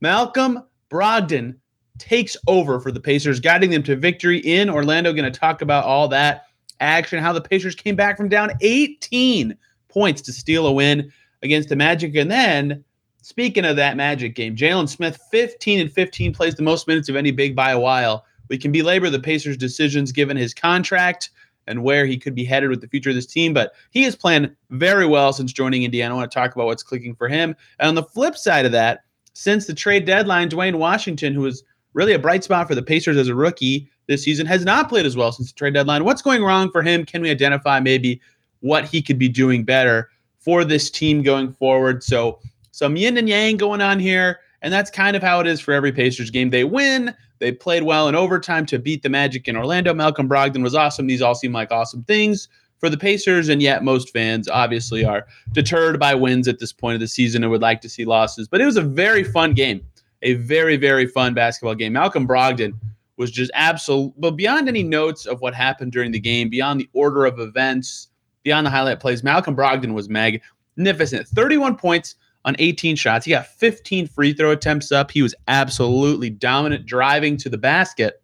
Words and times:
Malcolm 0.00 0.62
Brogdon 0.90 1.56
takes 1.98 2.36
over 2.46 2.80
for 2.80 2.92
the 2.92 3.00
Pacers, 3.00 3.40
guiding 3.40 3.70
them 3.70 3.82
to 3.82 3.96
victory 3.96 4.38
in 4.38 4.70
Orlando. 4.70 5.12
Going 5.12 5.30
to 5.30 5.38
talk 5.38 5.62
about 5.62 5.84
all 5.84 6.08
that 6.08 6.46
action, 6.80 7.22
how 7.22 7.32
the 7.32 7.40
Pacers 7.40 7.74
came 7.74 7.96
back 7.96 8.16
from 8.16 8.28
down 8.28 8.52
18 8.60 9.56
points 9.88 10.22
to 10.22 10.32
steal 10.32 10.66
a 10.66 10.72
win 10.72 11.12
against 11.42 11.68
the 11.68 11.76
Magic. 11.76 12.14
And 12.14 12.30
then, 12.30 12.84
speaking 13.22 13.64
of 13.64 13.76
that 13.76 13.96
Magic 13.96 14.34
game, 14.34 14.56
Jalen 14.56 14.88
Smith, 14.88 15.18
15 15.30 15.80
and 15.80 15.92
15, 15.92 16.32
plays 16.32 16.54
the 16.54 16.62
most 16.62 16.86
minutes 16.86 17.08
of 17.08 17.16
any 17.16 17.30
big 17.30 17.56
by 17.56 17.72
a 17.72 17.80
while. 17.80 18.24
We 18.48 18.58
can 18.58 18.72
belabor 18.72 19.10
the 19.10 19.20
Pacers' 19.20 19.56
decisions 19.56 20.12
given 20.12 20.36
his 20.36 20.54
contract 20.54 21.30
and 21.66 21.82
where 21.82 22.06
he 22.06 22.16
could 22.16 22.34
be 22.34 22.44
headed 22.44 22.70
with 22.70 22.80
the 22.80 22.88
future 22.88 23.10
of 23.10 23.16
this 23.16 23.26
team. 23.26 23.52
But 23.52 23.72
he 23.90 24.02
has 24.04 24.16
played 24.16 24.56
very 24.70 25.06
well 25.06 25.34
since 25.34 25.52
joining 25.52 25.82
Indiana. 25.82 26.14
I 26.14 26.16
want 26.16 26.30
to 26.30 26.38
talk 26.38 26.54
about 26.54 26.66
what's 26.66 26.82
clicking 26.82 27.14
for 27.14 27.28
him. 27.28 27.54
And 27.78 27.88
on 27.88 27.94
the 27.94 28.04
flip 28.04 28.36
side 28.36 28.64
of 28.64 28.72
that, 28.72 29.04
since 29.38 29.66
the 29.66 29.74
trade 29.74 30.04
deadline, 30.04 30.48
Duane 30.48 30.78
Washington, 30.78 31.32
who 31.32 31.42
was 31.42 31.62
really 31.92 32.12
a 32.12 32.18
bright 32.18 32.42
spot 32.42 32.66
for 32.66 32.74
the 32.74 32.82
Pacers 32.82 33.16
as 33.16 33.28
a 33.28 33.36
rookie 33.36 33.88
this 34.08 34.24
season, 34.24 34.46
has 34.46 34.64
not 34.64 34.88
played 34.88 35.06
as 35.06 35.16
well 35.16 35.30
since 35.30 35.52
the 35.52 35.56
trade 35.56 35.74
deadline. 35.74 36.04
What's 36.04 36.22
going 36.22 36.42
wrong 36.42 36.72
for 36.72 36.82
him? 36.82 37.06
Can 37.06 37.22
we 37.22 37.30
identify 37.30 37.78
maybe 37.78 38.20
what 38.62 38.84
he 38.84 39.00
could 39.00 39.16
be 39.16 39.28
doing 39.28 39.62
better 39.62 40.10
for 40.40 40.64
this 40.64 40.90
team 40.90 41.22
going 41.22 41.52
forward? 41.52 42.02
So, 42.02 42.40
some 42.72 42.96
yin 42.96 43.16
and 43.16 43.28
yang 43.28 43.56
going 43.56 43.80
on 43.80 44.00
here. 44.00 44.40
And 44.62 44.74
that's 44.74 44.90
kind 44.90 45.14
of 45.14 45.22
how 45.22 45.38
it 45.38 45.46
is 45.46 45.60
for 45.60 45.72
every 45.72 45.92
Pacers 45.92 46.32
game. 46.32 46.50
They 46.50 46.64
win, 46.64 47.14
they 47.38 47.52
played 47.52 47.84
well 47.84 48.08
in 48.08 48.16
overtime 48.16 48.66
to 48.66 48.78
beat 48.80 49.04
the 49.04 49.08
Magic 49.08 49.46
in 49.46 49.56
Orlando. 49.56 49.94
Malcolm 49.94 50.28
Brogdon 50.28 50.64
was 50.64 50.74
awesome. 50.74 51.06
These 51.06 51.22
all 51.22 51.36
seem 51.36 51.52
like 51.52 51.70
awesome 51.70 52.02
things 52.02 52.48
for 52.78 52.88
the 52.88 52.96
Pacers, 52.96 53.48
and 53.48 53.60
yet 53.60 53.84
most 53.84 54.12
fans 54.12 54.48
obviously 54.48 55.04
are 55.04 55.26
deterred 55.52 55.98
by 55.98 56.14
wins 56.14 56.48
at 56.48 56.58
this 56.58 56.72
point 56.72 56.94
of 56.94 57.00
the 57.00 57.08
season 57.08 57.42
and 57.42 57.50
would 57.50 57.62
like 57.62 57.80
to 57.82 57.88
see 57.88 58.04
losses. 58.04 58.48
But 58.48 58.60
it 58.60 58.66
was 58.66 58.76
a 58.76 58.82
very 58.82 59.24
fun 59.24 59.52
game, 59.52 59.84
a 60.22 60.34
very, 60.34 60.76
very 60.76 61.06
fun 61.06 61.34
basketball 61.34 61.74
game. 61.74 61.92
Malcolm 61.92 62.26
Brogdon 62.26 62.72
was 63.16 63.30
just 63.30 63.50
absolute, 63.54 64.14
but 64.16 64.32
beyond 64.32 64.68
any 64.68 64.84
notes 64.84 65.26
of 65.26 65.40
what 65.40 65.54
happened 65.54 65.92
during 65.92 66.12
the 66.12 66.20
game, 66.20 66.48
beyond 66.48 66.80
the 66.80 66.88
order 66.92 67.24
of 67.24 67.40
events, 67.40 68.08
beyond 68.44 68.64
the 68.64 68.70
highlight 68.70 69.00
plays, 69.00 69.24
Malcolm 69.24 69.56
Brogdon 69.56 69.92
was 69.92 70.08
magnificent. 70.08 71.26
31 71.28 71.76
points 71.76 72.14
on 72.44 72.54
18 72.60 72.94
shots. 72.94 73.24
He 73.24 73.32
got 73.32 73.46
15 73.46 74.06
free 74.06 74.32
throw 74.32 74.52
attempts 74.52 74.92
up. 74.92 75.10
He 75.10 75.22
was 75.22 75.34
absolutely 75.48 76.30
dominant 76.30 76.86
driving 76.86 77.36
to 77.38 77.48
the 77.48 77.58
basket. 77.58 78.22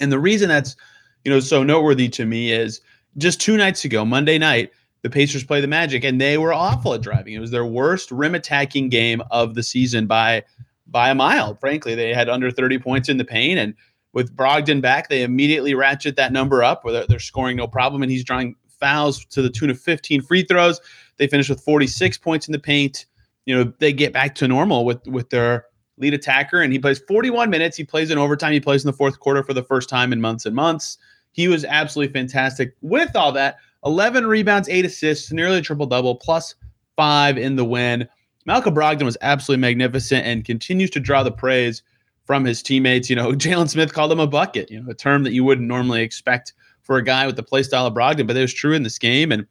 And 0.00 0.12
the 0.12 0.18
reason 0.18 0.48
that's, 0.48 0.76
you 1.24 1.32
know, 1.32 1.40
so 1.40 1.62
noteworthy 1.62 2.08
to 2.10 2.26
me 2.26 2.52
is 2.52 2.82
just 3.16 3.40
two 3.40 3.56
nights 3.56 3.84
ago, 3.84 4.04
Monday 4.04 4.38
night, 4.38 4.72
the 5.02 5.10
Pacers 5.10 5.44
play 5.44 5.60
the 5.60 5.66
Magic 5.66 6.04
and 6.04 6.20
they 6.20 6.38
were 6.38 6.52
awful 6.52 6.94
at 6.94 7.00
driving. 7.00 7.34
It 7.34 7.38
was 7.38 7.50
their 7.50 7.64
worst 7.64 8.10
rim 8.10 8.34
attacking 8.34 8.88
game 8.88 9.22
of 9.30 9.54
the 9.54 9.62
season 9.62 10.06
by 10.06 10.44
by 10.86 11.10
a 11.10 11.14
mile. 11.14 11.54
Frankly, 11.54 11.94
they 11.94 12.14
had 12.14 12.28
under 12.28 12.50
30 12.50 12.78
points 12.78 13.08
in 13.08 13.18
the 13.18 13.24
paint 13.24 13.58
and 13.58 13.74
with 14.14 14.34
Brogdon 14.34 14.80
back, 14.80 15.08
they 15.08 15.22
immediately 15.22 15.74
ratchet 15.74 16.16
that 16.16 16.32
number 16.32 16.64
up 16.64 16.82
where 16.82 16.92
they're, 16.92 17.06
they're 17.06 17.18
scoring 17.18 17.58
no 17.58 17.66
problem 17.68 18.02
and 18.02 18.10
he's 18.10 18.24
drawing 18.24 18.56
fouls 18.80 19.24
to 19.26 19.42
the 19.42 19.50
tune 19.50 19.68
of 19.68 19.78
15 19.78 20.22
free 20.22 20.42
throws. 20.42 20.80
They 21.18 21.26
finished 21.26 21.50
with 21.50 21.60
46 21.60 22.16
points 22.18 22.48
in 22.48 22.52
the 22.52 22.58
paint 22.58 23.06
you 23.48 23.56
know 23.56 23.72
they 23.78 23.94
get 23.94 24.12
back 24.12 24.34
to 24.36 24.46
normal 24.46 24.84
with 24.84 25.04
with 25.06 25.30
their 25.30 25.64
lead 25.96 26.12
attacker 26.12 26.60
and 26.60 26.70
he 26.70 26.78
plays 26.78 26.98
41 26.98 27.48
minutes 27.48 27.78
he 27.78 27.82
plays 27.82 28.10
in 28.10 28.18
overtime 28.18 28.52
he 28.52 28.60
plays 28.60 28.84
in 28.84 28.88
the 28.88 28.96
fourth 28.96 29.18
quarter 29.20 29.42
for 29.42 29.54
the 29.54 29.62
first 29.62 29.88
time 29.88 30.12
in 30.12 30.20
months 30.20 30.44
and 30.44 30.54
months 30.54 30.98
he 31.32 31.48
was 31.48 31.64
absolutely 31.64 32.12
fantastic. 32.12 32.74
With 32.80 33.14
all 33.14 33.32
that 33.32 33.56
11 33.84 34.26
rebounds 34.26 34.68
8 34.68 34.84
assists 34.84 35.32
nearly 35.32 35.58
a 35.58 35.62
triple 35.62 35.86
double 35.86 36.16
plus 36.16 36.54
5 36.96 37.38
in 37.38 37.56
the 37.56 37.64
win. 37.64 38.08
Malcolm 38.44 38.74
brogdon 38.74 39.04
was 39.04 39.18
absolutely 39.20 39.60
magnificent 39.60 40.26
and 40.26 40.44
continues 40.44 40.90
to 40.90 41.00
draw 41.00 41.22
the 41.22 41.30
praise 41.30 41.82
from 42.24 42.44
his 42.44 42.62
teammates. 42.62 43.08
You 43.08 43.16
know 43.16 43.32
jalen 43.32 43.68
smith 43.68 43.92
called 43.92 44.12
him 44.12 44.20
a 44.20 44.26
bucket 44.26 44.70
you 44.70 44.80
know 44.80 44.90
a 44.90 44.94
term 44.94 45.22
that 45.24 45.32
you 45.32 45.44
wouldn't 45.44 45.68
normally 45.68 46.02
expect 46.02 46.54
for 46.82 46.96
a 46.96 47.04
guy 47.04 47.26
with 47.26 47.36
the 47.36 47.42
play 47.42 47.62
style 47.62 47.86
of 47.86 47.94
brogdon 47.94 48.26
but 48.26 48.36
it 48.36 48.40
was 48.40 48.54
true 48.54 48.74
in 48.74 48.82
this 48.82 48.98
game. 48.98 49.32
And 49.32 49.46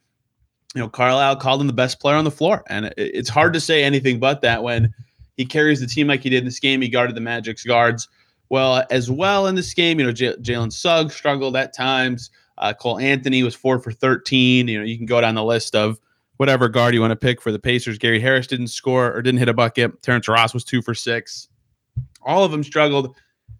you 0.75 0.81
know, 0.81 0.89
Carlisle 0.89 1.37
called 1.37 1.61
him 1.61 1.67
the 1.67 1.73
best 1.73 1.99
player 1.99 2.15
on 2.17 2.25
the 2.25 2.31
floor. 2.31 2.63
And 2.67 2.93
it's 2.97 3.29
hard 3.29 3.53
to 3.53 3.59
say 3.59 3.83
anything 3.83 4.19
but 4.19 4.41
that 4.41 4.63
when 4.63 4.93
he 5.37 5.45
carries 5.45 5.79
the 5.79 5.87
team 5.87 6.07
like 6.07 6.23
he 6.23 6.29
did 6.29 6.39
in 6.39 6.45
this 6.45 6.59
game. 6.59 6.81
He 6.81 6.89
guarded 6.89 7.15
the 7.15 7.21
Magic's 7.21 7.63
guards 7.63 8.09
well 8.49 8.83
as 8.89 9.09
well 9.11 9.47
in 9.47 9.55
this 9.55 9.73
game. 9.73 9.99
You 9.99 10.05
know, 10.05 10.11
J- 10.11 10.35
Jalen 10.37 10.71
Suggs 10.71 11.15
struggled 11.15 11.55
at 11.55 11.73
times. 11.73 12.29
Uh, 12.57 12.73
Cole 12.73 12.99
Anthony 12.99 13.43
was 13.43 13.55
four 13.55 13.79
for 13.79 13.91
13. 13.91 14.67
You 14.67 14.79
know, 14.79 14.85
you 14.85 14.97
can 14.97 15.05
go 15.05 15.21
down 15.21 15.35
the 15.35 15.43
list 15.43 15.75
of 15.75 15.99
whatever 16.37 16.69
guard 16.69 16.93
you 16.93 17.01
want 17.01 17.11
to 17.11 17.15
pick 17.15 17.41
for 17.41 17.51
the 17.51 17.59
Pacers. 17.59 17.97
Gary 17.97 18.19
Harris 18.19 18.47
didn't 18.47 18.67
score 18.67 19.11
or 19.11 19.21
didn't 19.21 19.39
hit 19.39 19.49
a 19.49 19.53
bucket. 19.53 20.01
Terrence 20.01 20.27
Ross 20.27 20.53
was 20.53 20.63
two 20.63 20.81
for 20.81 20.93
six. 20.93 21.49
All 22.23 22.43
of 22.43 22.51
them 22.51 22.63
struggled. 22.63 23.15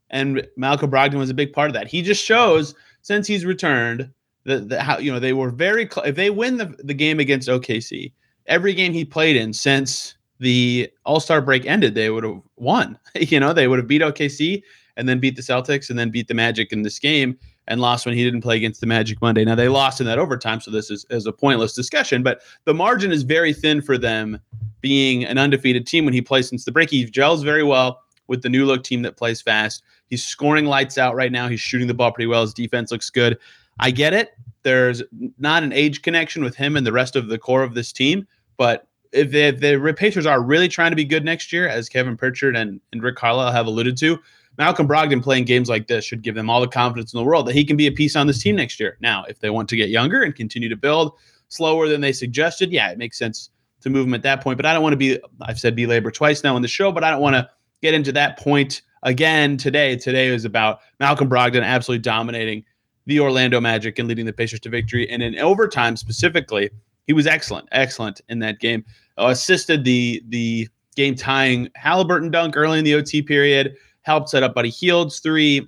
And 0.09 0.47
Malcolm 0.55 0.89
Brogdon 0.89 1.15
was 1.15 1.29
a 1.29 1.35
big 1.35 1.53
part 1.53 1.69
of 1.69 1.73
that. 1.73 1.87
He 1.87 2.01
just 2.01 2.23
shows 2.23 2.73
since 3.01 3.27
he's 3.27 3.45
returned 3.45 4.09
that, 4.45 4.69
the 4.69 4.81
how 4.81 4.97
you 4.97 5.11
know 5.11 5.19
they 5.19 5.33
were 5.33 5.49
very 5.49 5.87
cl- 5.87 6.05
if 6.05 6.15
they 6.15 6.29
win 6.29 6.57
the, 6.57 6.75
the 6.83 6.93
game 6.93 7.19
against 7.19 7.49
OKC, 7.49 8.13
every 8.45 8.73
game 8.73 8.93
he 8.93 9.03
played 9.03 9.35
in 9.35 9.53
since 9.53 10.15
the 10.39 10.89
All 11.05 11.19
Star 11.19 11.41
break 11.41 11.65
ended, 11.65 11.95
they 11.95 12.09
would 12.09 12.23
have 12.23 12.41
won. 12.57 12.97
you 13.15 13.39
know, 13.39 13.53
they 13.53 13.67
would 13.67 13.79
have 13.79 13.87
beat 13.87 14.01
OKC 14.01 14.63
and 14.95 15.07
then 15.07 15.19
beat 15.19 15.35
the 15.35 15.41
Celtics 15.41 15.89
and 15.89 15.97
then 15.97 16.09
beat 16.09 16.27
the 16.27 16.33
Magic 16.33 16.71
in 16.71 16.81
this 16.81 16.99
game 16.99 17.37
and 17.67 17.81
lost 17.81 18.05
when 18.05 18.15
he 18.15 18.23
didn't 18.23 18.41
play 18.41 18.55
against 18.55 18.81
the 18.81 18.87
Magic 18.87 19.21
Monday. 19.21 19.43
Now 19.43 19.55
they 19.55 19.67
lost 19.67 19.99
in 19.99 20.07
that 20.07 20.19
overtime, 20.19 20.61
so 20.61 20.71
this 20.71 20.89
is, 20.89 21.05
is 21.09 21.25
a 21.25 21.33
pointless 21.33 21.73
discussion. 21.73 22.23
But 22.23 22.41
the 22.65 22.73
margin 22.73 23.11
is 23.11 23.23
very 23.23 23.53
thin 23.53 23.81
for 23.81 23.97
them 23.97 24.39
being 24.81 25.25
an 25.25 25.37
undefeated 25.37 25.85
team 25.85 26.05
when 26.05 26.13
he 26.13 26.21
plays 26.21 26.49
since 26.49 26.65
the 26.65 26.71
break. 26.71 26.89
He 26.89 27.05
gels 27.05 27.43
very 27.43 27.63
well 27.63 28.01
with 28.27 28.41
the 28.41 28.49
new 28.49 28.65
look 28.65 28.83
team 28.83 29.01
that 29.03 29.17
plays 29.17 29.41
fast. 29.41 29.83
He's 30.07 30.25
scoring 30.25 30.65
lights 30.65 30.97
out 30.97 31.15
right 31.15 31.31
now. 31.31 31.47
He's 31.47 31.59
shooting 31.59 31.87
the 31.87 31.93
ball 31.93 32.11
pretty 32.11 32.27
well. 32.27 32.41
His 32.41 32.53
defense 32.53 32.91
looks 32.91 33.09
good. 33.09 33.37
I 33.79 33.91
get 33.91 34.13
it. 34.13 34.31
There's 34.63 35.03
not 35.37 35.63
an 35.63 35.71
age 35.71 36.01
connection 36.01 36.43
with 36.43 36.55
him 36.55 36.75
and 36.75 36.85
the 36.85 36.91
rest 36.91 37.15
of 37.15 37.27
the 37.27 37.37
core 37.37 37.63
of 37.63 37.73
this 37.73 37.91
team, 37.91 38.27
but 38.57 38.87
if, 39.11 39.31
they, 39.31 39.47
if 39.47 39.59
the 39.59 39.93
Pacers 39.95 40.25
are 40.25 40.41
really 40.41 40.67
trying 40.67 40.91
to 40.91 40.95
be 40.95 41.05
good 41.05 41.25
next 41.25 41.51
year, 41.51 41.67
as 41.67 41.89
Kevin 41.89 42.17
Pritchard 42.17 42.55
and, 42.55 42.79
and 42.91 43.03
Rick 43.03 43.15
Carlisle 43.15 43.51
have 43.51 43.67
alluded 43.67 43.97
to, 43.97 44.19
Malcolm 44.57 44.87
Brogdon 44.87 45.21
playing 45.21 45.45
games 45.45 45.69
like 45.69 45.87
this 45.87 46.03
should 46.03 46.23
give 46.23 46.35
them 46.35 46.49
all 46.49 46.61
the 46.61 46.67
confidence 46.67 47.13
in 47.13 47.17
the 47.17 47.23
world 47.23 47.45
that 47.47 47.53
he 47.53 47.63
can 47.63 47.77
be 47.77 47.87
a 47.87 47.91
piece 47.91 48.15
on 48.15 48.25
this 48.25 48.41
team 48.41 48.55
next 48.55 48.79
year. 48.79 48.97
Now, 49.01 49.23
if 49.25 49.39
they 49.39 49.49
want 49.49 49.69
to 49.69 49.75
get 49.75 49.89
younger 49.89 50.23
and 50.23 50.35
continue 50.35 50.69
to 50.69 50.75
build 50.75 51.13
slower 51.47 51.87
than 51.87 52.01
they 52.01 52.11
suggested, 52.11 52.71
yeah, 52.71 52.89
it 52.89 52.97
makes 52.97 53.17
sense 53.19 53.51
to 53.81 53.89
move 53.89 54.07
him 54.07 54.15
at 54.15 54.23
that 54.23 54.41
point. 54.41 54.57
But 54.57 54.65
I 54.65 54.73
don't 54.73 54.81
want 54.81 54.93
to 54.93 54.97
be, 54.97 55.19
I've 55.41 55.59
said 55.59 55.75
belabor 55.75 56.11
twice 56.11 56.43
now 56.43 56.55
in 56.55 56.61
the 56.61 56.67
show, 56.67 56.91
but 56.91 57.03
I 57.03 57.11
don't 57.11 57.21
want 57.21 57.35
to 57.35 57.47
get 57.81 57.93
into 57.93 58.11
that 58.13 58.39
point 58.39 58.81
again 59.03 59.57
today. 59.57 59.95
Today 59.95 60.27
is 60.27 60.45
about 60.45 60.79
Malcolm 60.99 61.29
Brogdon 61.29 61.63
absolutely 61.63 62.01
dominating 62.01 62.63
the 63.05 63.19
Orlando 63.19 63.61
Magic 63.61 63.99
and 63.99 64.07
leading 64.07 64.25
the 64.25 64.33
Pacers 64.33 64.59
to 64.61 64.69
victory. 64.69 65.09
And 65.09 65.21
in 65.21 65.37
overtime 65.37 65.95
specifically, 65.95 66.71
he 67.07 67.13
was 67.13 67.25
excellent, 67.25 67.67
excellent 67.71 68.21
in 68.29 68.39
that 68.39 68.59
game. 68.59 68.85
Uh, 69.17 69.27
assisted 69.27 69.83
the 69.83 70.21
the 70.27 70.67
game 70.95 71.15
tying 71.15 71.69
Haliburton 71.77 72.31
dunk 72.31 72.55
early 72.55 72.77
in 72.77 72.85
the 72.85 72.93
OT 72.93 73.21
period. 73.21 73.75
Helped 74.01 74.29
set 74.29 74.43
up 74.43 74.53
Buddy 74.53 74.69
Hield's 74.69 75.19
three. 75.19 75.65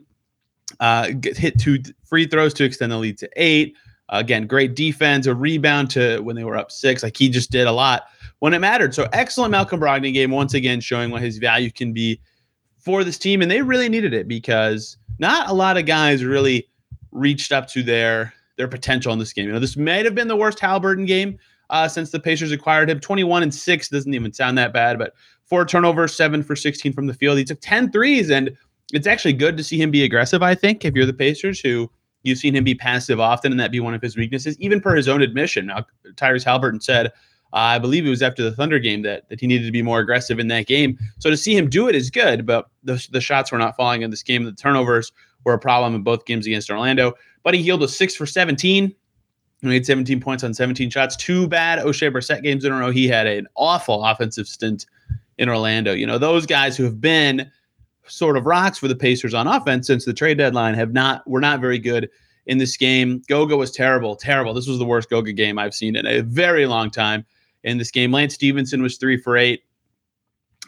Uh, 0.79 1.09
hit 1.23 1.59
two 1.59 1.79
free 2.03 2.27
throws 2.27 2.53
to 2.53 2.63
extend 2.63 2.91
the 2.91 2.97
lead 2.97 3.17
to 3.17 3.29
eight. 3.37 3.75
Again, 4.09 4.47
great 4.47 4.75
defense, 4.75 5.27
a 5.27 5.35
rebound 5.35 5.89
to 5.91 6.19
when 6.21 6.35
they 6.35 6.43
were 6.43 6.57
up 6.57 6.71
six. 6.71 7.03
Like 7.03 7.17
he 7.17 7.29
just 7.29 7.51
did 7.51 7.67
a 7.67 7.71
lot 7.71 8.03
when 8.39 8.53
it 8.53 8.59
mattered. 8.59 8.93
So 8.93 9.07
excellent 9.13 9.51
Malcolm 9.51 9.79
Brogdon 9.79 10.13
game 10.13 10.31
once 10.31 10.53
again, 10.53 10.79
showing 10.79 11.11
what 11.11 11.21
his 11.21 11.37
value 11.37 11.71
can 11.71 11.93
be 11.93 12.19
for 12.77 13.03
this 13.03 13.17
team, 13.17 13.41
and 13.41 13.51
they 13.51 13.61
really 13.61 13.89
needed 13.89 14.13
it 14.13 14.27
because 14.27 14.97
not 15.19 15.49
a 15.49 15.53
lot 15.53 15.77
of 15.77 15.85
guys 15.85 16.23
really 16.23 16.67
reached 17.11 17.51
up 17.51 17.67
to 17.67 17.83
their 17.83 18.33
their 18.59 18.67
potential 18.67 19.13
in 19.13 19.19
this 19.19 19.31
game. 19.31 19.47
You 19.47 19.53
know, 19.53 19.59
this 19.59 19.77
might 19.77 20.03
have 20.03 20.13
been 20.13 20.27
the 20.27 20.35
worst 20.35 20.59
Haliburton 20.59 21.07
game 21.07 21.39
uh, 21.69 21.87
since 21.87 22.11
the 22.11 22.19
Pacers 22.19 22.51
acquired 22.51 22.89
him. 22.89 22.99
21 22.99 23.41
and 23.41 23.55
6 23.55 23.89
doesn't 23.89 24.13
even 24.13 24.33
sound 24.33 24.57
that 24.57 24.73
bad, 24.73 24.99
but 24.99 25.13
four 25.45 25.65
turnovers, 25.65 26.13
seven 26.13 26.43
for 26.43 26.57
16 26.57 26.91
from 26.91 27.07
the 27.07 27.13
field. 27.13 27.37
He 27.37 27.45
took 27.45 27.61
10 27.61 27.89
threes, 27.89 28.29
and 28.29 28.51
it's 28.91 29.07
actually 29.07 29.31
good 29.31 29.55
to 29.55 29.63
see 29.63 29.81
him 29.81 29.91
be 29.91 30.03
aggressive, 30.03 30.43
I 30.43 30.55
think, 30.55 30.83
if 30.83 30.93
you're 30.93 31.05
the 31.05 31.13
Pacers 31.13 31.61
who 31.61 31.89
you've 32.23 32.37
seen 32.37 32.53
him 32.53 32.65
be 32.65 32.75
passive 32.75 33.21
often, 33.21 33.53
and 33.53 33.59
that 33.61 33.71
be 33.71 33.79
one 33.79 33.93
of 33.93 34.01
his 34.01 34.17
weaknesses, 34.17 34.59
even 34.59 34.81
per 34.81 34.93
his 34.93 35.07
own 35.07 35.21
admission. 35.21 35.67
Now, 35.67 35.85
Tyrese 36.15 36.43
Haliburton 36.43 36.83
said, 36.83 37.07
Uh, 37.53 37.55
I 37.55 37.79
believe 37.79 38.05
it 38.05 38.09
was 38.09 38.21
after 38.21 38.43
the 38.43 38.51
Thunder 38.51 38.77
game 38.77 39.03
that, 39.03 39.29
that 39.29 39.39
he 39.39 39.47
needed 39.47 39.67
to 39.67 39.71
be 39.71 39.81
more 39.81 39.99
aggressive 39.99 40.37
in 40.37 40.49
that 40.49 40.67
game. 40.67 40.99
So 41.19 41.29
to 41.29 41.37
see 41.37 41.55
him 41.55 41.69
do 41.69 41.87
it 41.87 41.95
is 41.95 42.09
good, 42.09 42.45
but 42.45 42.69
the, 42.83 43.07
the 43.09 43.21
shots 43.21 43.53
were 43.53 43.57
not 43.57 43.77
falling 43.77 44.01
in 44.01 44.09
this 44.11 44.21
game. 44.21 44.43
The 44.43 44.51
turnovers 44.51 45.13
were 45.45 45.53
a 45.53 45.59
problem 45.59 45.95
in 45.95 46.03
both 46.03 46.25
games 46.25 46.45
against 46.45 46.69
Orlando. 46.69 47.13
Buddy 47.43 47.61
Hield 47.61 47.81
with 47.81 47.91
six 47.91 48.15
for 48.15 48.25
17. 48.25 48.93
He 49.61 49.67
made 49.67 49.85
17 49.85 50.21
points 50.21 50.43
on 50.43 50.53
17 50.53 50.89
shots. 50.89 51.15
Two 51.15 51.47
bad 51.47 51.79
Oshae 51.79 52.11
Brissett 52.11 52.43
games 52.43 52.63
in 52.63 52.71
a 52.71 52.77
row. 52.77 52.91
He 52.91 53.07
had 53.07 53.27
an 53.27 53.47
awful 53.55 54.03
offensive 54.03 54.47
stint 54.47 54.85
in 55.37 55.49
Orlando. 55.49 55.91
You 55.93 56.07
know, 56.07 56.17
those 56.17 56.45
guys 56.45 56.77
who 56.77 56.83
have 56.83 57.01
been 57.01 57.49
sort 58.07 58.37
of 58.37 58.45
rocks 58.45 58.77
for 58.77 58.87
the 58.87 58.95
Pacers 58.95 59.33
on 59.33 59.47
offense 59.47 59.87
since 59.87 60.05
the 60.05 60.13
trade 60.13 60.37
deadline 60.37 60.73
have 60.75 60.93
not 60.93 61.27
were 61.27 61.41
not 61.41 61.59
very 61.59 61.77
good 61.77 62.09
in 62.45 62.57
this 62.57 62.77
game. 62.77 63.21
Goga 63.27 63.55
was 63.57 63.71
terrible, 63.71 64.15
terrible. 64.15 64.53
This 64.53 64.67
was 64.67 64.79
the 64.79 64.85
worst 64.85 65.09
Goga 65.09 65.33
game 65.33 65.59
I've 65.59 65.73
seen 65.73 65.95
in 65.95 66.05
a 66.05 66.21
very 66.21 66.65
long 66.65 66.89
time. 66.89 67.25
In 67.63 67.77
this 67.77 67.91
game, 67.91 68.13
Lance 68.13 68.35
Stephenson 68.35 68.81
was 68.81 68.97
three 68.97 69.17
for 69.17 69.35
eight. 69.35 69.63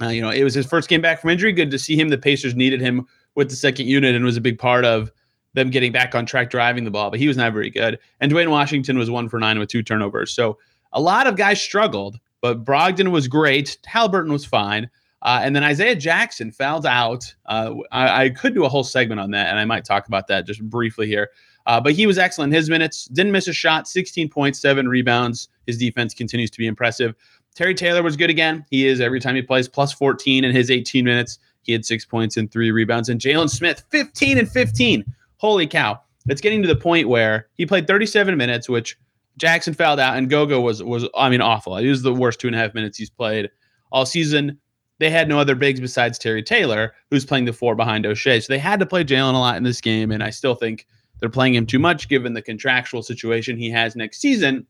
Uh, 0.02 0.10
you 0.10 0.22
know, 0.22 0.30
it 0.30 0.44
was 0.44 0.54
his 0.54 0.66
first 0.66 0.90
game 0.90 1.02
back 1.02 1.22
from 1.22 1.30
injury. 1.30 1.54
Good 1.54 1.72
to 1.72 1.80
see 1.80 1.96
him. 1.96 2.10
The 2.10 2.18
Pacers 2.18 2.56
needed 2.56 2.82
him 2.82 3.08
with 3.36 3.50
the 3.50 3.56
second 3.56 3.88
unit 3.88 4.14
and 4.14 4.26
was 4.26 4.36
a 4.36 4.42
big 4.42 4.60
part 4.60 4.84
of 4.84 5.12
them 5.54 5.70
getting 5.70 5.92
back 5.92 6.16
on 6.16 6.26
track 6.26 6.50
driving 6.50 6.84
the 6.84 6.92
ball, 6.92 7.10
but 7.10 7.20
he 7.20 7.28
was 7.28 7.38
not 7.38 7.54
very 7.54 7.70
good. 7.70 8.00
And 8.20 8.30
Duane 8.30 8.50
Washington 8.50 8.98
was 8.98 9.10
one 9.10 9.30
for 9.30 9.40
nine 9.40 9.60
with 9.60 9.70
two 9.70 9.84
turnovers. 9.84 10.34
So 10.34 10.58
a 10.94 11.02
lot 11.02 11.28
of 11.28 11.36
guys 11.36 11.62
struggled, 11.62 12.20
but 12.42 12.64
Brogdon 12.64 13.12
was 13.12 13.28
great. 13.28 13.78
Haliburton 13.88 14.32
was 14.32 14.46
fine. 14.46 14.90
Uh, 15.24 15.40
and 15.44 15.56
then 15.56 15.64
Isaiah 15.64 15.96
Jackson 15.96 16.52
fouled 16.52 16.86
out. 16.86 17.34
Uh, 17.46 17.76
I, 17.92 18.24
I, 18.24 18.30
could 18.30 18.56
do 18.56 18.66
a 18.66 18.70
whole 18.70 18.84
segment 18.84 19.22
on 19.22 19.30
that, 19.32 19.50
and 19.50 19.60
I 19.60 19.66
might 19.66 19.86
talk 19.86 20.08
about 20.08 20.26
that 20.28 20.48
just 20.48 20.68
briefly 20.68 21.06
here. 21.06 21.30
Uh, 21.68 21.80
but 21.80 21.94
he 21.94 22.08
was 22.08 22.18
excellent 22.18 22.54
his 22.54 22.72
minutes. 22.72 23.06
Didn't 23.06 23.32
miss 23.32 23.48
a 23.48 23.54
shot. 23.54 23.88
16 23.88 24.30
points, 24.30 24.60
seven 24.60 24.88
rebounds. 24.88 25.48
His 25.68 25.78
defense 25.78 26.16
continues 26.16 26.50
to 26.50 26.58
be 26.58 26.66
impressive. 26.66 27.14
Terry 27.54 27.76
Taylor 27.76 28.02
was 28.02 28.16
good 28.16 28.32
again. 28.32 28.66
He 28.72 28.88
is 28.88 29.00
every 29.00 29.20
time 29.20 29.36
he 29.36 29.44
plays 29.44 29.68
plus 29.68 29.94
14 29.94 30.44
in 30.44 30.56
his 30.56 30.72
18 30.72 31.06
minutes. 31.06 31.38
He 31.62 31.72
had 31.74 31.86
six 31.86 32.04
points 32.04 32.38
and 32.38 32.52
three 32.52 32.72
rebounds. 32.72 33.10
And 33.10 33.22
Jalen 33.22 33.50
Smith, 33.50 33.84
15 33.90 34.40
and 34.40 34.50
15 34.50 35.06
holy 35.42 35.66
cow. 35.66 36.00
It's 36.28 36.40
getting 36.40 36.62
to 36.62 36.68
the 36.68 36.76
point 36.76 37.10
where 37.10 37.48
he 37.56 37.66
played 37.66 37.88
37 37.88 38.38
minutes, 38.38 38.70
which 38.70 38.96
Jackson 39.38 39.74
fouled 39.74 40.00
out, 40.00 40.16
and 40.16 40.30
Goga 40.30 40.62
was 40.62 40.84
was 40.84 41.10
I 41.18 41.30
mean 41.30 41.42
awful. 41.42 41.76
It 41.78 41.90
was 41.90 42.04
the 42.04 42.14
worst 42.14 42.40
two 42.40 42.48
and 42.48 42.56
a 42.56 42.60
half 42.60 42.76
minutes 42.76 42.98
he's 42.98 43.10
played 43.10 43.50
all 43.92 44.06
season. 44.06 44.60
They 45.00 45.10
had 45.10 45.28
no 45.28 45.40
other 45.40 45.56
bigs 45.56 45.80
besides 45.80 46.20
Terry 46.20 46.44
Taylor, 46.44 46.94
who's 47.10 47.26
playing 47.26 47.46
the 47.46 47.54
four 47.54 47.74
behind 47.74 48.06
Oshae. 48.06 48.44
So 48.44 48.54
they 48.54 48.60
had 48.60 48.80
to 48.82 48.86
play 48.86 49.04
Jalen 49.04 49.34
a 49.34 49.40
lot 49.40 49.58
in 49.58 49.64
this 49.64 49.82
game, 49.82 50.12
and 50.12 50.24
I 50.24 50.30
still 50.30 50.54
think 50.54 50.86
they're 51.20 51.30
playing 51.30 51.56
him 51.56 51.66
too 51.66 51.80
much 51.80 52.08
given 52.08 52.34
the 52.34 52.42
contractual 52.44 53.02
situation 53.02 53.58
he 53.58 53.72
has 53.72 53.96
next 53.96 54.22
season. 54.22 54.68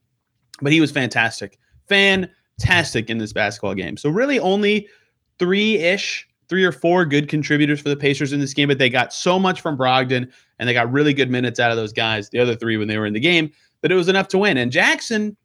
But 0.61 0.71
he 0.71 0.79
was 0.79 0.91
fantastic, 0.91 1.59
fantastic 1.89 3.09
in 3.09 3.17
this 3.17 3.33
basketball 3.33 3.75
game. 3.75 3.97
So 3.97 4.09
really 4.09 4.39
only 4.39 4.87
three 5.37 5.79
ish 5.79 6.29
three 6.51 6.65
or 6.65 6.73
four 6.73 7.05
good 7.05 7.29
contributors 7.29 7.79
for 7.79 7.87
the 7.87 7.95
Pacers 7.95 8.33
in 8.33 8.41
this 8.41 8.53
game, 8.53 8.67
but 8.67 8.77
they 8.77 8.89
got 8.89 9.13
so 9.13 9.39
much 9.39 9.61
from 9.61 9.77
Brogdon 9.77 10.29
and 10.59 10.67
they 10.67 10.73
got 10.73 10.91
really 10.91 11.13
good 11.13 11.31
minutes 11.31 11.61
out 11.61 11.71
of 11.71 11.77
those 11.77 11.93
guys, 11.93 12.29
the 12.29 12.39
other 12.39 12.57
three 12.57 12.75
when 12.75 12.89
they 12.89 12.97
were 12.97 13.05
in 13.05 13.13
the 13.13 13.21
game, 13.21 13.49
that 13.79 13.89
it 13.89 13.95
was 13.95 14.09
enough 14.09 14.27
to 14.27 14.37
win. 14.37 14.57
And 14.57 14.69
Jackson, 14.69 15.37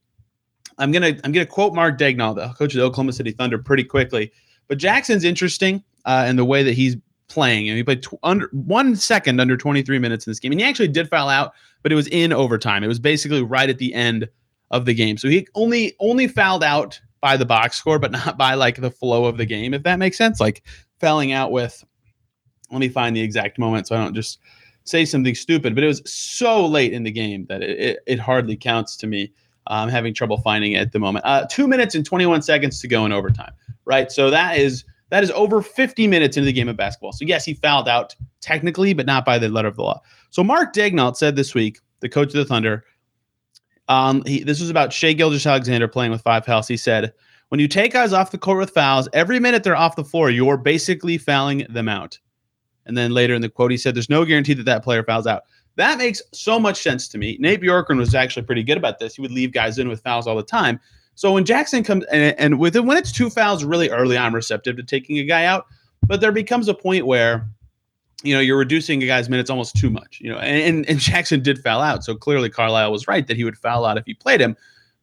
I'm 0.79 0.91
gonna 0.91 1.17
I'm 1.23 1.31
gonna 1.31 1.47
quote 1.47 1.75
Mark 1.75 1.97
Daigneault, 1.97 2.35
the 2.35 2.49
coach 2.55 2.75
of 2.75 2.81
the 2.81 2.85
Oklahoma 2.85 3.13
City 3.13 3.31
Thunder, 3.31 3.57
pretty 3.57 3.85
quickly. 3.85 4.33
But 4.67 4.79
Jackson's 4.79 5.23
interesting 5.23 5.85
uh, 6.07 6.27
in 6.29 6.35
the 6.35 6.45
way 6.45 6.65
that 6.65 6.73
he's 6.73 6.97
playing. 7.29 7.69
And 7.69 7.77
he 7.77 7.85
played 7.85 8.03
tw- 8.03 8.19
under 8.25 8.51
one 8.53 8.97
second 8.97 9.41
under 9.41 9.57
23 9.57 10.01
minutes 10.01 10.27
in 10.27 10.33
this 10.33 10.41
game, 10.41 10.51
and 10.51 10.61
he 10.61 10.67
actually 10.67 10.89
did 10.89 11.09
foul 11.09 11.29
out, 11.29 11.53
but 11.85 11.93
it 11.93 11.95
was 11.95 12.09
in 12.09 12.33
overtime. 12.33 12.83
It 12.83 12.89
was 12.89 12.99
basically 12.99 13.43
right 13.45 13.71
at 13.71 13.79
the 13.79 13.95
end 13.95 14.29
of 14.73 14.87
the 14.87 14.95
game, 14.95 15.19
so 15.19 15.29
he 15.29 15.47
only 15.55 15.95
only 16.01 16.27
fouled 16.27 16.65
out 16.65 17.01
by 17.21 17.37
the 17.37 17.47
box 17.47 17.77
score, 17.77 17.99
but 17.99 18.13
not 18.13 18.39
by 18.39 18.55
like 18.55 18.81
the 18.81 18.91
flow 18.91 19.25
of 19.25 19.37
the 19.37 19.47
game, 19.47 19.75
if 19.75 19.83
that 19.83 19.99
makes 19.99 20.17
sense. 20.17 20.41
Like 20.41 20.63
felling 20.99 21.33
out 21.33 21.53
with, 21.53 21.85
let 22.71 22.81
me 22.81 22.89
find 22.89 23.15
the 23.15 23.21
exact 23.21 23.59
moment 23.59 23.87
so 23.87 23.97
I 23.97 24.03
don't 24.03 24.15
just 24.15 24.39
say 24.85 25.05
something 25.05 25.35
stupid, 25.35 25.75
but 25.75 25.85
it 25.85 25.89
was 25.89 26.03
so 26.11 26.65
late 26.65 26.93
in 26.93 27.03
the 27.03 27.11
game 27.11 27.47
that 27.47 27.63
it, 27.63 27.79
it, 27.79 27.99
it 28.07 28.19
hardly 28.19 28.57
counts 28.57 28.97
to 28.99 29.07
me. 29.07 29.33
I'm 29.69 29.89
having 29.89 30.15
trouble 30.15 30.39
finding 30.39 30.73
it 30.73 30.79
at 30.79 30.93
the 30.93 31.01
moment. 31.01 31.25
Uh, 31.25 31.45
two 31.51 31.67
minutes 31.67 31.95
and 31.95 32.07
21 32.07 32.43
seconds 32.43 32.81
to 32.81 32.89
go 32.89 33.05
in 33.05 33.13
overtime, 33.13 33.53
right? 33.85 34.13
So 34.13 34.31
that 34.31 34.59
is 34.59 34.85
that 35.11 35.23
is 35.23 35.31
over 35.33 35.63
50 35.63 36.07
minutes 36.07 36.37
into 36.37 36.47
the 36.47 36.53
game 36.53 36.69
of 36.69 36.77
basketball. 36.77 37.13
So 37.13 37.25
yes, 37.25 37.45
he 37.45 37.55
fouled 37.55 37.89
out 37.89 38.15
technically, 38.41 38.93
but 38.93 39.07
not 39.07 39.25
by 39.25 39.39
the 39.39 39.49
letter 39.49 39.69
of 39.69 39.77
the 39.77 39.83
law. 39.83 40.01
So 40.31 40.43
Mark 40.43 40.73
Daigneault 40.75 41.17
said 41.17 41.37
this 41.37 41.55
week, 41.55 41.81
the 42.01 42.09
coach 42.09 42.29
of 42.29 42.35
the 42.35 42.45
Thunder, 42.45 42.85
um, 43.89 44.23
he, 44.27 44.43
this 44.43 44.61
was 44.61 44.71
about 44.71 44.93
Shai 44.93 45.13
Gilgeous-Alexander 45.13 45.87
playing 45.87 46.11
with 46.11 46.23
five 46.23 46.45
fouls. 46.45 46.67
He 46.67 46.77
said, 46.77 47.13
when 47.49 47.61
you 47.61 47.69
take 47.69 47.93
guys 47.93 48.13
off 48.13 48.31
the 48.31 48.39
court 48.39 48.59
with 48.59 48.71
fouls, 48.71 49.09
every 49.13 49.39
minute 49.39 49.63
they're 49.63 49.77
off 49.77 49.97
the 49.97 50.05
floor, 50.05 50.31
you're 50.31 50.57
basically 50.57 51.19
fouling 51.19 51.67
them 51.71 51.89
out. 51.89 52.19
And 52.87 52.97
then 52.97 53.13
later 53.13 53.35
in 53.35 53.43
the 53.43 53.49
quote, 53.49 53.71
he 53.71 53.77
said, 53.77 53.95
There's 53.95 54.11
no 54.11 54.25
guarantee 54.25 54.55
that 54.55 54.65
that 54.65 54.85
player 54.85 55.03
fouls 55.03 55.27
out. 55.27 55.43
That 55.77 55.99
makes 55.99 56.23
so 56.33 56.59
much 56.59 56.83
sense 56.83 57.07
to 57.09 57.19
me. 57.19 57.37
Nate 57.39 57.61
Bjorkgren 57.61 57.99
was 57.99 58.15
actually 58.15 58.47
pretty 58.47 58.63
good 58.63 58.79
about 58.79 58.99
this. 58.99 59.15
He 59.15 59.23
would 59.23 59.31
leave 59.31 59.53
guys 59.53 59.79
in 59.79 59.89
with 59.89 60.03
fouls 60.03 60.27
all 60.27 60.37
the 60.37 60.43
time. 60.43 60.81
So 61.15 61.33
when 61.33 61.45
Jackson 61.45 61.83
comes 61.83 62.05
and, 62.07 62.39
and 62.39 62.59
with 62.59 62.77
it, 62.77 62.85
when 62.85 62.97
it's 62.97 63.13
two 63.13 63.31
fouls 63.31 63.65
really 63.65 63.91
early, 63.91 64.17
I'm 64.17 64.35
receptive 64.35 64.77
to 64.77 64.83
taking 64.83 65.19
a 65.19 65.25
guy 65.25 65.45
out. 65.45 65.67
But 66.07 66.21
there 66.21 66.33
becomes 66.33 66.69
a 66.69 66.75
point 66.75 67.07
where, 67.07 67.49
you 68.23 68.35
know, 68.35 68.41
you're 68.41 68.59
reducing 68.59 69.03
a 69.03 69.07
guy's 69.07 69.29
minutes 69.29 69.51
almost 69.51 69.77
too 69.77 69.91
much. 69.91 70.19
You 70.21 70.31
know, 70.31 70.39
and, 70.39 70.89
and 70.89 70.99
Jackson 70.99 71.43
did 71.43 71.59
foul 71.59 71.81
out. 71.81 72.05
So 72.05 72.15
clearly 72.15 72.49
Carlisle 72.49 72.93
was 72.93 73.07
right 73.07 73.27
that 73.27 73.37
he 73.37 73.45
would 73.45 73.59
foul 73.59 73.85
out 73.85 73.99
if 73.99 74.05
he 74.07 74.15
played 74.15 74.41
him. 74.41 74.57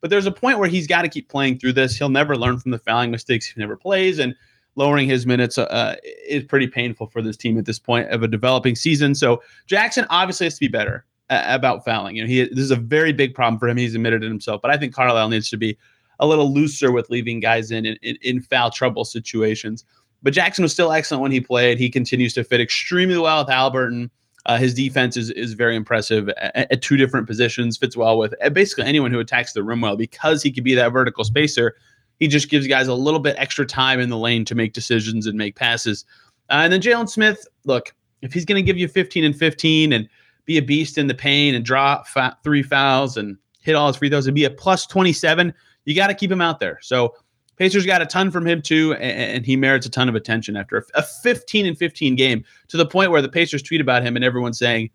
But 0.04 0.10
there's 0.10 0.26
a 0.26 0.34
point 0.34 0.60
where 0.60 0.68
he's 0.68 0.86
got 0.86 1.04
to 1.04 1.08
keep 1.08 1.30
playing 1.30 1.60
through 1.60 1.72
this. 1.72 1.96
He'll 1.96 2.10
never 2.10 2.36
learn 2.36 2.60
from 2.60 2.72
the 2.72 2.78
fouling 2.78 3.10
mistakes 3.10 3.46
he 3.46 3.58
never 3.58 3.78
plays, 3.78 4.20
and 4.20 4.36
lowering 4.76 5.08
his 5.08 5.26
minutes 5.26 5.58
uh, 5.58 5.96
is 6.28 6.44
pretty 6.44 6.68
painful 6.68 7.08
for 7.08 7.22
this 7.22 7.38
team 7.38 7.58
at 7.58 7.64
this 7.64 7.80
point 7.80 8.10
of 8.10 8.22
a 8.22 8.28
developing 8.28 8.76
season. 8.76 9.16
So 9.16 9.42
Jackson 9.66 10.06
obviously 10.10 10.46
has 10.46 10.56
to 10.56 10.60
be 10.60 10.68
better 10.68 11.06
uh, 11.30 11.44
about 11.46 11.86
fouling. 11.86 12.18
You 12.18 12.24
know, 12.24 12.28
he 12.28 12.44
this 12.50 12.60
is 12.60 12.72
a 12.72 12.76
very 12.76 13.14
big 13.14 13.34
problem 13.34 13.58
for 13.58 13.70
him. 13.70 13.78
He's 13.78 13.96
admitted 13.96 14.26
it 14.26 14.28
himself, 14.28 14.62
but 14.62 14.72
I 14.72 14.78
think 14.78 14.94
Carlisle 14.94 15.30
needs 15.30 15.50
to 15.52 15.58
be 15.58 15.78
a 16.20 16.28
little 16.28 16.54
looser 16.54 16.92
with 16.92 17.10
leaving 17.10 17.40
guys 17.40 17.72
in 17.72 17.86
in, 17.86 18.18
in 18.22 18.42
foul 18.42 18.72
trouble 18.72 19.06
situations. 19.06 19.86
But 20.22 20.34
Jackson 20.34 20.64
was 20.64 20.74
still 20.74 20.92
excellent 20.92 21.22
when 21.22 21.32
he 21.32 21.40
played. 21.40 21.80
He 21.80 21.90
continues 21.90 22.34
to 22.34 22.44
fit 22.44 22.60
extremely 22.60 23.18
well 23.18 23.46
with 23.46 23.54
Haliburton. 23.54 24.10
Uh, 24.46 24.58
his 24.58 24.74
defense 24.74 25.16
is 25.16 25.30
is 25.32 25.54
very 25.54 25.76
impressive 25.76 26.30
at, 26.30 26.72
at, 26.72 26.82
two 26.82 26.98
different 26.98 27.28
positions. 27.28 27.78
Fits 27.78 27.96
well 27.96 28.18
with 28.18 28.34
basically 28.52 28.84
anyone 28.84 29.12
who 29.12 29.20
attacks 29.20 29.54
the 29.54 29.64
rim 29.64 29.82
well 29.82 29.96
because 29.96 30.44
he 30.44 30.52
could 30.52 30.64
be 30.64 30.76
that 30.76 30.92
vertical 30.92 31.24
spacer. 31.24 31.76
He 32.20 32.28
just 32.28 32.50
gives 32.50 32.68
guys 32.68 32.88
a 32.88 32.94
little 32.94 33.20
bit 33.20 33.36
extra 33.38 33.66
time 33.66 34.00
in 34.00 34.10
the 34.10 34.18
lane 34.18 34.46
to 34.46 34.56
make 34.56 34.74
decisions 34.74 35.28
and 35.28 35.38
make 35.38 35.56
passes. 35.56 36.06
Uh, 36.50 36.62
and 36.64 36.74
then 36.74 36.82
Jalen 36.82 37.10
Smith, 37.10 37.48
look, 37.66 37.96
if 38.22 38.34
he's 38.34 38.46
going 38.46 38.64
to 38.64 38.66
give 38.66 38.78
you 38.78 38.88
15 38.88 39.24
and 39.24 39.36
15 39.36 39.94
and 39.94 40.08
be 40.46 40.58
a 40.58 40.62
beast 40.62 40.98
in 40.98 41.08
the 41.08 41.14
paint 41.14 41.56
and 41.56 41.66
draw 41.66 42.04
three 42.44 42.64
fouls 42.64 43.18
and 43.18 43.38
hit 43.62 43.76
all 43.76 43.88
his 43.88 43.96
free 43.96 44.10
throws 44.10 44.28
and 44.28 44.36
be 44.36 44.46
a 44.46 44.50
plus 44.50 44.86
27, 44.86 45.54
you 45.86 45.96
got 45.96 46.08
to 46.08 46.14
keep 46.14 46.32
him 46.32 46.42
out 46.42 46.60
there. 46.60 46.80
So 46.82 47.16
Pacers 47.58 47.86
got 47.86 48.02
a 48.02 48.06
ton 48.06 48.32
from 48.32 48.48
him 48.48 48.62
too, 48.62 48.94
and, 48.96 49.46
he 49.46 49.56
merits 49.56 49.86
a 49.86 49.90
ton 49.90 50.10
of 50.10 50.16
attention 50.16 50.56
after 50.56 50.86
a, 50.96 51.04
15 51.04 51.66
and 51.66 51.78
15 51.78 52.16
game 52.16 52.44
to 52.70 52.78
the 52.78 52.86
point 52.86 53.12
where 53.12 53.22
the 53.22 53.30
Pacers 53.30 53.62
tweet 53.62 53.82
about 53.82 54.04
him 54.04 54.16
and 54.16 54.26
everyone's 54.26 54.58
saying, 54.58 54.90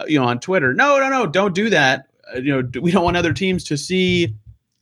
uh, 0.00 0.04
you 0.06 0.18
know, 0.18 0.26
on 0.26 0.40
Twitter, 0.40 0.74
no, 0.74 0.98
no, 0.98 1.08
no, 1.08 1.26
don't 1.26 1.54
do 1.54 1.70
that. 1.70 2.06
Uh, 2.34 2.38
you 2.38 2.50
know, 2.50 2.80
we 2.80 2.90
don't 2.90 3.04
want 3.04 3.16
other 3.16 3.32
teams 3.32 3.64
to 3.64 3.76
see, 3.76 4.34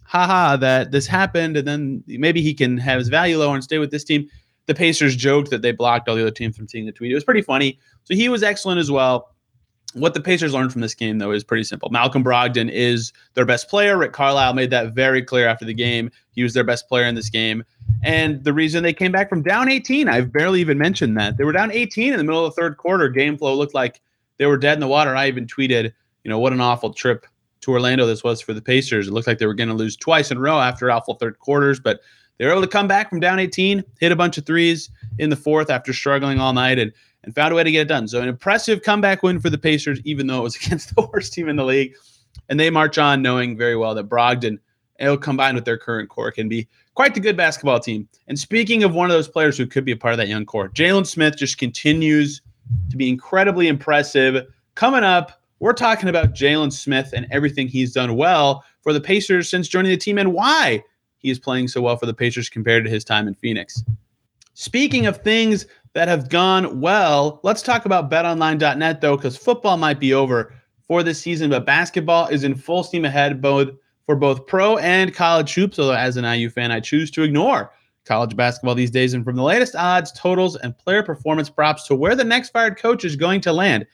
haha, 0.05 0.57
that 0.57 0.91
this 0.91 1.07
happened, 1.07 1.57
and 1.57 1.67
then 1.67 2.03
maybe 2.07 2.43
he 2.43 2.55
can 2.55 2.79
have 2.79 2.99
his 2.99 3.09
value 3.09 3.39
lower 3.39 3.55
and 3.55 3.63
stay 3.63 3.79
with 3.79 3.91
this 3.91 4.05
team. 4.05 4.29
The 4.67 4.75
Pacers 4.75 5.17
joked 5.17 5.51
that 5.51 5.63
they 5.63 5.73
blocked 5.73 6.09
all 6.09 6.15
the 6.15 6.23
other 6.23 6.31
teams 6.31 6.57
from 6.57 6.69
seeing 6.69 6.87
the 6.87 6.93
tweet. 6.93 7.11
It 7.11 7.15
was 7.15 7.25
pretty 7.25 7.43
funny. 7.43 7.79
So 8.05 8.15
he 8.15 8.29
was 8.29 8.43
excellent 8.43 8.81
as 8.81 8.91
well 8.91 9.32
what 9.95 10.15
the 10.15 10.21
Pacers 10.21 10.55
learned 10.55 10.73
from 10.73 10.81
this 10.81 10.95
game, 10.95 11.19
though, 11.19 11.33
is 11.33 11.45
pretty 11.45 11.65
simple. 11.65 11.91
Malcolm 11.91 12.25
Brogdon 12.25 12.71
is 12.71 13.13
their 13.35 13.45
best 13.45 13.69
player. 13.69 13.97
Rick 13.99 14.13
Carlisle 14.13 14.55
made 14.55 14.71
that 14.71 14.95
very 14.95 15.23
clear 15.23 15.47
after 15.47 15.65
the 15.65 15.75
game. 15.75 16.11
He 16.33 16.43
was 16.43 16.55
their 16.55 16.65
best 16.65 16.89
player 16.89 17.05
in 17.05 17.15
this 17.15 17.29
game. 17.29 17.65
And 18.03 18.43
the 18.45 18.53
reason 18.53 18.83
they 18.83 18.95
came 18.95 19.13
back 19.13 19.29
from 19.29 19.43
down 19.43 19.71
18, 19.71 20.09
I've 20.09 20.33
barely 20.33 20.61
even 20.61 20.79
mentioned 20.79 21.17
that. 21.19 21.37
They 21.37 21.45
were 21.45 21.53
down 21.53 21.71
18 21.71 22.13
in 22.13 22.19
the 22.19 22.25
middle 22.25 22.45
of 22.45 22.55
the 22.55 22.61
third 22.61 22.77
quarter. 22.77 23.09
Game 23.09 23.37
flow 23.37 23.55
looked 23.55 23.75
like 23.75 24.01
they 24.39 24.47
were 24.47 24.57
dead 24.57 24.75
in 24.75 24.81
the 24.81 24.89
water. 24.89 25.15
I 25.15 25.29
even 25.29 25.47
tweeted, 25.47 25.93
you 26.25 26.29
know, 26.29 26.39
what 26.39 26.53
an 26.53 26.61
awful 26.61 26.93
trip 26.95 27.27
to 27.61 27.71
Orlando 27.71 28.07
this 28.07 28.25
was 28.25 28.41
for 28.41 28.55
the 28.55 28.63
Pacers. 28.63 29.09
It 29.09 29.13
looked 29.13 29.27
like 29.27 29.39
they 29.39 29.47
were 29.47 29.55
going 29.55 29.69
to 29.69 29.75
lose 29.75 29.97
twice 29.97 30.31
in 30.31 30.39
a 30.39 30.41
row 30.41 30.61
after 30.61 30.91
awful 30.91 31.15
third 31.15 31.39
quarters, 31.39 31.79
but 31.79 32.01
they 32.39 32.47
were 32.47 32.53
able 32.53 32.63
to 32.63 32.69
come 32.69 32.89
back 32.89 33.09
from 33.09 33.21
down 33.21 33.39
18, 33.39 33.85
hit 34.01 34.11
a 34.11 34.17
bunch 34.17 34.37
of 34.39 34.47
threes 34.47 34.91
in 35.19 35.31
the 35.31 35.37
fourth 35.37 35.71
after 35.71 35.93
struggling 35.93 36.41
all 36.41 36.53
night. 36.53 36.79
And 36.79 36.93
and 37.25 37.35
found 37.35 37.53
a 37.53 37.57
way 37.57 37.65
to 37.65 37.71
get 37.71 37.83
it 37.83 37.89
done. 37.89 38.09
So 38.09 38.21
an 38.21 38.29
impressive 38.29 38.83
comeback 38.83 39.23
win 39.23 39.41
for 39.41 39.51
the 39.51 39.59
Pacers, 39.59 40.01
even 40.05 40.27
though 40.27 40.39
it 40.39 40.43
was 40.43 40.57
against 40.65 40.95
the 40.95 41.09
worst 41.13 41.33
team 41.33 41.49
in 41.49 41.57
the 41.57 41.65
league. 41.65 41.95
And 42.49 42.59
they 42.59 42.71
march 42.71 42.99
on 42.99 43.23
knowing 43.23 43.57
very 43.57 43.77
well 43.77 43.95
that 43.95 44.09
Brogdon, 44.09 44.59
it'll 44.99 45.17
combined 45.17 45.55
with 45.55 45.65
their 45.65 45.79
current 45.79 46.09
core, 46.09 46.31
can 46.31 46.49
be 46.49 46.69
quite 46.95 47.15
the 47.15 47.21
good 47.21 47.37
basketball 47.37 47.81
team. 47.81 48.09
And 48.29 48.39
speaking 48.39 48.85
of 48.85 48.95
one 48.95 49.11
of 49.11 49.15
those 49.15 49.29
players 49.29 49.57
who 49.57 49.67
could 49.67 49.85
be 49.85 49.93
a 49.93 49.97
part 49.97 50.13
of 50.13 50.19
that 50.19 50.29
young 50.29 50.45
core, 50.45 50.69
Jalen 50.71 51.07
Smith 51.07 51.37
just 51.37 51.59
continues 51.59 52.43
to 52.91 52.97
be 52.97 53.09
incredibly 53.09 53.69
impressive. 53.69 54.47
Coming 54.75 55.05
up, 55.05 55.41
we're 55.61 55.73
talking 55.73 56.09
about 56.09 56.35
Jalen 56.35 56.73
Smith 56.73 57.13
and 57.15 57.27
everything 57.31 57.69
he's 57.69 57.93
done 57.93 58.17
well 58.17 58.65
for 58.83 58.93
the 58.93 59.01
Pacers 59.01 59.49
since 59.49 59.69
joining 59.69 59.91
the 59.91 59.97
team 59.97 60.19
and 60.19 60.33
why 60.33 60.83
he 61.19 61.31
is 61.31 61.39
playing 61.39 61.69
so 61.69 61.81
well 61.81 61.97
for 61.97 62.07
the 62.07 62.15
Pacers 62.15 62.49
compared 62.49 62.85
to 62.85 62.91
his 62.91 63.05
time 63.05 63.29
in 63.29 63.35
Phoenix. 63.35 63.85
Speaking 64.55 65.07
of 65.07 65.19
things 65.19 65.67
that 65.95 66.09
have 66.09 66.29
gone 66.29 66.81
well, 66.81 67.41
let's 67.43 67.63
talk 67.63 67.85
about 67.85 68.11
betonline.net 68.11 69.01
though, 69.01 69.17
because 69.17 69.37
football 69.37 69.77
might 69.77 70.01
be 70.01 70.15
over 70.15 70.55
for 70.87 71.03
this 71.03 71.21
season, 71.21 71.51
but 71.51 71.65
basketball 71.65 72.27
is 72.29 72.45
in 72.45 72.55
full 72.55 72.83
steam 72.83 73.05
ahead 73.05 73.41
both 73.41 73.71
for 74.07 74.17
both 74.17 74.47
pro 74.47 74.77
and 74.79 75.15
college 75.15 75.55
hoops. 75.55 75.79
Although, 75.79 75.95
as 75.95 76.17
an 76.17 76.25
IU 76.25 76.51
fan, 76.51 76.71
I 76.71 76.81
choose 76.81 77.11
to 77.13 77.23
ignore 77.23 77.73
college 78.05 78.37
basketball 78.37 78.75
these 78.75 78.91
days. 78.91 79.15
And 79.15 79.25
from 79.25 79.37
the 79.37 79.43
latest 79.43 79.77
odds, 79.77 80.13
totals, 80.13 80.57
and 80.57 80.77
player 80.77 81.03
performance 81.03 81.49
props 81.49 81.87
to 81.87 81.95
where 81.95 82.17
the 82.17 82.25
next 82.25 82.51
fired 82.51 82.77
coach 82.77 83.05
is 83.05 83.17
going 83.17 83.41
to 83.43 83.53
land, 83.53 83.87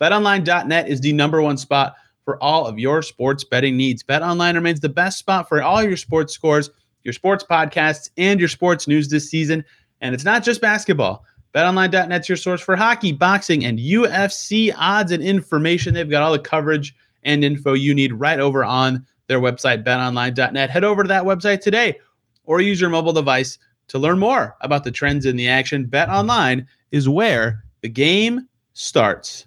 betonline.net 0.00 0.88
is 0.88 1.00
the 1.00 1.12
number 1.12 1.40
one 1.40 1.56
spot 1.56 1.94
for 2.24 2.42
all 2.42 2.66
of 2.66 2.78
your 2.78 3.02
sports 3.02 3.44
betting 3.44 3.76
needs. 3.76 4.02
BetOnline 4.02 4.54
remains 4.54 4.80
the 4.80 4.88
best 4.88 5.18
spot 5.18 5.48
for 5.48 5.62
all 5.62 5.82
your 5.82 5.96
sports 5.96 6.32
scores, 6.32 6.70
your 7.04 7.12
sports 7.12 7.44
podcasts, 7.48 8.10
and 8.16 8.38
your 8.38 8.48
sports 8.48 8.86
news 8.86 9.08
this 9.08 9.28
season. 9.28 9.64
And 10.02 10.14
it's 10.14 10.24
not 10.24 10.44
just 10.44 10.60
basketball. 10.60 11.24
BetOnline.net's 11.54 12.28
your 12.28 12.36
source 12.36 12.60
for 12.60 12.76
hockey, 12.76 13.12
boxing, 13.12 13.64
and 13.64 13.78
UFC 13.78 14.74
odds 14.76 15.12
and 15.12 15.22
information. 15.22 15.94
They've 15.94 16.10
got 16.10 16.22
all 16.22 16.32
the 16.32 16.38
coverage 16.38 16.94
and 17.22 17.44
info 17.44 17.72
you 17.72 17.94
need 17.94 18.12
right 18.12 18.40
over 18.40 18.64
on 18.64 19.06
their 19.28 19.40
website, 19.40 19.84
betonline.net. 19.84 20.70
Head 20.70 20.84
over 20.84 21.02
to 21.04 21.08
that 21.08 21.24
website 21.24 21.60
today 21.60 21.98
or 22.44 22.60
use 22.60 22.80
your 22.80 22.90
mobile 22.90 23.12
device 23.12 23.58
to 23.88 23.98
learn 23.98 24.18
more 24.18 24.56
about 24.60 24.84
the 24.84 24.90
trends 24.90 25.26
in 25.26 25.36
the 25.36 25.48
action. 25.48 25.86
BetOnline 25.86 26.66
is 26.90 27.08
where 27.08 27.62
the 27.82 27.88
game 27.88 28.48
starts. 28.72 29.46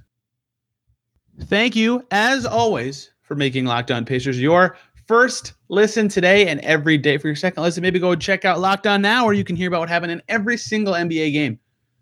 Thank 1.43 1.75
you, 1.75 2.05
as 2.11 2.45
always, 2.45 3.11
for 3.23 3.35
making 3.35 3.65
Locked 3.65 3.91
On 3.91 4.05
Pacers 4.05 4.39
your 4.39 4.77
first 5.07 5.53
listen 5.69 6.07
today 6.07 6.47
and 6.47 6.59
every 6.61 6.97
day. 6.97 7.17
For 7.17 7.27
your 7.27 7.35
second 7.35 7.63
listen, 7.63 7.81
maybe 7.81 7.99
go 7.99 8.15
check 8.15 8.45
out 8.45 8.59
Locked 8.59 8.87
On 8.87 9.01
Now, 9.01 9.25
where 9.25 9.33
you 9.33 9.43
can 9.43 9.55
hear 9.55 9.67
about 9.67 9.81
what 9.81 9.89
happened 9.89 10.11
in 10.11 10.21
every 10.27 10.57
single 10.57 10.93
NBA 10.93 11.33
game 11.33 11.59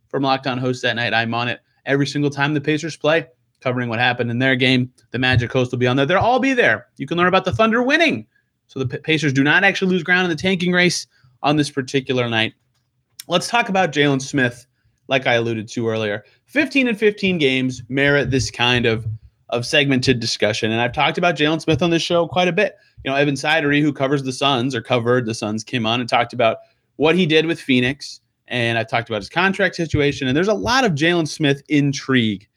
from 0.10 0.24
Locked 0.24 0.48
On 0.48 0.58
host 0.58 0.82
that 0.84 0.96
night. 0.96 1.14
I'm 1.14 1.34
on 1.34 1.48
it 1.48 1.62
every 1.86 2.08
single 2.08 2.30
time 2.30 2.54
the 2.54 2.62
Pacers 2.62 2.96
play, 2.96 3.28
covering 3.62 3.90
what 3.90 4.00
happened 4.00 4.32
in 4.32 4.40
their 4.40 4.56
game. 4.56 4.92
The 5.12 5.20
Magic 5.20 5.52
host 5.52 5.72
will 5.72 5.80
be 5.80 5.88
on 5.88 5.98
there. 5.98 6.06
They'll 6.06 6.20
all 6.20 6.40
be 6.40 6.54
there. 6.54 6.88
You 6.98 7.08
can 7.08 7.18
learn 7.18 7.28
about 7.28 7.46
the 7.46 7.54
Thunder 7.54 7.84
winning. 7.84 8.26
So 8.68 8.84
the 8.84 9.00
Pacers 9.00 9.34
do 9.34 9.44
not 9.44 9.64
actually 9.64 9.92
lose 9.92 10.04
ground 10.04 10.26
in 10.26 10.30
the 10.30 10.42
tanking 10.42 10.72
race 10.72 11.06
on 11.42 11.58
this 11.58 11.70
particular 11.70 12.30
night. 12.30 12.54
Let's 13.28 13.48
talk 13.48 13.70
about 13.70 13.92
Jalen 13.92 14.22
Smith, 14.22 14.66
like 15.08 15.28
I 15.28 15.34
alluded 15.34 15.68
to 15.70 15.88
earlier. 15.88 16.24
15 16.46 16.88
and 16.88 16.98
15 16.98 17.38
games 17.38 17.84
merit 17.90 18.32
this 18.32 18.50
kind 18.50 18.86
of 18.86 19.06
of 19.54 19.66
segmented 19.66 20.20
discussion. 20.20 20.72
And 20.72 20.82
I've 20.82 20.94
talked 20.94 21.18
about 21.18 21.36
Jalen 21.36 21.62
Smith 21.62 21.82
on 21.82 21.92
this 21.92 22.02
show 22.02 22.28
quite 22.28 22.48
a 22.48 22.52
bit. 22.52 22.76
You 23.04 23.12
know, 23.12 23.18
Evan 23.18 23.36
Sidery, 23.36 23.82
who 23.82 23.94
covers 23.94 24.24
the 24.24 24.32
Suns 24.32 24.74
or 24.74 24.82
covered 24.82 25.26
the 25.26 25.34
Suns, 25.34 25.64
came 25.64 25.86
on 25.86 26.00
and 26.00 26.08
talked 26.08 26.34
about 26.34 26.58
what 26.96 27.16
he 27.16 27.26
did 27.26 27.46
with 27.46 27.60
Phoenix. 27.60 28.22
And 28.48 28.78
I 28.78 28.84
talked 28.84 29.10
about 29.10 29.22
his 29.22 29.30
contract 29.30 29.76
situation. 29.76 30.28
And 30.28 30.36
there's 30.36 30.48
a 30.48 30.54
lot 30.54 30.86
of 30.86 30.94
Jalen 30.94 31.28
Smith 31.28 31.64
intrigue. 31.70 32.48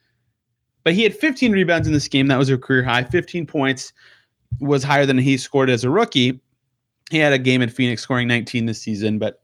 But 0.85 0.95
he 0.95 1.03
had 1.03 1.15
15 1.15 1.53
rebounds 1.53 1.87
in 1.87 1.93
this 1.93 2.07
game. 2.07 2.29
That 2.29 2.39
was 2.39 2.49
a 2.49 2.59
career 2.59 2.85
high. 2.85 3.05
15 3.05 3.47
points 3.47 3.93
was 4.61 4.85
higher 4.85 5.07
than 5.07 5.19
he 5.19 5.37
scored 5.37 5.71
as 5.71 5.85
a 5.85 5.91
rookie. 5.91 6.41
He 7.11 7.19
had 7.19 7.33
a 7.33 7.39
game 7.39 7.63
in 7.63 7.69
Phoenix 7.69 8.03
scoring 8.03 8.29
19 8.29 8.67
this 8.67 8.81
season, 8.81 9.19
but 9.19 9.43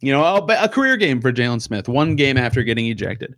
you 0.00 0.12
know, 0.12 0.36
a, 0.36 0.68
career 0.68 0.96
game 0.96 1.20
for 1.20 1.32
Jalen 1.32 1.62
Smith, 1.62 1.88
one 1.88 2.14
game 2.14 2.36
after 2.36 2.62
getting 2.62 2.86
ejected. 2.86 3.34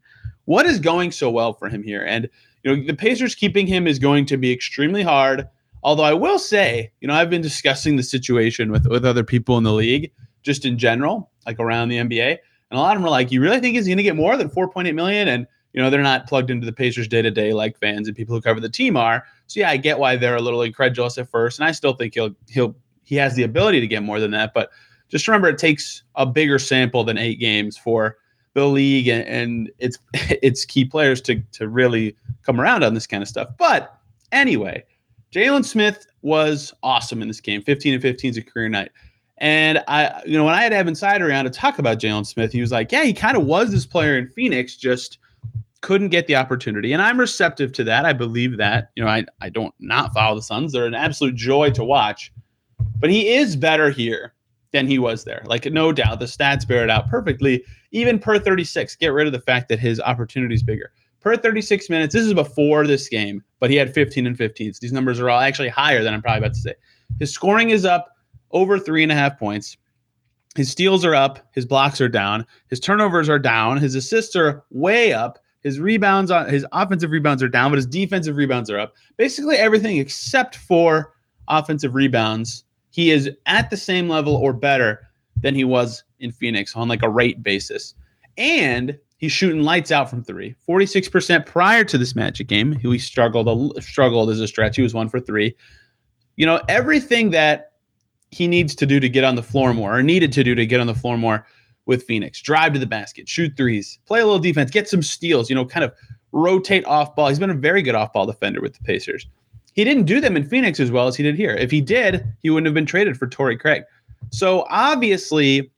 What 0.47 0.67
is 0.67 0.81
going 0.81 1.13
so 1.13 1.31
well 1.31 1.53
for 1.53 1.69
him 1.69 1.83
here? 1.83 2.05
And 2.05 2.29
you 2.63 2.77
know, 2.77 2.83
the 2.85 2.95
Pacers 2.95 3.35
keeping 3.35 3.67
him 3.67 3.87
is 3.87 3.99
going 3.99 4.27
to 4.27 4.37
be 4.37 4.53
extremely 4.53 5.03
hard. 5.03 5.49
Although 5.87 6.03
I 6.03 6.15
will 6.15 6.41
say, 6.41 6.91
you 7.01 7.07
know, 7.07 7.15
I've 7.15 7.31
been 7.31 7.41
discussing 7.41 7.95
the 7.95 8.03
situation 8.03 8.73
with 8.73 8.89
with 8.89 9.05
other 9.05 9.23
people 9.23 9.57
in 9.57 9.63
the 9.63 9.73
league, 9.73 10.11
just 10.43 10.65
in 10.65 10.79
general, 10.79 11.31
like 11.47 11.61
around 11.61 11.91
the 11.91 11.99
NBA, 11.99 12.39
and 12.71 12.79
a 12.79 12.83
lot 12.83 12.97
of 12.97 13.01
them 13.01 13.07
are 13.07 13.11
like, 13.11 13.31
"You 13.31 13.41
really 13.41 13.61
think 13.61 13.77
he's 13.77 13.87
going 13.87 13.97
to 13.97 14.03
get 14.03 14.17
more 14.17 14.37
than 14.37 14.51
4.8 14.51 14.93
million?" 14.97 15.29
And 15.29 15.47
you 15.73 15.81
know, 15.81 15.89
they're 15.89 16.03
not 16.03 16.27
plugged 16.27 16.51
into 16.51 16.67
the 16.67 16.73
Pacers 16.73 17.07
day 17.07 17.23
to 17.23 17.31
day 17.31 17.53
like 17.53 17.79
fans 17.79 18.09
and 18.09 18.17
people 18.17 18.35
who 18.35 18.41
cover 18.41 18.59
the 18.59 18.69
team 18.69 18.97
are. 18.97 19.25
So 19.47 19.61
yeah, 19.61 19.71
I 19.71 19.77
get 19.77 20.01
why 20.01 20.17
they're 20.17 20.35
a 20.35 20.43
little 20.43 20.63
incredulous 20.63 21.19
at 21.19 21.29
first, 21.29 21.61
and 21.61 21.69
I 21.69 21.71
still 21.71 21.93
think 21.93 22.15
he'll 22.15 22.35
he'll 22.49 22.75
he 23.05 23.15
has 23.15 23.37
the 23.37 23.45
ability 23.45 23.81
to 23.81 23.87
get 23.87 24.03
more 24.03 24.19
than 24.19 24.33
that. 24.33 24.55
But 24.55 24.71
just 25.09 25.29
remember, 25.29 25.49
it 25.51 25.59
takes 25.59 26.03
a 26.17 26.27
bigger 26.27 26.59
sample 26.59 27.05
than 27.05 27.17
eight 27.17 27.39
games 27.39 27.79
for 27.79 28.17
the 28.55 28.67
league 28.67 29.07
and, 29.07 29.25
and 29.29 29.71
its 29.79 30.01
its 30.43 30.65
key 30.65 30.85
players 30.85 31.21
to 31.21 31.41
to 31.53 31.69
really 31.69 32.17
come 32.43 32.61
around 32.61 32.83
on 32.83 32.95
this 32.95 33.07
kind 33.07 33.23
of 33.23 33.29
stuff. 33.29 33.51
But 33.57 33.97
anyway, 34.33 34.83
Jalen 35.33 35.65
Smith 35.65 36.07
was 36.23 36.73
awesome 36.83 37.23
in 37.23 37.29
this 37.29 37.41
game. 37.41 37.63
15 37.63 37.95
and 37.95 38.03
15 38.03 38.31
is 38.31 38.37
a 38.37 38.43
career 38.43 38.69
night. 38.69 38.91
And 39.39 39.83
I, 39.87 40.23
you 40.25 40.37
know, 40.37 40.45
when 40.45 40.55
I 40.55 40.63
had 40.63 40.73
Evan 40.73 40.95
Sidery 40.95 41.37
on 41.39 41.45
to 41.45 41.51
talk 41.51 41.79
about 41.79 41.99
Jalen 41.99 42.27
Smith, 42.27 42.53
he 42.53 42.61
was 42.61 42.73
like, 42.73 42.91
"Yeah, 42.91 43.05
he 43.05 43.13
kind 43.13 43.37
of 43.37 43.45
was 43.45 43.71
this 43.71 43.85
player 43.85 44.17
in 44.17 44.29
Phoenix, 44.29 44.77
just 44.77 45.19
couldn't 45.83 46.09
get 46.09 46.27
the 46.27 46.37
opportunity." 46.37 46.95
And 46.95 47.03
I'm 47.03 47.21
receptive 47.21 47.73
to 47.73 47.85
that. 47.85 48.07
I 48.07 48.15
believe 48.15 48.57
that. 48.57 48.91
You 48.97 49.05
know, 49.05 49.11
I 49.11 49.27
I 49.43 49.51
don't 49.51 49.75
not 49.79 50.15
follow 50.15 50.37
the 50.37 50.43
Suns; 50.43 50.73
they're 50.73 50.87
an 50.87 50.95
absolute 50.95 51.35
joy 51.35 51.71
to 51.73 51.85
watch. 51.85 52.33
But 52.99 53.11
he 53.11 53.35
is 53.35 53.57
better 53.57 53.91
here 53.91 54.33
than 54.73 54.87
he 54.87 54.99
was 54.99 55.25
there. 55.25 55.43
Like, 55.47 55.71
no 55.71 55.93
doubt, 55.93 56.19
the 56.19 56.27
stats 56.27 56.67
bear 56.67 56.83
it 56.83 56.91
out 56.91 57.09
perfectly. 57.09 57.65
Even 57.93 58.19
per 58.19 58.39
36, 58.39 58.97
get 58.97 59.09
rid 59.09 59.27
of 59.27 59.33
the 59.33 59.41
fact 59.41 59.69
that 59.69 59.79
his 59.79 60.01
opportunity 60.01 60.55
is 60.55 60.63
bigger. 60.63 60.93
Per 61.27 61.37
36 61.37 61.91
minutes, 61.91 62.15
this 62.15 62.25
is 62.25 62.35
before 62.35 62.87
this 62.87 63.09
game, 63.09 63.43
but 63.59 63.69
he 63.69 63.75
had 63.75 63.93
15 63.93 64.29
and 64.29 64.39
15. 64.39 64.75
So 64.75 64.79
these 64.81 64.93
numbers 64.93 65.19
are 65.19 65.29
all 65.29 65.41
actually 65.41 65.71
higher 65.71 66.05
than 66.05 66.15
I'm 66.15 66.23
probably 66.23 66.39
about 66.39 66.55
to 66.55 66.61
say. 66.61 66.75
His 67.19 67.35
scoring 67.35 67.71
is 67.71 67.85
up 67.85 68.07
over 68.53 68.79
three 68.79 69.03
and 69.03 69.11
a 69.11 69.17
half 69.17 69.37
points. 69.37 69.77
His 70.55 70.71
steals 70.71 71.05
are 71.05 71.17
up. 71.17 71.41
His 71.51 71.67
blocks 71.67 72.01
are 72.01 72.09
down. 72.09 72.47
His 72.69 72.79
turnovers 72.79 73.29
are 73.29 73.41
down. 73.41 73.79
His 73.79 73.97
assists 73.97 74.37
are 74.37 74.63
way 74.71 75.13
up. 75.13 75.41
His 75.65 75.81
rebounds 75.81 76.31
on 76.31 76.49
his 76.49 76.65
offensive 76.71 77.11
rebounds 77.11 77.43
are 77.43 77.49
down, 77.49 77.73
but 77.73 77.79
his 77.79 77.87
defensive 77.87 78.37
rebounds 78.37 78.71
are 78.71 78.79
up. 78.79 78.95
Basically 79.17 79.57
everything 79.57 79.99
except 79.99 80.55
for 80.55 81.13
offensive 81.49 81.97
rebounds 81.97 82.63
he 82.91 83.11
is 83.11 83.29
at 83.47 83.69
the 83.71 83.77
same 83.77 84.09
level 84.09 84.37
or 84.37 84.53
better 84.53 85.09
than 85.43 85.57
he 85.57 85.65
was 85.65 86.05
in 86.21 86.31
Phoenix 86.31 86.77
on 86.77 86.87
like 86.87 87.03
a 87.03 87.11
rate 87.11 87.43
basis. 87.43 87.97
And 88.39 88.97
he's 89.19 89.33
shooting 89.33 89.63
lights 89.63 89.91
out 89.91 90.11
from 90.11 90.23
three. 90.23 90.55
46% 90.69 91.47
prior 91.47 91.85
to 91.85 91.99
this 91.99 92.15
Magic 92.15 92.47
game. 92.47 92.73
Who 92.73 92.91
he 92.91 92.99
struggled 92.99 93.83
struggled 93.83 94.31
as 94.31 94.41
a 94.41 94.49
stretch. 94.49 94.77
He 94.77 94.83
was 94.83 94.95
one 94.95 95.09
for 95.09 95.21
three. 95.21 95.57
You 96.37 96.47
know, 96.47 96.61
everything 96.69 97.31
that 97.31 97.73
he 98.31 98.47
needs 98.47 98.75
to 98.75 98.87
do 98.87 99.01
to 99.01 99.09
get 99.09 99.25
on 99.25 99.37
the 99.37 99.43
floor 99.43 99.73
more, 99.73 99.97
or 99.97 100.03
needed 100.03 100.33
to 100.33 100.45
do 100.45 100.55
to 100.55 100.67
get 100.67 100.81
on 100.81 100.87
the 100.87 100.95
floor 100.95 101.17
more 101.17 101.47
with 101.87 102.03
Phoenix. 102.03 102.43
Drive 102.43 102.73
to 102.75 102.79
the 102.79 102.87
basket, 102.87 103.29
shoot 103.29 103.57
threes, 103.57 103.99
play 104.07 104.21
a 104.21 104.25
little 104.25 104.41
defense, 104.41 104.71
get 104.71 104.89
some 104.89 105.03
steals, 105.03 105.49
you 105.49 105.55
know, 105.55 105.65
kind 105.65 105.85
of 105.85 105.95
rotate 106.33 106.85
off 106.85 107.15
ball. 107.15 107.29
He's 107.29 107.39
been 107.39 107.51
a 107.51 107.55
very 107.55 107.81
good 107.83 107.95
off 107.95 108.13
ball 108.13 108.27
defender 108.27 108.61
with 108.61 108.75
the 108.75 108.85
Pacers. 108.85 109.27
He 109.73 109.85
didn't 109.85 110.05
do 110.05 110.21
them 110.21 110.37
in 110.37 110.45
Phoenix 110.45 110.81
as 110.81 110.91
well 110.91 111.07
as 111.07 111.17
he 111.17 111.23
did 111.23 111.37
here. 111.37 111.55
If 111.55 111.71
he 111.71 111.81
did, 111.81 112.27
he 112.43 112.51
wouldn't 112.51 112.67
have 112.67 112.75
been 112.75 112.87
traded 112.87 113.17
for 113.17 113.27
Torrey 113.27 113.57
Craig. 113.57 113.85
So 114.31 114.67
obviously, 114.69 115.71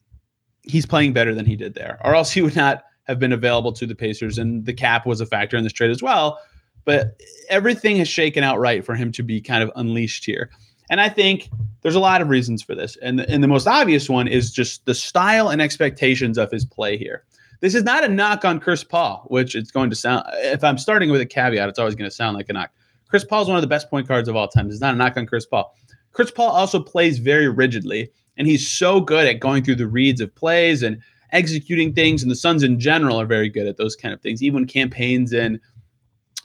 he's 0.62 0.86
playing 0.86 1.12
better 1.12 1.34
than 1.34 1.46
he 1.46 1.56
did 1.56 1.74
there, 1.74 1.98
or 2.02 2.14
else 2.14 2.30
he 2.30 2.40
would 2.40 2.56
not 2.56 2.84
have 3.08 3.18
been 3.18 3.32
available 3.32 3.72
to 3.72 3.86
the 3.86 3.94
Pacers. 3.94 4.38
And 4.38 4.64
the 4.66 4.74
cap 4.74 5.06
was 5.06 5.20
a 5.20 5.26
factor 5.26 5.56
in 5.56 5.64
this 5.64 5.72
trade 5.72 5.90
as 5.90 6.02
well. 6.02 6.38
But 6.84 7.20
everything 7.48 7.96
has 7.96 8.08
shaken 8.08 8.44
out 8.44 8.58
right 8.58 8.84
for 8.84 8.94
him 8.94 9.12
to 9.12 9.22
be 9.22 9.40
kind 9.40 9.62
of 9.62 9.70
unleashed 9.76 10.24
here. 10.24 10.50
And 10.90 11.00
I 11.00 11.08
think 11.08 11.50
there's 11.82 11.94
a 11.94 12.00
lot 12.00 12.22
of 12.22 12.28
reasons 12.28 12.62
for 12.62 12.74
this. 12.74 12.96
And 13.02 13.18
the, 13.18 13.28
and 13.28 13.42
the 13.42 13.48
most 13.48 13.66
obvious 13.66 14.08
one 14.08 14.26
is 14.26 14.50
just 14.50 14.86
the 14.86 14.94
style 14.94 15.48
and 15.48 15.60
expectations 15.60 16.38
of 16.38 16.50
his 16.50 16.64
play 16.64 16.96
here. 16.96 17.24
This 17.60 17.74
is 17.74 17.82
not 17.82 18.04
a 18.04 18.08
knock 18.08 18.44
on 18.44 18.60
Chris 18.60 18.84
Paul, 18.84 19.24
which 19.28 19.54
it's 19.54 19.70
going 19.70 19.90
to 19.90 19.96
sound, 19.96 20.24
if 20.34 20.62
I'm 20.62 20.78
starting 20.78 21.10
with 21.10 21.20
a 21.20 21.26
caveat, 21.26 21.68
it's 21.68 21.78
always 21.78 21.94
going 21.94 22.08
to 22.08 22.14
sound 22.14 22.36
like 22.36 22.48
a 22.48 22.52
knock. 22.52 22.70
Chris 23.08 23.24
Paul 23.24 23.42
is 23.42 23.48
one 23.48 23.56
of 23.56 23.62
the 23.62 23.68
best 23.68 23.90
point 23.90 24.06
guards 24.06 24.28
of 24.28 24.36
all 24.36 24.48
time. 24.48 24.68
It's 24.68 24.80
not 24.80 24.94
a 24.94 24.96
knock 24.96 25.16
on 25.16 25.26
Chris 25.26 25.44
Paul. 25.44 25.74
Chris 26.12 26.30
Paul 26.30 26.50
also 26.50 26.80
plays 26.80 27.18
very 27.18 27.48
rigidly, 27.48 28.10
and 28.36 28.46
he's 28.46 28.66
so 28.66 29.00
good 29.00 29.26
at 29.26 29.40
going 29.40 29.64
through 29.64 29.76
the 29.76 29.86
reads 29.86 30.20
of 30.20 30.34
plays 30.34 30.82
and 30.82 31.02
executing 31.32 31.94
things. 31.94 32.22
And 32.22 32.30
the 32.30 32.36
Suns 32.36 32.62
in 32.62 32.78
general 32.80 33.20
are 33.20 33.26
very 33.26 33.48
good 33.48 33.66
at 33.66 33.76
those 33.76 33.96
kind 33.96 34.14
of 34.14 34.20
things. 34.20 34.42
Even 34.42 34.54
when 34.54 34.66
Cam 34.66 34.90
Payne's 34.90 35.32
in, 35.32 35.60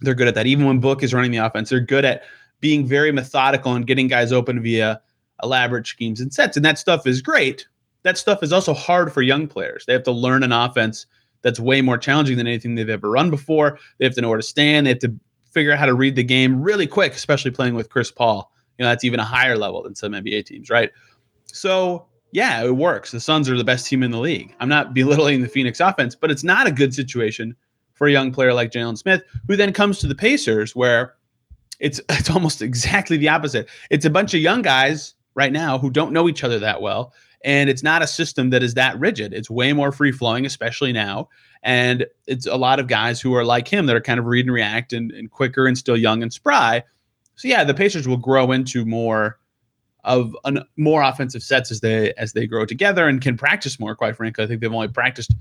they're 0.02 0.14
good 0.14 0.28
at 0.28 0.36
that. 0.36 0.46
Even 0.46 0.66
when 0.66 0.80
Book 0.80 1.04
is 1.04 1.14
running 1.14 1.32
the 1.32 1.38
offense, 1.38 1.70
they're 1.70 1.80
good 1.80 2.06
at 2.06 2.24
being 2.60 2.86
very 2.86 3.12
methodical 3.12 3.74
and 3.74 3.88
getting 3.88 4.08
guys 4.08 4.32
open 4.32 4.62
via 4.62 5.02
elaborate 5.42 5.88
schemes 5.88 6.22
and 6.22 6.34
sets. 6.34 6.56
And 6.56 6.66
that 6.66 6.80
stuff 6.80 7.06
is 7.06 7.22
great. 7.22 7.68
That 8.04 8.18
stuff 8.18 8.44
is 8.44 8.54
also 8.54 8.74
hard 8.74 9.14
for 9.14 9.22
young 9.22 9.48
players. 9.48 9.86
They 9.86 9.94
have 9.94 10.04
to 10.04 10.12
learn 10.12 10.44
an 10.44 10.52
offense 10.52 11.06
that's 11.42 11.60
way 11.60 11.82
more 11.82 11.98
challenging 11.98 12.38
than 12.38 12.48
anything 12.48 12.76
they've 12.76 12.90
ever 12.90 13.10
run 13.10 13.30
before. 13.30 13.80
They 13.98 14.06
have 14.06 14.16
to 14.16 14.22
know 14.22 14.30
where 14.30 14.38
to 14.38 14.44
stand. 14.44 14.86
They 14.86 14.92
have 14.92 15.00
to 15.00 15.14
figure 15.52 15.72
out 15.72 15.80
how 15.80 15.86
to 15.86 15.94
read 15.94 16.16
the 16.16 16.24
game 16.24 16.62
really 16.62 16.88
quick, 16.88 17.14
especially 17.14 17.52
playing 17.52 17.76
with 17.76 17.90
Chris 17.90 18.12
Paul. 18.12 18.52
You 18.78 18.84
know, 18.84 18.90
that's 18.90 19.04
even 19.04 19.20
a 19.20 19.26
higher 19.26 19.58
level 19.58 19.84
than 19.84 19.94
some 19.94 20.14
NBA 20.14 20.46
teams, 20.46 20.70
right? 20.70 20.90
So, 21.46 22.08
yeah, 22.34 22.64
it 22.64 22.76
works. 22.76 23.12
The 23.12 23.20
Suns 23.20 23.48
are 23.48 23.56
the 23.56 23.64
best 23.64 23.86
team 23.86 24.02
in 24.02 24.10
the 24.10 24.20
league. 24.20 24.56
I'm 24.60 24.68
not 24.68 24.96
belittling 24.96 25.42
the 25.42 25.48
Phoenix 25.48 25.80
offense, 25.80 26.16
but 26.16 26.32
it's 26.32 26.44
not 26.44 26.66
a 26.66 26.72
good 26.72 26.92
situation 26.94 27.56
for 27.94 28.08
a 28.08 28.12
young 28.12 28.32
player 28.32 28.56
like 28.56 28.72
Jalen 28.72 28.98
Smith, 28.98 29.22
who 29.48 29.56
then 29.56 29.72
comes 29.72 30.00
to 30.00 30.08
the 30.08 30.16
Pacers, 30.16 30.76
where 30.76 31.14
it's 31.80 32.02
it's 32.10 32.32
almost 32.32 32.64
exactly 32.64 33.18
the 33.18 33.30
opposite. 33.30 33.70
It's 33.92 34.06
a 34.06 34.10
bunch 34.10 34.34
of 34.34 34.40
young 34.40 34.64
guys 34.64 35.14
right 35.36 35.52
now 35.52 35.78
who 35.78 35.92
don't 35.92 36.12
know 36.12 36.28
each 36.28 36.44
other 36.44 36.58
that 36.58 36.82
well. 36.82 37.14
And 37.46 37.70
it's 37.70 37.84
not 37.84 38.02
a 38.02 38.08
system 38.08 38.50
that 38.50 38.64
is 38.64 38.74
that 38.76 38.98
rigid. 39.00 39.32
It's 39.32 39.50
way 39.50 39.74
more 39.74 39.92
free 39.92 40.12
flowing, 40.12 40.46
especially 40.46 40.92
now. 40.92 41.30
And 41.62 42.08
it's 42.26 42.48
a 42.48 42.56
lot 42.56 42.80
of 42.80 42.88
guys 42.88 43.22
who 43.22 43.36
are 43.36 43.46
like 43.46 43.68
him 43.68 43.86
that 43.86 43.96
are 43.96 44.02
kind 44.02 44.20
of 44.20 44.26
read 44.26 44.46
and 44.46 44.54
react 44.54 44.92
and, 44.92 45.12
and 45.12 45.30
quicker 45.30 45.68
and 45.68 45.78
still 45.78 45.98
young 45.98 46.24
and 46.24 46.34
spry. 46.34 46.84
So 47.36 47.48
yeah, 47.48 47.64
the 47.64 47.74
Pacers 47.74 48.08
will 48.08 48.18
grow 48.18 48.52
into 48.54 48.86
more 48.86 49.38
of 50.04 50.36
an, 50.44 50.60
more 50.78 51.02
offensive 51.02 51.44
sets 51.44 51.72
as 51.72 51.80
they 51.80 52.14
as 52.16 52.34
they 52.34 52.46
grow 52.46 52.66
together 52.66 53.08
and 53.08 53.22
can 53.22 53.38
practice 53.38 53.80
more. 53.80 53.96
Quite 53.96 54.16
frankly, 54.16 54.44
I 54.44 54.48
think 54.48 54.62
they've 54.62 54.74
only 54.74 54.88
practiced 54.88 55.34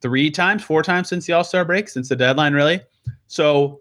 three 0.00 0.30
times, 0.30 0.62
four 0.62 0.82
times 0.82 1.08
since 1.08 1.26
the 1.26 1.32
All 1.32 1.44
Star 1.44 1.64
break, 1.64 1.88
since 1.88 2.08
the 2.08 2.16
deadline, 2.16 2.52
really. 2.52 2.80
So 3.26 3.80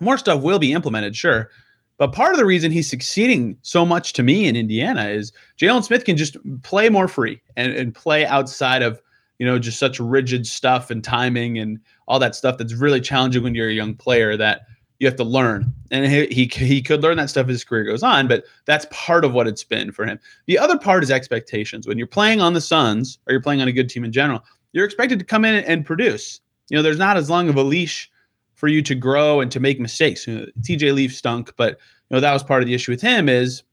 more 0.00 0.18
stuff 0.18 0.42
will 0.42 0.58
be 0.58 0.72
implemented, 0.72 1.16
sure. 1.16 1.50
But 1.98 2.12
part 2.12 2.32
of 2.32 2.38
the 2.38 2.44
reason 2.44 2.72
he's 2.72 2.90
succeeding 2.90 3.56
so 3.62 3.86
much 3.86 4.12
to 4.14 4.24
me 4.24 4.48
in 4.48 4.56
Indiana 4.56 5.08
is 5.08 5.32
Jalen 5.60 5.84
Smith 5.84 6.04
can 6.04 6.16
just 6.16 6.36
play 6.62 6.88
more 6.88 7.06
free 7.06 7.40
and, 7.56 7.72
and 7.72 7.94
play 7.94 8.26
outside 8.26 8.82
of 8.82 9.00
you 9.38 9.46
know 9.46 9.58
just 9.58 9.78
such 9.78 10.00
rigid 10.00 10.46
stuff 10.46 10.90
and 10.90 11.04
timing 11.04 11.58
and 11.58 11.78
all 12.08 12.18
that 12.18 12.34
stuff 12.34 12.58
that's 12.58 12.74
really 12.74 13.00
challenging 13.00 13.42
when 13.42 13.54
you're 13.54 13.68
a 13.68 13.72
young 13.72 13.94
player 13.94 14.36
that 14.36 14.62
you 15.02 15.08
have 15.08 15.16
to 15.16 15.24
learn. 15.24 15.74
And 15.90 16.06
he, 16.06 16.26
he, 16.26 16.44
he 16.46 16.80
could 16.80 17.02
learn 17.02 17.16
that 17.16 17.28
stuff 17.28 17.48
as 17.48 17.54
his 17.54 17.64
career 17.64 17.82
goes 17.82 18.04
on, 18.04 18.28
but 18.28 18.44
that's 18.66 18.86
part 18.92 19.24
of 19.24 19.32
what 19.32 19.48
it's 19.48 19.64
been 19.64 19.90
for 19.90 20.06
him. 20.06 20.20
The 20.46 20.56
other 20.56 20.78
part 20.78 21.02
is 21.02 21.10
expectations. 21.10 21.88
When 21.88 21.98
you're 21.98 22.06
playing 22.06 22.40
on 22.40 22.52
the 22.52 22.60
Suns 22.60 23.18
or 23.26 23.32
you're 23.32 23.42
playing 23.42 23.60
on 23.60 23.66
a 23.66 23.72
good 23.72 23.90
team 23.90 24.04
in 24.04 24.12
general, 24.12 24.44
you're 24.70 24.84
expected 24.84 25.18
to 25.18 25.24
come 25.24 25.44
in 25.44 25.56
and 25.64 25.84
produce. 25.84 26.40
You 26.68 26.76
know, 26.76 26.84
there's 26.84 27.00
not 27.00 27.16
as 27.16 27.28
long 27.28 27.48
of 27.48 27.56
a 27.56 27.64
leash 27.64 28.08
for 28.54 28.68
you 28.68 28.80
to 28.82 28.94
grow 28.94 29.40
and 29.40 29.50
to 29.50 29.58
make 29.58 29.80
mistakes. 29.80 30.24
You 30.24 30.38
know, 30.38 30.46
TJ 30.60 30.94
Leaf 30.94 31.16
stunk, 31.16 31.52
but 31.56 31.80
you 32.08 32.14
know 32.14 32.20
that 32.20 32.32
was 32.32 32.44
part 32.44 32.62
of 32.62 32.68
the 32.68 32.74
issue 32.74 32.92
with 32.92 33.02
him 33.02 33.28
is, 33.28 33.64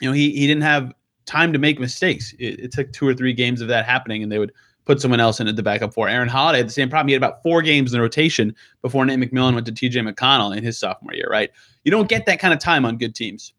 you 0.00 0.08
know, 0.08 0.12
he 0.12 0.32
he 0.32 0.48
didn't 0.48 0.64
have 0.64 0.92
time 1.24 1.52
to 1.52 1.58
make 1.60 1.78
mistakes. 1.78 2.34
It, 2.40 2.58
it 2.58 2.72
took 2.72 2.92
two 2.92 3.06
or 3.06 3.14
three 3.14 3.32
games 3.32 3.60
of 3.60 3.68
that 3.68 3.86
happening, 3.86 4.24
and 4.24 4.32
they 4.32 4.40
would 4.40 4.52
put 4.88 5.02
someone 5.02 5.20
else 5.20 5.38
in 5.38 5.54
the 5.54 5.62
backup 5.62 5.92
for. 5.92 6.08
Aaron 6.08 6.28
Holiday 6.28 6.62
the 6.62 6.70
same 6.70 6.88
problem. 6.88 7.08
He 7.08 7.12
had 7.12 7.22
about 7.22 7.42
four 7.42 7.60
games 7.60 7.92
in 7.92 8.00
rotation 8.00 8.56
before 8.80 9.04
Nate 9.04 9.20
McMillan 9.20 9.52
went 9.52 9.66
to 9.66 9.72
TJ 9.72 10.10
McConnell 10.10 10.56
in 10.56 10.64
his 10.64 10.78
sophomore 10.78 11.12
year, 11.12 11.28
right? 11.30 11.50
You 11.84 11.90
don't 11.90 12.08
get 12.08 12.24
that 12.24 12.40
kind 12.40 12.54
of 12.54 12.58
time 12.58 12.86
on 12.86 12.96
good 12.96 13.14
teams. 13.14 13.52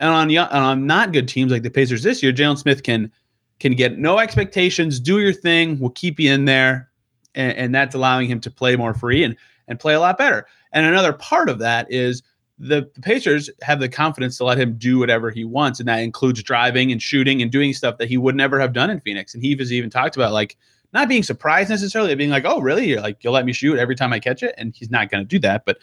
And 0.00 0.10
on, 0.10 0.36
on 0.36 0.86
not 0.86 1.12
good 1.12 1.28
teams 1.28 1.52
like 1.52 1.62
the 1.62 1.70
Pacers 1.70 2.02
this 2.02 2.20
year, 2.20 2.32
Jalen 2.32 2.58
Smith 2.58 2.82
can 2.82 3.12
can 3.60 3.76
get 3.76 3.96
no 3.96 4.18
expectations, 4.18 4.98
do 4.98 5.20
your 5.20 5.32
thing, 5.32 5.78
we'll 5.78 5.90
keep 5.90 6.18
you 6.18 6.32
in 6.32 6.46
there. 6.46 6.90
And, 7.36 7.56
and 7.56 7.74
that's 7.74 7.94
allowing 7.94 8.26
him 8.26 8.40
to 8.40 8.50
play 8.50 8.74
more 8.74 8.92
free 8.92 9.22
and 9.22 9.36
and 9.68 9.78
play 9.78 9.94
a 9.94 10.00
lot 10.00 10.18
better. 10.18 10.48
And 10.72 10.84
another 10.84 11.12
part 11.12 11.48
of 11.48 11.60
that 11.60 11.86
is 11.92 12.24
the, 12.58 12.90
the, 12.94 13.00
Pacers 13.00 13.50
have 13.62 13.80
the 13.80 13.88
confidence 13.88 14.36
to 14.38 14.44
let 14.44 14.58
him 14.58 14.76
do 14.76 14.98
whatever 14.98 15.30
he 15.30 15.44
wants, 15.44 15.80
and 15.80 15.88
that 15.88 15.98
includes 15.98 16.42
driving 16.42 16.92
and 16.92 17.02
shooting 17.02 17.42
and 17.42 17.50
doing 17.50 17.72
stuff 17.72 17.98
that 17.98 18.08
he 18.08 18.16
would 18.16 18.36
never 18.36 18.60
have 18.60 18.72
done 18.72 18.90
in 18.90 19.00
Phoenix. 19.00 19.34
And 19.34 19.42
he 19.42 19.56
has 19.56 19.72
even 19.72 19.90
talked 19.90 20.16
about 20.16 20.32
like 20.32 20.56
not 20.92 21.08
being 21.08 21.22
surprised 21.22 21.70
necessarily, 21.70 22.14
being 22.14 22.30
like, 22.30 22.44
"Oh, 22.46 22.60
really? 22.60 22.88
You're 22.88 23.00
like 23.00 23.24
you'll 23.24 23.32
let 23.32 23.46
me 23.46 23.52
shoot 23.52 23.78
every 23.78 23.96
time 23.96 24.12
I 24.12 24.20
catch 24.20 24.42
it," 24.42 24.54
and 24.58 24.74
he's 24.76 24.90
not 24.90 25.10
going 25.10 25.24
to 25.24 25.28
do 25.28 25.38
that. 25.40 25.64
But 25.64 25.78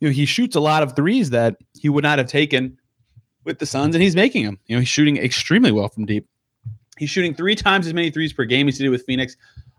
you 0.00 0.08
know, 0.08 0.12
he 0.12 0.26
shoots 0.26 0.56
a 0.56 0.60
lot 0.60 0.82
of 0.82 0.96
threes 0.96 1.30
that 1.30 1.56
he 1.78 1.88
would 1.88 2.04
not 2.04 2.18
have 2.18 2.28
taken 2.28 2.78
with 3.44 3.58
the 3.58 3.66
Suns, 3.66 3.94
and 3.94 4.02
he's 4.02 4.16
making 4.16 4.44
them. 4.44 4.58
You 4.66 4.76
know, 4.76 4.80
he's 4.80 4.88
shooting 4.88 5.16
extremely 5.18 5.72
well 5.72 5.88
from 5.88 6.06
deep. 6.06 6.26
He's 6.98 7.10
shooting 7.10 7.34
three 7.34 7.54
times 7.54 7.86
as 7.86 7.94
many 7.94 8.10
threes 8.10 8.32
per 8.32 8.44
game 8.44 8.68
as 8.68 8.78
he 8.78 8.84
did 8.84 8.90
with 8.90 9.04
Phoenix. 9.04 9.36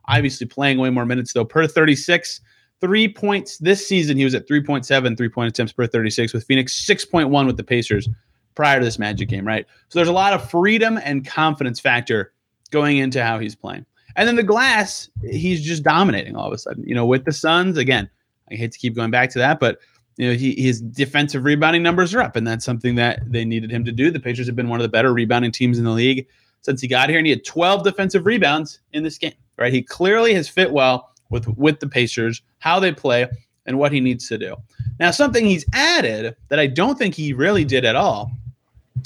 Obviously, 0.07 0.47
playing 0.47 0.77
way 0.77 0.89
more 0.89 1.05
minutes 1.05 1.33
though 1.33 1.45
per 1.45 1.67
36. 1.67 2.41
Three 2.79 3.07
points 3.07 3.57
this 3.57 3.87
season, 3.87 4.17
he 4.17 4.23
was 4.23 4.35
at 4.35 4.47
3.7 4.47 5.17
three 5.17 5.29
point 5.29 5.49
attempts 5.49 5.73
per 5.73 5.87
36 5.87 6.33
with 6.33 6.43
Phoenix, 6.43 6.85
6.1 6.85 7.45
with 7.47 7.57
the 7.57 7.63
Pacers 7.63 8.07
prior 8.53 8.79
to 8.79 8.85
this 8.85 8.99
Magic 8.99 9.29
game, 9.29 9.45
right? 9.45 9.65
So 9.89 9.99
there's 9.99 10.07
a 10.07 10.13
lot 10.13 10.33
of 10.33 10.49
freedom 10.49 10.99
and 11.03 11.25
confidence 11.25 11.79
factor 11.79 12.33
going 12.71 12.97
into 12.97 13.23
how 13.23 13.39
he's 13.39 13.55
playing. 13.55 13.85
And 14.15 14.27
then 14.27 14.35
the 14.35 14.43
glass, 14.43 15.09
he's 15.23 15.63
just 15.63 15.83
dominating 15.83 16.35
all 16.35 16.47
of 16.47 16.53
a 16.53 16.57
sudden. 16.57 16.83
You 16.87 16.95
know, 16.95 17.05
with 17.05 17.25
the 17.25 17.31
Suns, 17.31 17.77
again, 17.77 18.09
I 18.51 18.55
hate 18.55 18.71
to 18.71 18.79
keep 18.79 18.95
going 18.95 19.11
back 19.11 19.29
to 19.31 19.39
that, 19.39 19.59
but 19.59 19.79
you 20.17 20.27
know, 20.27 20.33
he, 20.33 20.59
his 20.59 20.81
defensive 20.81 21.43
rebounding 21.43 21.83
numbers 21.83 22.13
are 22.15 22.21
up, 22.21 22.35
and 22.35 22.45
that's 22.45 22.65
something 22.65 22.95
that 22.95 23.19
they 23.31 23.45
needed 23.45 23.71
him 23.71 23.85
to 23.85 23.91
do. 23.91 24.09
The 24.09 24.19
Pacers 24.19 24.47
have 24.47 24.55
been 24.55 24.69
one 24.69 24.79
of 24.79 24.83
the 24.83 24.89
better 24.89 25.13
rebounding 25.13 25.51
teams 25.51 25.77
in 25.77 25.85
the 25.85 25.91
league 25.91 26.27
since 26.61 26.81
he 26.81 26.87
got 26.87 27.09
here, 27.09 27.19
and 27.19 27.27
he 27.27 27.31
had 27.31 27.45
12 27.45 27.83
defensive 27.83 28.25
rebounds 28.25 28.79
in 28.93 29.03
this 29.03 29.17
game. 29.17 29.33
Right, 29.57 29.73
he 29.73 29.81
clearly 29.81 30.33
has 30.33 30.47
fit 30.47 30.71
well 30.71 31.11
with 31.29 31.47
with 31.57 31.79
the 31.79 31.87
Pacers, 31.87 32.41
how 32.59 32.79
they 32.79 32.91
play, 32.91 33.27
and 33.65 33.77
what 33.77 33.91
he 33.91 33.99
needs 33.99 34.27
to 34.29 34.37
do. 34.37 34.55
Now, 34.99 35.11
something 35.11 35.45
he's 35.45 35.65
added 35.73 36.35
that 36.49 36.59
I 36.59 36.67
don't 36.67 36.97
think 36.97 37.13
he 37.13 37.33
really 37.33 37.65
did 37.65 37.85
at 37.85 37.95
all 37.95 38.31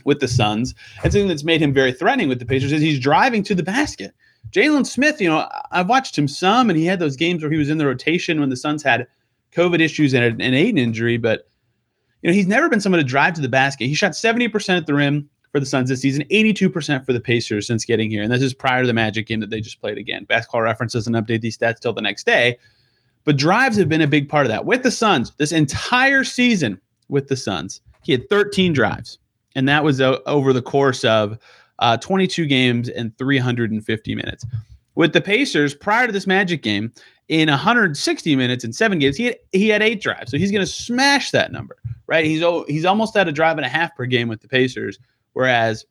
with 0.06 0.20
the 0.20 0.28
Suns, 0.28 0.74
and 1.04 1.12
something 1.12 1.28
that's 1.28 1.44
made 1.44 1.62
him 1.62 1.74
very 1.74 1.92
threatening 1.92 2.30
with 2.30 2.40
the 2.40 2.46
Pacers 2.46 2.72
is 2.72 2.82
he's 2.82 3.00
driving 3.00 3.44
to 3.44 3.56
the 3.56 3.64
basket. 3.64 4.14
Jalen 4.52 4.86
Smith, 4.86 5.22
you 5.22 5.30
know, 5.30 5.48
I've 5.72 5.90
watched 5.90 6.18
him 6.18 6.28
some, 6.28 6.70
and 6.70 6.78
he 6.78 6.86
had 6.86 7.00
those 7.00 7.16
games 7.16 7.42
where 7.42 7.52
he 7.52 7.58
was 7.58 7.70
in 7.70 7.78
the 7.78 7.86
rotation 7.86 8.40
when 8.40 8.50
the 8.50 8.58
Suns 8.58 8.84
had 8.84 9.08
COVID 9.54 9.80
issues 9.80 10.14
and 10.14 10.42
an 10.42 10.54
Ayton 10.54 10.78
injury. 10.78 11.18
But 11.18 11.48
you 12.22 12.30
know, 12.30 12.34
he's 12.34 12.48
never 12.48 12.70
been 12.70 12.82
someone 12.82 13.00
to 13.00 13.08
drive 13.08 13.34
to 13.36 13.42
the 13.42 13.50
basket. 13.50 13.88
He 13.88 13.94
shot 13.94 14.16
seventy 14.16 14.48
percent 14.48 14.78
at 14.78 14.88
the 14.88 14.94
rim 14.94 15.30
for 15.52 15.60
the 15.60 15.66
Suns 15.66 15.90
this 15.90 16.02
season, 16.02 16.24
eighty-two 16.30 16.70
percent 16.70 17.06
for 17.06 17.14
the 17.14 17.20
Pacers 17.20 17.68
since 17.68 17.86
getting 17.86 18.10
here, 18.10 18.24
and 18.24 18.32
this 18.32 18.42
is 18.42 18.54
prior 18.54 18.82
to 18.82 18.88
the 18.88 18.94
Magic 18.94 19.28
game 19.28 19.40
that 19.40 19.50
they 19.50 19.62
just 19.62 19.82
played 19.82 19.98
again. 19.98 20.24
Basketball 20.26 20.62
Reference 20.62 20.94
doesn't 20.94 21.14
update 21.14 21.42
these 21.42 21.58
stats 21.58 21.80
till 21.80 21.94
the 21.94 22.02
next 22.02 22.26
day, 22.26 22.58
but 23.24 23.38
drives 23.38 23.78
have 23.78 23.90
been 23.90 24.02
a 24.02 24.08
big 24.08 24.30
part 24.30 24.46
of 24.46 24.50
that 24.52 24.66
with 24.66 24.84
the 24.84 24.92
Suns. 24.92 25.32
This 25.38 25.52
entire 25.52 26.24
season 26.24 26.80
with 27.10 27.28
the 27.28 27.36
Suns, 27.36 27.82
he 28.04 28.12
had 28.12 28.30
thirteen 28.30 28.74
drives, 28.74 29.20
and 29.56 29.68
that 29.68 29.84
was 29.84 30.00
uh, 30.00 30.20
over 30.26 30.54
the 30.54 30.62
course 30.62 31.04
of 31.04 31.38
uh, 31.82 31.98
22 31.98 32.46
games 32.46 32.88
and 32.90 33.18
350 33.18 34.16
minutes. 34.16 34.46
With 34.96 35.14
the 35.14 35.22
Pacers, 35.22 35.74
prior 35.74 36.06
to 36.06 36.14
this 36.14 36.28
Magic 36.28 36.62
game, 36.62 36.94
in 37.28 37.50
160 37.50 38.36
minutes 38.36 38.64
and 38.64 38.76
seven 38.76 39.00
games, 39.00 39.16
he 39.16 39.26
had 39.26 39.38
he 39.54 39.70
had 39.70 39.82
eight 39.82 40.02
drives. 40.02 40.32
So 40.32 40.38
he's 40.38 40.52
going 40.52 40.66
to 40.66 40.72
smash 40.72 41.32
that 41.32 41.52
number, 41.52 41.78
right? 42.08 42.26
He's 42.26 42.44
he's 42.68 42.84
almost 42.84 43.16
at 43.16 43.28
a 43.28 43.32
drive 43.32 43.58
and 43.58 43.66
a 43.66 43.70
half 43.70 43.96
per 43.96 44.06
game 44.06 44.28
with 44.28 44.42
the 44.42 44.50
Pacers, 44.50 45.00
whereas 45.34 45.86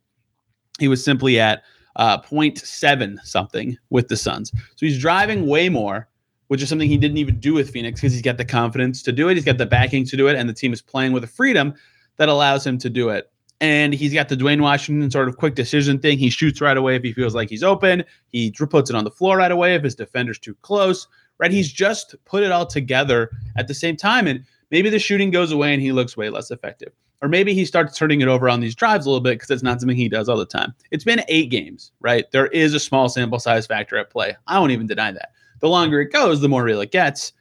he 0.79 0.89
was 0.89 1.05
simply 1.05 1.39
at 1.39 1.63
uh, 1.97 2.21
0.7 2.21 3.19
something 3.25 3.77
with 3.91 4.09
the 4.09 4.17
Suns. 4.17 4.51
So 4.51 4.87
he's 4.87 4.99
driving 4.99 5.47
way 5.47 5.69
more, 5.69 6.09
which 6.49 6.63
is 6.63 6.69
something 6.69 6.89
he 6.89 6.97
didn't 6.97 7.19
even 7.19 7.41
do 7.41 7.55
with 7.55 7.71
Phoenix 7.71 8.01
because 8.01 8.13
he's 8.13 8.23
got 8.23 8.37
the 8.37 8.45
confidence 8.45 9.03
to 9.03 9.13
do 9.13 9.29
it. 9.29 9.35
He's 9.35 9.45
got 9.45 9.59
the 9.59 9.67
backing 9.67 10.05
to 10.07 10.17
do 10.17 10.29
it, 10.29 10.37
and 10.37 10.49
the 10.49 10.55
team 10.55 10.73
is 10.73 10.83
playing 10.83 11.13
with 11.13 11.25
a 11.25 11.29
freedom 11.29 11.75
that 12.17 12.29
allows 12.29 12.67
him 12.67 12.79
to 12.79 12.91
do 12.91 13.09
it 13.09 13.31
and 13.61 13.93
he's 13.93 14.15
got 14.15 14.29
the 14.29 14.37
Duane 14.37 14.63
Washington 14.63 15.11
sort 15.11 15.29
of 15.29 15.37
quick 15.37 15.55
decision 15.55 15.99
thing. 15.99 16.19
He 16.19 16.31
shoots 16.31 16.61
right 16.61 16.77
away 16.77 16.97
if 16.97 17.03
he 17.03 17.13
feels 17.13 17.35
like 17.35 17.51
he's 17.51 17.63
open. 17.63 18.05
He 18.29 18.51
puts 18.53 18.89
it 18.89 18.97
on 18.97 19.05
the 19.05 19.11
floor 19.11 19.37
right 19.37 19.53
away 19.53 19.75
if 19.75 19.83
his 19.85 19.95
defender's 19.95 20.39
too 20.39 20.55
close. 20.63 21.07
Right? 21.39 21.51
He's 21.51 21.73
just 21.73 22.15
put 22.25 22.43
it 22.43 22.53
all 22.53 22.67
together 22.67 23.31
at 23.57 23.69
the 23.69 23.75
same 23.75 23.97
time, 23.97 24.27
and 24.27 24.45
maybe 24.71 24.91
the 24.91 24.99
shooting 24.99 25.31
goes 25.31 25.53
away 25.53 25.73
and 25.73 25.83
he 25.83 25.93
looks 25.93 26.17
way 26.17 26.29
less 26.31 26.51
effective. 26.51 26.93
Or 27.23 27.29
maybe 27.29 27.53
he 27.53 27.67
starts 27.67 27.99
turning 27.99 28.23
it 28.23 28.29
over 28.29 28.49
on 28.49 28.61
these 28.61 28.75
drives 28.75 29.05
a 29.05 29.11
little 29.11 29.23
bit 29.23 29.35
because 29.35 29.51
it's 29.51 29.63
not 29.63 29.81
something 29.81 29.97
he 29.97 30.09
does 30.09 30.29
all 30.29 30.39
the 30.39 30.47
time. 30.47 30.75
It's 30.91 31.05
been 31.05 31.23
eight 31.29 31.51
games, 31.51 31.93
right? 32.01 32.31
There 32.31 32.47
is 32.49 32.73
a 32.73 32.81
small 32.81 33.09
sample 33.09 33.39
size 33.39 33.67
factor 33.67 33.99
at 33.99 34.11
play. 34.11 34.37
I 34.47 34.59
won't 34.59 34.73
even 34.73 34.87
deny 34.87 35.13
that. 35.13 35.33
The 35.61 35.69
longer 35.69 36.01
it 36.01 36.13
goes, 36.13 36.41
the 36.41 36.49
more 36.49 36.65
real 36.65 36.81
it 36.81 36.93
gets. 36.93 37.33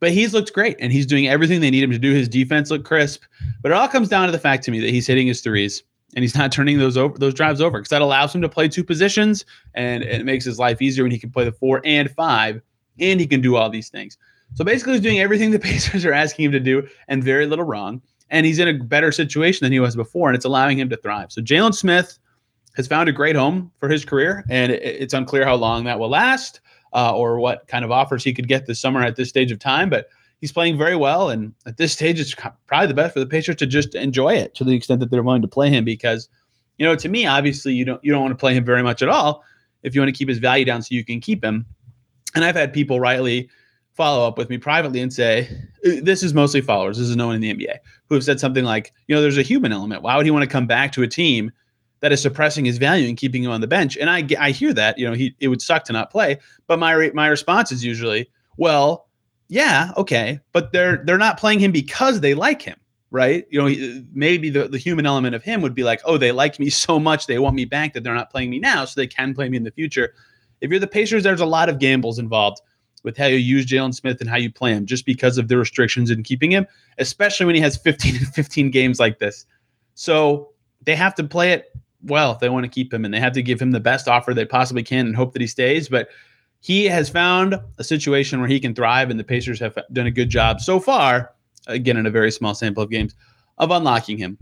But 0.00 0.12
he's 0.12 0.34
looked 0.34 0.52
great 0.52 0.76
and 0.80 0.92
he's 0.92 1.06
doing 1.06 1.28
everything 1.28 1.60
they 1.60 1.70
need 1.70 1.84
him 1.84 1.90
to 1.92 1.98
do. 1.98 2.12
His 2.12 2.28
defense 2.28 2.70
looked 2.70 2.86
crisp. 2.86 3.22
But 3.62 3.70
it 3.70 3.74
all 3.74 3.86
comes 3.86 4.08
down 4.08 4.26
to 4.26 4.32
the 4.32 4.38
fact 4.38 4.64
to 4.64 4.70
me 4.70 4.80
that 4.80 4.90
he's 4.90 5.06
hitting 5.06 5.26
his 5.26 5.40
threes 5.40 5.84
and 6.16 6.22
he's 6.22 6.34
not 6.34 6.50
turning 6.50 6.78
those 6.78 6.96
over 6.96 7.16
those 7.18 7.34
drives 7.34 7.60
over 7.60 7.78
because 7.78 7.90
that 7.90 8.02
allows 8.02 8.34
him 8.34 8.42
to 8.42 8.48
play 8.48 8.66
two 8.66 8.82
positions 8.82 9.44
and 9.74 10.02
it 10.02 10.24
makes 10.24 10.44
his 10.44 10.58
life 10.58 10.82
easier 10.82 11.04
when 11.04 11.12
he 11.12 11.18
can 11.18 11.30
play 11.30 11.44
the 11.44 11.52
four 11.52 11.80
and 11.84 12.10
five 12.10 12.60
and 12.98 13.20
he 13.20 13.26
can 13.26 13.40
do 13.40 13.56
all 13.56 13.70
these 13.70 13.88
things. 13.88 14.18
So 14.54 14.64
basically 14.64 14.94
he's 14.94 15.02
doing 15.02 15.20
everything 15.20 15.50
the 15.50 15.58
Pacers 15.60 16.04
are 16.04 16.12
asking 16.12 16.46
him 16.46 16.52
to 16.52 16.60
do 16.60 16.88
and 17.08 17.22
very 17.22 17.46
little 17.46 17.64
wrong. 17.64 18.02
And 18.30 18.46
he's 18.46 18.58
in 18.58 18.68
a 18.68 18.74
better 18.74 19.12
situation 19.12 19.64
than 19.64 19.72
he 19.72 19.80
was 19.80 19.96
before, 19.96 20.28
and 20.28 20.36
it's 20.36 20.44
allowing 20.44 20.78
him 20.78 20.88
to 20.90 20.96
thrive. 20.96 21.32
So 21.32 21.42
Jalen 21.42 21.74
Smith 21.74 22.18
has 22.76 22.86
found 22.86 23.08
a 23.08 23.12
great 23.12 23.36
home 23.36 23.70
for 23.78 23.88
his 23.88 24.04
career, 24.04 24.44
and 24.48 24.70
it's 24.72 25.14
unclear 25.14 25.44
how 25.44 25.56
long 25.56 25.84
that 25.84 25.98
will 25.98 26.08
last 26.08 26.60
uh, 26.92 27.14
or 27.14 27.38
what 27.40 27.66
kind 27.66 27.84
of 27.84 27.90
offers 27.90 28.24
he 28.24 28.32
could 28.32 28.48
get 28.48 28.66
this 28.66 28.80
summer 28.80 29.02
at 29.02 29.16
this 29.16 29.28
stage 29.28 29.50
of 29.50 29.58
time. 29.58 29.90
But 29.90 30.08
he's 30.40 30.52
playing 30.52 30.78
very 30.78 30.96
well, 30.96 31.28
and 31.30 31.52
at 31.66 31.76
this 31.76 31.92
stage, 31.92 32.20
it's 32.20 32.34
probably 32.66 32.86
the 32.86 32.94
best 32.94 33.14
for 33.14 33.20
the 33.20 33.26
Pacers 33.26 33.56
to 33.56 33.66
just 33.66 33.94
enjoy 33.94 34.34
it 34.34 34.54
to 34.54 34.64
the 34.64 34.74
extent 34.74 35.00
that 35.00 35.10
they're 35.10 35.22
willing 35.22 35.42
to 35.42 35.48
play 35.48 35.68
him. 35.68 35.84
Because, 35.84 36.28
you 36.78 36.86
know, 36.86 36.94
to 36.96 37.08
me, 37.08 37.26
obviously, 37.26 37.74
you 37.74 37.84
don't 37.84 38.02
you 38.04 38.12
don't 38.12 38.22
want 38.22 38.32
to 38.32 38.40
play 38.40 38.54
him 38.54 38.64
very 38.64 38.82
much 38.82 39.02
at 39.02 39.08
all 39.08 39.44
if 39.82 39.94
you 39.94 40.00
want 40.00 40.08
to 40.14 40.16
keep 40.16 40.28
his 40.28 40.38
value 40.38 40.64
down 40.64 40.82
so 40.82 40.94
you 40.94 41.04
can 41.04 41.20
keep 41.20 41.44
him. 41.44 41.66
And 42.34 42.44
I've 42.44 42.54
had 42.54 42.72
people 42.72 43.00
rightly 43.00 43.48
follow 44.00 44.26
up 44.26 44.38
with 44.38 44.48
me 44.48 44.56
privately 44.56 45.00
and 45.02 45.12
say, 45.12 45.46
uh, 45.84 46.00
this 46.02 46.22
is 46.22 46.32
mostly 46.32 46.62
followers. 46.62 46.96
This 46.96 47.10
is 47.10 47.16
no 47.16 47.26
one 47.26 47.34
in 47.34 47.42
the 47.42 47.52
NBA 47.52 47.76
who 48.08 48.14
have 48.14 48.24
said 48.24 48.40
something 48.40 48.64
like, 48.64 48.94
you 49.08 49.14
know, 49.14 49.20
there's 49.20 49.36
a 49.36 49.42
human 49.42 49.72
element. 49.72 50.02
Why 50.02 50.16
would 50.16 50.24
he 50.24 50.30
want 50.30 50.42
to 50.42 50.48
come 50.48 50.66
back 50.66 50.92
to 50.92 51.02
a 51.02 51.06
team 51.06 51.52
that 52.00 52.12
is 52.12 52.22
suppressing 52.22 52.64
his 52.64 52.78
value 52.78 53.06
and 53.08 53.18
keeping 53.18 53.44
him 53.44 53.50
on 53.50 53.60
the 53.60 53.66
bench. 53.66 53.98
And 53.98 54.08
I 54.08 54.26
I 54.38 54.50
hear 54.52 54.72
that, 54.72 54.98
you 54.98 55.06
know, 55.06 55.12
he 55.12 55.34
it 55.38 55.48
would 55.48 55.60
suck 55.62 55.84
to 55.84 55.92
not 55.92 56.10
play, 56.10 56.38
but 56.66 56.78
my 56.78 57.10
my 57.14 57.26
response 57.26 57.72
is 57.72 57.84
usually, 57.84 58.30
well, 58.56 59.08
yeah, 59.48 59.92
okay, 59.96 60.40
but 60.52 60.72
they're 60.72 61.02
they're 61.04 61.18
not 61.18 61.38
playing 61.38 61.60
him 61.60 61.72
because 61.72 62.20
they 62.20 62.34
like 62.34 62.62
him. 62.62 62.78
right? 63.12 63.44
You 63.50 63.58
know, 63.60 64.02
maybe 64.14 64.50
the, 64.50 64.68
the 64.68 64.78
human 64.78 65.04
element 65.04 65.34
of 65.34 65.42
him 65.42 65.62
would 65.62 65.74
be 65.74 65.82
like, 65.82 66.00
oh, 66.04 66.16
they 66.16 66.32
like 66.32 66.58
me 66.58 66.70
so 66.86 66.98
much, 66.98 67.26
they 67.26 67.38
want 67.38 67.54
me 67.54 67.64
back 67.64 67.92
that 67.92 68.02
they're 68.02 68.14
not 68.14 68.30
playing 68.30 68.50
me 68.50 68.60
now, 68.60 68.84
so 68.84 68.98
they 68.98 69.06
can 69.06 69.34
play 69.34 69.48
me 69.48 69.56
in 69.56 69.64
the 69.64 69.72
future. 69.72 70.14
If 70.60 70.70
you're 70.70 70.80
the 70.80 70.86
Pacers, 70.86 71.22
there's 71.24 71.40
a 71.40 71.46
lot 71.46 71.68
of 71.68 71.78
gambles 71.78 72.18
involved 72.18 72.60
with 73.02 73.16
how 73.16 73.26
you 73.26 73.36
use 73.36 73.66
Jalen 73.66 73.94
Smith 73.94 74.20
and 74.20 74.28
how 74.28 74.36
you 74.36 74.52
play 74.52 74.72
him, 74.72 74.86
just 74.86 75.06
because 75.06 75.38
of 75.38 75.48
the 75.48 75.56
restrictions 75.56 76.10
in 76.10 76.22
keeping 76.22 76.50
him, 76.50 76.66
especially 76.98 77.46
when 77.46 77.54
he 77.54 77.60
has 77.60 77.76
15 77.76 78.16
and 78.16 78.28
15 78.28 78.70
games 78.70 79.00
like 79.00 79.18
this. 79.18 79.46
So 79.94 80.50
they 80.82 80.94
have 80.96 81.14
to 81.16 81.24
play 81.24 81.52
it 81.52 81.72
well 82.02 82.32
if 82.32 82.38
they 82.38 82.48
want 82.48 82.64
to 82.64 82.70
keep 82.70 82.92
him, 82.92 83.04
and 83.04 83.12
they 83.12 83.20
have 83.20 83.32
to 83.34 83.42
give 83.42 83.60
him 83.60 83.70
the 83.70 83.80
best 83.80 84.08
offer 84.08 84.34
they 84.34 84.44
possibly 84.44 84.82
can 84.82 85.06
and 85.06 85.16
hope 85.16 85.32
that 85.32 85.42
he 85.42 85.48
stays. 85.48 85.88
But 85.88 86.08
he 86.60 86.84
has 86.86 87.08
found 87.08 87.58
a 87.78 87.84
situation 87.84 88.40
where 88.40 88.48
he 88.48 88.60
can 88.60 88.74
thrive, 88.74 89.10
and 89.10 89.18
the 89.18 89.24
Pacers 89.24 89.60
have 89.60 89.78
done 89.92 90.06
a 90.06 90.10
good 90.10 90.28
job 90.28 90.60
so 90.60 90.78
far 90.78 91.32
again 91.66 91.96
in 91.96 92.06
a 92.06 92.10
very 92.10 92.30
small 92.30 92.54
sample 92.54 92.82
of 92.82 92.90
games, 92.90 93.14
of 93.58 93.70
unlocking 93.70 94.18
him. 94.18 94.38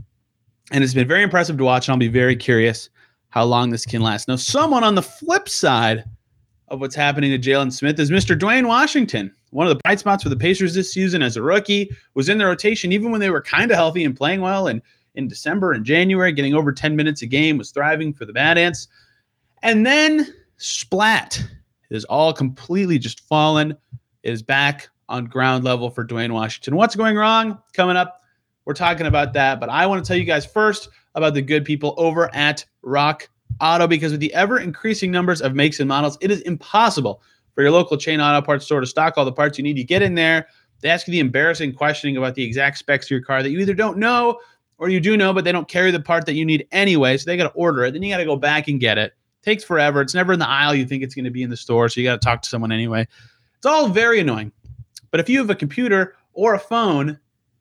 And 0.70 0.84
it's 0.84 0.94
been 0.94 1.08
very 1.08 1.22
impressive 1.22 1.56
to 1.58 1.64
watch, 1.64 1.88
and 1.88 1.92
I'll 1.92 1.98
be 1.98 2.08
very 2.08 2.36
curious 2.36 2.90
how 3.30 3.44
long 3.44 3.70
this 3.70 3.84
can 3.84 4.02
last. 4.02 4.28
Now, 4.28 4.36
someone 4.36 4.84
on 4.84 4.94
the 4.94 5.02
flip 5.02 5.48
side 5.48 6.04
of 6.70 6.80
what's 6.80 6.94
happening 6.94 7.30
to 7.30 7.38
Jalen 7.38 7.72
Smith 7.72 7.98
is 7.98 8.10
Mr. 8.10 8.38
Duane 8.38 8.66
Washington. 8.66 9.34
One 9.50 9.66
of 9.66 9.70
the 9.74 9.80
bright 9.82 10.00
spots 10.00 10.22
for 10.22 10.28
the 10.28 10.36
Pacers 10.36 10.74
this 10.74 10.92
season 10.92 11.22
as 11.22 11.36
a 11.36 11.42
rookie 11.42 11.90
was 12.14 12.28
in 12.28 12.38
the 12.38 12.46
rotation, 12.46 12.92
even 12.92 13.10
when 13.10 13.20
they 13.20 13.30
were 13.30 13.40
kind 13.40 13.70
of 13.70 13.76
healthy 13.76 14.04
and 14.04 14.16
playing 14.16 14.40
well. 14.40 14.66
And 14.66 14.82
in 15.14 15.28
December 15.28 15.72
and 15.72 15.84
January, 15.84 16.32
getting 16.32 16.54
over 16.54 16.72
10 16.72 16.96
minutes 16.96 17.22
a 17.22 17.26
game, 17.26 17.58
was 17.58 17.70
thriving 17.70 18.12
for 18.12 18.24
the 18.24 18.32
Mad 18.32 18.58
Ants. 18.58 18.88
And 19.62 19.84
then 19.84 20.32
splat. 20.56 21.42
Is 21.90 22.04
all 22.04 22.34
completely 22.34 22.98
just 22.98 23.20
fallen. 23.20 23.70
It 24.22 24.32
is 24.32 24.42
back 24.42 24.90
on 25.08 25.24
ground 25.24 25.64
level 25.64 25.88
for 25.88 26.04
Duane 26.04 26.34
Washington. 26.34 26.76
What's 26.76 26.94
going 26.94 27.16
wrong? 27.16 27.58
Coming 27.72 27.96
up, 27.96 28.22
we're 28.66 28.74
talking 28.74 29.06
about 29.06 29.32
that. 29.32 29.58
But 29.58 29.70
I 29.70 29.86
want 29.86 30.04
to 30.04 30.06
tell 30.06 30.18
you 30.18 30.24
guys 30.24 30.44
first 30.44 30.90
about 31.14 31.32
the 31.32 31.40
good 31.40 31.64
people 31.64 31.94
over 31.96 32.32
at 32.34 32.66
Rock 32.82 33.30
Auto 33.60 33.86
because 33.86 34.12
with 34.12 34.20
the 34.20 34.32
ever 34.34 34.58
increasing 34.58 35.10
numbers 35.10 35.40
of 35.40 35.54
makes 35.54 35.80
and 35.80 35.88
models, 35.88 36.16
it 36.20 36.30
is 36.30 36.40
impossible 36.42 37.22
for 37.54 37.62
your 37.62 37.70
local 37.70 37.96
chain 37.96 38.20
auto 38.20 38.44
parts 38.44 38.64
store 38.64 38.80
to 38.80 38.86
stock 38.86 39.14
all 39.16 39.24
the 39.24 39.32
parts 39.32 39.58
you 39.58 39.64
need. 39.64 39.76
You 39.76 39.84
get 39.84 40.02
in 40.02 40.14
there, 40.14 40.46
they 40.80 40.88
ask 40.88 41.08
you 41.08 41.12
the 41.12 41.18
embarrassing 41.18 41.74
questioning 41.74 42.16
about 42.16 42.34
the 42.34 42.44
exact 42.44 42.78
specs 42.78 43.06
of 43.06 43.10
your 43.10 43.20
car 43.20 43.42
that 43.42 43.50
you 43.50 43.58
either 43.58 43.74
don't 43.74 43.98
know 43.98 44.38
or 44.78 44.88
you 44.88 45.00
do 45.00 45.16
know, 45.16 45.32
but 45.32 45.44
they 45.44 45.50
don't 45.50 45.68
carry 45.68 45.90
the 45.90 46.00
part 46.00 46.24
that 46.26 46.34
you 46.34 46.44
need 46.44 46.68
anyway. 46.70 47.16
So 47.16 47.28
they 47.28 47.36
got 47.36 47.48
to 47.48 47.54
order 47.56 47.84
it. 47.84 47.92
Then 47.92 48.02
you 48.02 48.12
got 48.12 48.18
to 48.18 48.24
go 48.24 48.36
back 48.36 48.68
and 48.68 48.78
get 48.78 48.96
it. 48.96 49.12
Takes 49.42 49.64
forever. 49.64 50.00
It's 50.00 50.14
never 50.14 50.32
in 50.32 50.38
the 50.38 50.48
aisle 50.48 50.74
you 50.74 50.86
think 50.86 51.02
it's 51.02 51.14
going 51.14 51.24
to 51.24 51.30
be 51.30 51.42
in 51.42 51.50
the 51.50 51.56
store. 51.56 51.88
So 51.88 52.00
you 52.00 52.06
got 52.06 52.20
to 52.20 52.24
talk 52.24 52.42
to 52.42 52.48
someone 52.48 52.70
anyway. 52.70 53.08
It's 53.56 53.66
all 53.66 53.88
very 53.88 54.20
annoying. 54.20 54.52
But 55.10 55.20
if 55.20 55.28
you 55.28 55.38
have 55.38 55.50
a 55.50 55.54
computer 55.54 56.14
or 56.34 56.54
a 56.54 56.58
phone, 56.58 57.18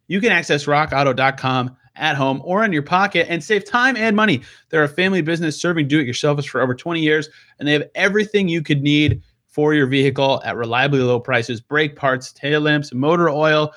you 0.07 0.21
can 0.21 0.31
access 0.31 0.65
rockauto.com 0.65 1.75
at 1.97 2.15
home 2.15 2.41
or 2.43 2.63
in 2.63 2.73
your 2.73 2.83
pocket 2.83 3.27
and 3.29 3.43
save 3.43 3.65
time 3.65 3.95
and 3.95 4.15
money. 4.15 4.41
They're 4.69 4.83
a 4.83 4.89
family 4.89 5.21
business 5.21 5.59
serving 5.59 5.87
do 5.87 5.99
it 5.99 6.07
yourselfers 6.07 6.47
for 6.47 6.61
over 6.61 6.73
20 6.73 6.99
years, 6.99 7.29
and 7.59 7.67
they 7.67 7.73
have 7.73 7.89
everything 7.95 8.47
you 8.47 8.61
could 8.61 8.81
need 8.81 9.21
for 9.47 9.73
your 9.73 9.87
vehicle 9.87 10.41
at 10.45 10.55
reliably 10.55 10.99
low 10.99 11.19
prices 11.19 11.61
brake 11.61 11.95
parts, 11.95 12.31
tail 12.31 12.61
lamps, 12.61 12.93
motor 12.93 13.29
oil, 13.29 13.73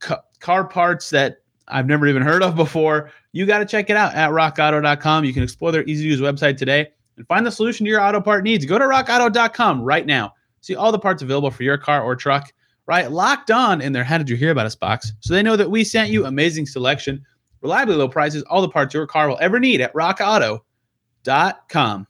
ca- 0.00 0.22
car 0.40 0.64
parts 0.64 1.10
that 1.10 1.38
I've 1.68 1.86
never 1.86 2.06
even 2.06 2.22
heard 2.22 2.42
of 2.42 2.56
before. 2.56 3.10
You 3.32 3.44
got 3.44 3.58
to 3.58 3.66
check 3.66 3.90
it 3.90 3.96
out 3.96 4.14
at 4.14 4.30
rockauto.com. 4.30 5.24
You 5.24 5.34
can 5.34 5.42
explore 5.42 5.70
their 5.70 5.84
easy 5.84 6.04
to 6.04 6.08
use 6.08 6.20
website 6.20 6.56
today 6.56 6.88
and 7.16 7.26
find 7.26 7.44
the 7.44 7.52
solution 7.52 7.84
to 7.84 7.90
your 7.90 8.00
auto 8.00 8.20
part 8.20 8.42
needs. 8.42 8.64
Go 8.64 8.78
to 8.78 8.84
rockauto.com 8.84 9.82
right 9.82 10.06
now. 10.06 10.32
See 10.60 10.74
all 10.74 10.92
the 10.92 10.98
parts 10.98 11.22
available 11.22 11.50
for 11.50 11.62
your 11.62 11.76
car 11.76 12.02
or 12.02 12.16
truck 12.16 12.52
right? 12.88 13.12
Locked 13.12 13.50
on 13.50 13.80
in 13.82 13.92
their 13.92 14.02
How 14.02 14.18
Did 14.18 14.30
You 14.30 14.36
Hear 14.36 14.50
About 14.50 14.66
Us 14.66 14.74
box. 14.74 15.12
So 15.20 15.34
they 15.34 15.42
know 15.42 15.56
that 15.56 15.70
we 15.70 15.84
sent 15.84 16.10
you 16.10 16.24
amazing 16.24 16.66
selection, 16.66 17.24
reliably 17.60 17.96
low 17.96 18.08
prices, 18.08 18.42
all 18.44 18.62
the 18.62 18.68
parts 18.68 18.94
your 18.94 19.06
car 19.06 19.28
will 19.28 19.38
ever 19.40 19.58
need 19.58 19.80
at 19.80 19.92
rockauto.com. 19.94 22.06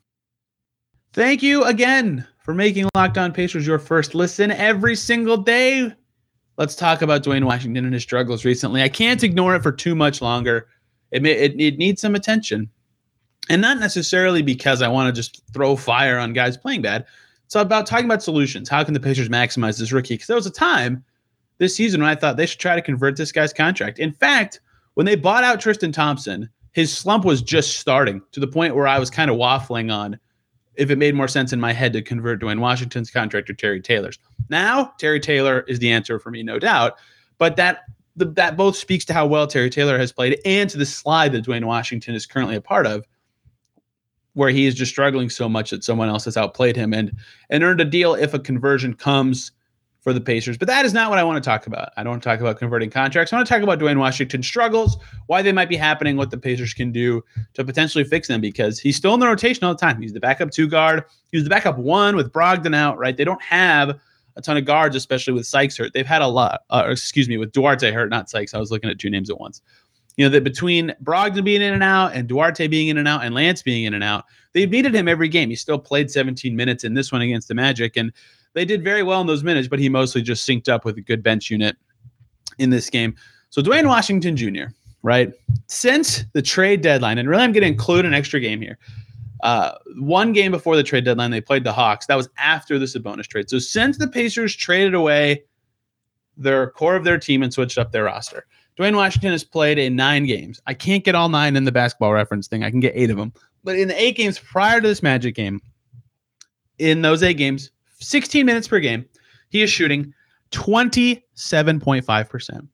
Thank 1.13 1.43
you 1.43 1.65
again 1.65 2.27
for 2.45 2.55
making 2.55 2.89
Locked 2.95 3.19
On 3.19 3.33
Pacers 3.33 3.67
your 3.67 3.79
first 3.79 4.15
listen 4.15 4.51
every 4.51 4.97
single 4.97 5.37
day. 5.37 5.93
Let's 6.57 6.75
talk 6.75 7.03
about 7.03 7.23
Duane 7.23 7.47
Washington 7.47 7.85
and 7.85 7.95
his 7.95 8.03
struggles 8.03 8.45
recently. 8.45 8.83
I 8.83 8.89
can't 8.89 9.23
ignore 9.23 9.55
it 9.55 9.63
for 9.63 9.73
too 9.73 9.95
much 9.95 10.21
longer. 10.21 10.69
It, 11.11 11.23
may, 11.23 11.33
it, 11.33 11.59
it 11.61 11.79
needs 11.79 12.01
some 12.01 12.15
attention. 12.15 12.69
And 13.49 13.63
not 13.63 13.79
necessarily 13.79 14.43
because 14.43 14.83
I 14.83 14.89
want 14.89 15.15
to 15.15 15.19
just 15.19 15.43
throw 15.53 15.77
fire 15.77 16.19
on 16.19 16.33
guys 16.33 16.57
playing 16.57 16.83
bad, 16.83 17.07
It's 17.47 17.55
about 17.55 17.87
talking 17.87 18.05
about 18.05 18.23
solutions. 18.23 18.69
How 18.69 18.85
can 18.85 18.93
the 18.93 19.01
Pacers 19.01 19.29
maximize 19.29 19.79
this 19.79 19.93
rookie? 19.93 20.15
Because 20.15 20.27
there 20.27 20.37
was 20.37 20.47
a 20.47 20.51
time 20.51 21.05
this 21.59 21.75
season 21.75 22.01
when 22.01 22.11
I 22.11 22.15
thought 22.15 22.37
they 22.37 22.47
should 22.47 22.61
try 22.61 22.75
to 22.75 22.83
convert 22.83 23.17
this 23.17 23.33
guy's 23.33 23.53
contract. 23.53 23.99
In 23.99 24.13
fact, 24.13 24.61
when 24.99 25.05
they 25.05 25.15
bought 25.15 25.45
out 25.45 25.61
Tristan 25.61 25.93
Thompson, 25.93 26.51
his 26.73 26.93
slump 26.93 27.25
was 27.25 27.41
just 27.41 27.79
starting 27.79 28.21
to 28.33 28.41
the 28.41 28.49
point 28.49 28.75
where 28.75 28.89
I 28.89 28.99
was 28.99 29.11
kind 29.11 29.31
of 29.31 29.37
waffling 29.37 29.95
on 29.95 30.19
if 30.75 30.91
it 30.91 30.99
made 30.99 31.15
more 31.15 31.29
sense 31.29 31.53
in 31.53 31.61
my 31.61 31.73
head 31.73 31.93
to 31.93 32.03
convert 32.03 32.41
Duane 32.41 32.61
Washington's 32.61 33.09
contract 33.09 33.47
to 33.47 33.55
Terry 33.55 33.81
Taylor's. 33.81 34.19
Now, 34.49 34.93
Terry 34.99 35.21
Taylor 35.21 35.61
is 35.69 35.79
the 35.79 35.93
answer 35.93 36.19
for 36.19 36.33
me, 36.33 36.43
no 36.43 36.59
doubt. 36.59 36.95
But 37.39 37.55
that 37.55 37.83
the, 38.17 38.25
that 38.33 38.57
both 38.57 38.75
speaks 38.75 39.05
to 39.05 39.15
how 39.15 39.25
well 39.25 39.47
Terry 39.47 39.71
Taylor 39.71 39.99
has 39.99 40.11
played 40.11 40.41
and 40.45 40.69
to 40.69 40.77
the 40.77 40.85
slide 40.85 41.31
that 41.31 41.43
Duane 41.43 41.69
Washington 41.69 42.17
is 42.17 42.27
currently 42.27 42.57
a 42.57 42.61
part 42.61 42.85
of 42.85 43.07
where 44.33 44.51
he 44.51 44.67
is 44.67 44.75
just 44.75 44.91
struggling 44.91 45.31
so 45.31 45.49
much 45.49 45.71
that 45.71 45.85
someone 45.85 46.09
else 46.09 46.25
has 46.25 46.37
outplayed 46.37 46.75
him 46.75 46.93
and 46.93 47.17
and 47.51 47.63
earned 47.63 47.81
a 47.81 47.85
deal 47.85 48.15
if 48.15 48.35
a 48.35 48.41
conversion 48.41 48.95
comes 48.95 49.53
for 50.09 50.15
the 50.15 50.21
Pacers. 50.23 50.57
But 50.57 50.69
that 50.69 50.87
is 50.87 50.95
not 50.95 51.11
what 51.11 51.19
I 51.19 51.23
want 51.23 51.43
to 51.43 51.47
talk 51.47 51.67
about. 51.67 51.91
I 51.99 52.03
don't 52.03 52.13
want 52.13 52.23
to 52.23 52.29
talk 52.31 52.41
about 52.41 52.59
converting 52.59 52.89
contracts. 52.89 53.31
I 53.31 53.37
want 53.37 53.47
to 53.47 53.53
talk 53.53 53.63
about 53.63 53.79
Duane 53.79 53.99
Washington 53.99 54.43
struggles, 54.43 54.97
why 55.27 55.43
they 55.43 55.53
might 55.53 55.69
be 55.69 55.77
happening, 55.77 56.17
what 56.17 56.31
the 56.31 56.39
Pacers 56.39 56.73
can 56.73 56.91
do 56.93 57.23
to 57.53 57.63
potentially 57.63 58.05
fix 58.05 58.27
them 58.27 58.41
because 58.41 58.79
he's 58.79 58.97
still 58.97 59.13
in 59.13 59.21
the 59.21 59.27
rotation 59.27 59.65
all 59.65 59.75
the 59.75 59.79
time. 59.79 60.01
He's 60.01 60.15
the 60.15 60.21
backup 60.21 60.51
two 60.51 60.67
guard. 60.67 61.05
He 61.31 61.37
was 61.37 61.45
the 61.45 61.51
backup 61.51 61.77
one 61.77 62.17
with 62.17 62.33
Brogdon 62.33 62.75
out, 62.75 62.97
right? 62.97 63.19
They 63.19 63.25
don't 63.25 63.43
have 63.43 64.01
a 64.37 64.41
ton 64.41 64.57
of 64.57 64.65
guards, 64.65 64.97
especially 64.97 65.35
with 65.35 65.45
Sykes 65.45 65.77
hurt. 65.77 65.93
They've 65.93 66.07
had 66.07 66.23
a 66.23 66.27
lot, 66.27 66.63
uh, 66.71 66.87
excuse 66.89 67.29
me, 67.29 67.37
with 67.37 67.53
Duarte 67.53 67.91
hurt, 67.91 68.09
not 68.09 68.31
Sykes. 68.31 68.55
I 68.55 68.59
was 68.59 68.71
looking 68.71 68.89
at 68.89 68.99
two 68.99 69.11
names 69.11 69.29
at 69.29 69.39
once 69.39 69.61
you 70.19 70.25
know, 70.25 70.31
that 70.31 70.43
between 70.43 70.93
Brogdon 71.03 71.45
being 71.45 71.63
in 71.63 71.73
and 71.73 71.83
out 71.83 72.13
and 72.13 72.29
Duarte 72.29 72.67
being 72.67 72.89
in 72.89 72.99
and 72.99 73.07
out 73.07 73.25
and 73.25 73.37
Lance 73.37 73.63
being 73.63 73.85
in 73.85 73.95
and 73.95 74.03
out, 74.03 74.25
they've 74.53 74.69
needed 74.69 74.93
him 74.93 75.07
every 75.07 75.29
game. 75.29 75.49
He 75.49 75.55
still 75.55 75.79
played 75.79 76.11
17 76.11 76.57
minutes 76.57 76.83
in 76.83 76.95
this 76.95 77.13
one 77.13 77.23
against 77.23 77.47
the 77.47 77.55
Magic, 77.55 77.97
and 77.97 78.13
they 78.53 78.65
did 78.65 78.83
very 78.83 79.05
well 79.05 79.21
in 79.21 79.29
those 79.29 79.45
minutes, 79.45 79.69
but 79.69 79.79
he 79.79 79.89
mostly 79.89 80.21
just 80.21 80.47
synced 80.47 80.69
up 80.69 80.85
with 80.85 80.99
a 80.99 81.01
good 81.01 81.23
bench 81.23 81.51
unit 81.51 81.77
in 82.59 82.71
this 82.71 82.91
game. 82.91 83.15
So 83.51 83.63
Duane 83.63 83.87
Washington 83.87 84.37
Jr., 84.37 84.65
right? 85.05 85.33
Since 85.69 86.25
the 86.33 86.43
trade 86.43 86.81
deadline, 86.81 87.19
and 87.19 87.29
really 87.29 87.45
I'm 87.45 87.53
going 87.53 87.63
to 87.63 87.69
include 87.69 88.05
an 88.05 88.13
extra 88.13 88.41
game 88.41 88.61
here. 88.61 88.77
Uh, 89.45 89.75
one 90.01 90.33
game 90.33 90.51
before 90.51 90.75
the 90.75 90.83
trade 90.83 91.05
deadline, 91.05 91.31
they 91.31 91.41
played 91.41 91.63
the 91.63 91.73
Hawks. 91.73 92.07
That 92.07 92.17
was 92.17 92.29
after 92.39 92.77
the 92.77 92.87
Sabonis 92.87 93.29
trade. 93.29 93.49
So 93.49 93.61
since 93.61 93.99
the 93.99 94.09
Pacers 94.09 94.57
traded 94.57 94.95
away 94.95 95.45
their 96.37 96.71
core 96.71 96.97
of 96.97 97.05
their 97.05 97.19
team 97.19 97.45
and 97.45 97.53
switched 97.53 97.79
up 97.79 97.93
their 97.93 98.03
roster, 98.03 98.47
Duane 98.79 98.97
Washington 98.97 99.33
has 99.33 99.43
played 99.43 99.77
in 99.77 99.97
nine 99.97 100.25
games. 100.25 100.63
I 100.69 100.73
can't 100.73 101.03
get 101.03 101.17
all 101.17 101.29
nine 101.29 101.57
in 101.57 101.65
the 101.65 101.73
basketball 101.73 102.13
reference 102.13 102.47
thing. 102.47 102.63
I 102.63 102.71
can 102.71 102.79
get 102.79 102.93
eight 102.95 103.11
of 103.11 103.17
them. 103.17 103.33
But 103.65 103.77
in 103.77 103.89
the 103.89 104.01
eight 104.01 104.17
games 104.17 104.39
prior 104.39 104.81
to 104.81 104.87
this 104.87 105.03
Magic 105.03 105.35
game, 105.35 105.61
in 106.79 107.03
those 107.03 107.25
eight 107.25 107.35
games, 107.35 107.73
16 107.99 108.47
minutes 108.47 108.69
per 108.69 108.79
game, 108.79 109.05
he 109.49 109.63
is 109.63 109.71
shooting 109.71 110.15
27.5%. 110.53 112.69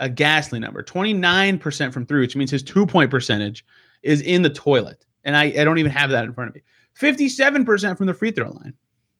A 0.00 0.08
ghastly 0.08 0.58
number. 0.58 0.82
29% 0.82 1.92
from 1.92 2.04
three, 2.04 2.20
which 2.20 2.34
means 2.34 2.50
his 2.50 2.64
two 2.64 2.84
point 2.84 3.12
percentage 3.12 3.64
is 4.02 4.20
in 4.22 4.42
the 4.42 4.50
toilet. 4.50 5.06
And 5.22 5.36
I, 5.36 5.44
I 5.44 5.62
don't 5.62 5.78
even 5.78 5.92
have 5.92 6.10
that 6.10 6.24
in 6.24 6.32
front 6.32 6.48
of 6.48 6.56
me. 6.56 6.62
57% 7.00 7.96
from 7.96 8.08
the 8.08 8.14
free 8.14 8.32
throw 8.32 8.50
line. 8.50 8.74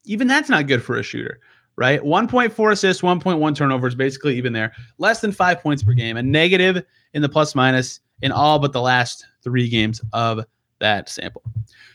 Even 0.04 0.26
that's 0.26 0.48
not 0.48 0.66
good 0.66 0.82
for 0.82 0.98
a 0.98 1.04
shooter 1.04 1.38
right? 1.78 2.02
1.4 2.02 2.72
assists, 2.72 3.02
1.1 3.02 3.56
turnovers, 3.56 3.94
basically 3.94 4.36
even 4.36 4.52
there. 4.52 4.72
Less 4.98 5.20
than 5.20 5.30
five 5.30 5.60
points 5.60 5.82
per 5.82 5.92
game, 5.92 6.16
and 6.16 6.30
negative 6.30 6.84
in 7.14 7.22
the 7.22 7.28
plus 7.28 7.54
minus 7.54 8.00
in 8.20 8.32
all 8.32 8.58
but 8.58 8.72
the 8.72 8.80
last 8.80 9.24
three 9.44 9.68
games 9.68 10.02
of 10.12 10.44
that 10.80 11.08
sample. 11.08 11.42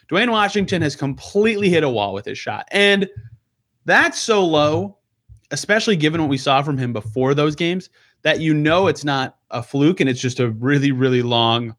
Duane 0.07 0.31
Washington 0.31 0.81
has 0.81 0.95
completely 0.95 1.69
hit 1.69 1.83
a 1.83 1.89
wall 1.89 2.13
with 2.13 2.23
his 2.23 2.37
shot. 2.37 2.65
And 2.71 3.09
that's 3.83 4.19
so 4.19 4.45
low, 4.45 4.97
especially 5.51 5.97
given 5.97 6.21
what 6.21 6.29
we 6.29 6.37
saw 6.37 6.61
from 6.61 6.77
him 6.77 6.93
before 6.93 7.33
those 7.33 7.53
games, 7.53 7.89
that 8.21 8.39
you 8.39 8.53
know 8.53 8.87
it's 8.87 9.03
not 9.03 9.37
a 9.51 9.61
fluke 9.61 9.99
and 9.99 10.09
it's 10.09 10.21
just 10.21 10.39
a 10.39 10.51
really, 10.51 10.93
really 10.93 11.21
long, 11.21 11.75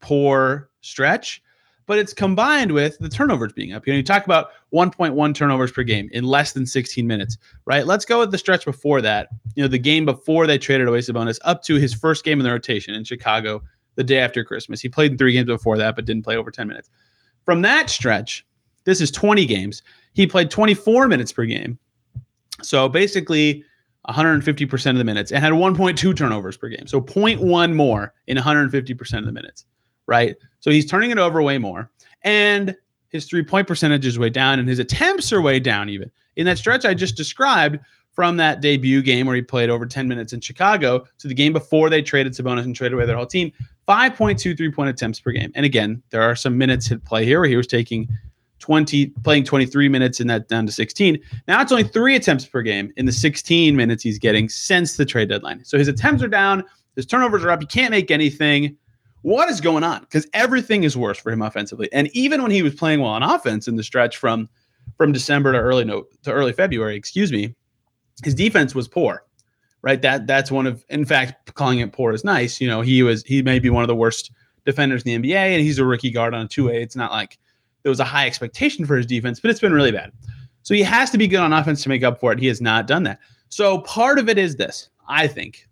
poor 0.00 0.68
stretch 0.80 1.42
but 1.86 1.98
it's 1.98 2.12
combined 2.12 2.72
with 2.72 2.98
the 2.98 3.08
turnovers 3.08 3.52
being 3.52 3.72
up. 3.72 3.86
You 3.86 3.92
know, 3.92 3.98
you 3.98 4.02
talk 4.02 4.24
about 4.24 4.50
1.1 4.72 5.34
turnovers 5.34 5.70
per 5.72 5.82
game 5.82 6.08
in 6.12 6.24
less 6.24 6.52
than 6.52 6.66
16 6.66 7.06
minutes, 7.06 7.38
right? 7.64 7.86
Let's 7.86 8.04
go 8.04 8.18
with 8.18 8.32
the 8.32 8.38
stretch 8.38 8.64
before 8.64 9.00
that. 9.02 9.28
You 9.54 9.62
know, 9.62 9.68
the 9.68 9.78
game 9.78 10.04
before 10.04 10.46
they 10.46 10.58
traded 10.58 10.88
away 10.88 10.98
Sabonis 10.98 11.38
up 11.44 11.62
to 11.64 11.76
his 11.76 11.94
first 11.94 12.24
game 12.24 12.40
in 12.40 12.44
the 12.44 12.50
rotation 12.50 12.94
in 12.94 13.04
Chicago 13.04 13.62
the 13.94 14.04
day 14.04 14.18
after 14.18 14.44
Christmas. 14.44 14.80
He 14.80 14.88
played 14.88 15.12
in 15.12 15.18
three 15.18 15.32
games 15.32 15.46
before 15.46 15.78
that, 15.78 15.96
but 15.96 16.04
didn't 16.04 16.24
play 16.24 16.36
over 16.36 16.50
10 16.50 16.68
minutes. 16.68 16.90
From 17.44 17.62
that 17.62 17.88
stretch, 17.88 18.44
this 18.84 19.00
is 19.00 19.10
20 19.10 19.46
games. 19.46 19.82
He 20.14 20.26
played 20.26 20.50
24 20.50 21.08
minutes 21.08 21.32
per 21.32 21.44
game. 21.44 21.78
So 22.62 22.88
basically, 22.88 23.64
150% 24.08 24.90
of 24.90 24.98
the 24.98 25.04
minutes 25.04 25.32
and 25.32 25.42
had 25.42 25.52
1.2 25.52 26.16
turnovers 26.16 26.56
per 26.56 26.68
game. 26.68 26.86
So 26.86 27.00
0.1 27.00 27.74
more 27.74 28.14
in 28.26 28.36
150% 28.36 29.18
of 29.18 29.24
the 29.24 29.32
minutes, 29.32 29.64
right? 30.06 30.36
So 30.60 30.70
he's 30.70 30.86
turning 30.86 31.10
it 31.10 31.18
over 31.18 31.42
way 31.42 31.58
more. 31.58 31.90
And 32.22 32.76
his 33.10 33.26
three 33.26 33.44
point 33.44 33.68
percentage 33.68 34.06
is 34.06 34.18
way 34.18 34.30
down 34.30 34.58
and 34.58 34.68
his 34.68 34.78
attempts 34.78 35.32
are 35.32 35.40
way 35.40 35.60
down 35.60 35.88
even. 35.88 36.10
In 36.36 36.46
that 36.46 36.58
stretch 36.58 36.84
I 36.84 36.94
just 36.94 37.16
described 37.16 37.78
from 38.12 38.38
that 38.38 38.62
debut 38.62 39.02
game 39.02 39.26
where 39.26 39.36
he 39.36 39.42
played 39.42 39.68
over 39.68 39.84
10 39.84 40.08
minutes 40.08 40.32
in 40.32 40.40
Chicago 40.40 41.04
to 41.18 41.28
the 41.28 41.34
game 41.34 41.52
before 41.52 41.90
they 41.90 42.00
traded 42.00 42.32
Sabonis 42.32 42.64
and 42.64 42.74
traded 42.74 42.94
away 42.94 43.04
their 43.04 43.16
whole 43.16 43.26
team, 43.26 43.52
5.2 43.86 44.56
three 44.56 44.72
point 44.72 44.88
attempts 44.88 45.20
per 45.20 45.32
game. 45.32 45.52
And 45.54 45.66
again, 45.66 46.02
there 46.10 46.22
are 46.22 46.34
some 46.34 46.56
minutes 46.56 46.90
at 46.90 47.04
play 47.04 47.24
here 47.24 47.40
where 47.40 47.48
he 47.48 47.56
was 47.56 47.66
taking 47.66 48.08
20, 48.58 49.08
playing 49.22 49.44
23 49.44 49.88
minutes 49.88 50.18
in 50.18 50.26
that 50.28 50.48
down 50.48 50.64
to 50.66 50.72
16. 50.72 51.20
Now 51.46 51.60
it's 51.60 51.70
only 51.70 51.84
three 51.84 52.16
attempts 52.16 52.46
per 52.46 52.62
game 52.62 52.90
in 52.96 53.04
the 53.04 53.12
16 53.12 53.76
minutes 53.76 54.02
he's 54.02 54.18
getting 54.18 54.48
since 54.48 54.96
the 54.96 55.04
trade 55.04 55.28
deadline. 55.28 55.62
So 55.64 55.76
his 55.76 55.88
attempts 55.88 56.22
are 56.22 56.28
down, 56.28 56.64
his 56.96 57.04
turnovers 57.04 57.44
are 57.44 57.50
up. 57.50 57.60
He 57.60 57.66
can't 57.66 57.90
make 57.90 58.10
anything. 58.10 58.76
What 59.22 59.48
is 59.50 59.60
going 59.60 59.82
on? 59.84 60.00
Because 60.00 60.26
everything 60.32 60.84
is 60.84 60.96
worse 60.96 61.18
for 61.18 61.32
him 61.32 61.42
offensively. 61.42 61.88
And 61.92 62.08
even 62.14 62.42
when 62.42 62.50
he 62.50 62.62
was 62.62 62.74
playing 62.74 63.00
well 63.00 63.10
on 63.10 63.22
offense 63.22 63.66
in 63.66 63.76
the 63.76 63.82
stretch 63.82 64.16
from 64.16 64.48
from 64.96 65.12
December 65.12 65.52
to 65.52 65.58
early 65.58 65.84
no, 65.84 66.04
to 66.22 66.32
early 66.32 66.52
February, 66.52 66.96
excuse 66.96 67.32
me, 67.32 67.54
his 68.22 68.34
defense 68.34 68.74
was 68.74 68.88
poor. 68.88 69.24
Right. 69.82 70.00
That 70.02 70.26
that's 70.26 70.50
one 70.50 70.66
of 70.66 70.84
in 70.88 71.04
fact, 71.04 71.54
calling 71.54 71.78
it 71.80 71.92
poor 71.92 72.12
is 72.12 72.24
nice. 72.24 72.60
You 72.60 72.68
know, 72.68 72.80
he 72.80 73.02
was 73.02 73.22
he 73.24 73.42
may 73.42 73.58
be 73.58 73.70
one 73.70 73.82
of 73.82 73.88
the 73.88 73.94
worst 73.94 74.30
defenders 74.64 75.02
in 75.02 75.22
the 75.22 75.28
NBA, 75.28 75.34
and 75.36 75.60
he's 75.60 75.78
a 75.78 75.84
rookie 75.84 76.10
guard 76.10 76.34
on 76.34 76.46
a 76.46 76.48
two-way. 76.48 76.82
It's 76.82 76.96
not 76.96 77.12
like 77.12 77.38
there 77.82 77.90
was 77.90 78.00
a 78.00 78.04
high 78.04 78.26
expectation 78.26 78.84
for 78.84 78.96
his 78.96 79.06
defense, 79.06 79.38
but 79.38 79.50
it's 79.50 79.60
been 79.60 79.72
really 79.72 79.92
bad. 79.92 80.12
So 80.62 80.74
he 80.74 80.82
has 80.82 81.10
to 81.10 81.18
be 81.18 81.28
good 81.28 81.38
on 81.38 81.52
offense 81.52 81.84
to 81.84 81.88
make 81.88 82.02
up 82.02 82.18
for 82.18 82.32
it. 82.32 82.40
He 82.40 82.48
has 82.48 82.60
not 82.60 82.88
done 82.88 83.04
that. 83.04 83.20
So 83.48 83.78
part 83.82 84.18
of 84.18 84.28
it 84.28 84.38
is 84.38 84.56
this, 84.56 84.88
I 85.08 85.28
think. 85.28 85.68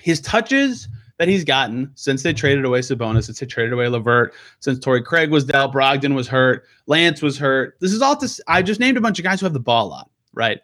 His 0.00 0.22
touches 0.22 0.88
that 1.20 1.28
he's 1.28 1.44
gotten 1.44 1.92
since 1.96 2.22
they 2.22 2.32
traded 2.32 2.64
away 2.64 2.78
Sabonis, 2.78 3.24
since 3.24 3.40
they 3.40 3.44
traded 3.44 3.74
away 3.74 3.88
LeVert, 3.88 4.32
since 4.60 4.78
Torrey 4.78 5.02
Craig 5.02 5.30
was 5.30 5.44
dealt, 5.44 5.70
Brogdon 5.70 6.14
was 6.14 6.26
hurt, 6.26 6.64
Lance 6.86 7.20
was 7.20 7.36
hurt. 7.36 7.76
This 7.78 7.92
is 7.92 8.00
all 8.00 8.18
this. 8.18 8.40
I 8.48 8.62
just 8.62 8.80
named 8.80 8.96
a 8.96 9.02
bunch 9.02 9.18
of 9.18 9.22
guys 9.22 9.38
who 9.38 9.44
have 9.44 9.52
the 9.52 9.60
ball 9.60 9.88
a 9.88 9.90
lot, 9.90 10.10
right? 10.32 10.60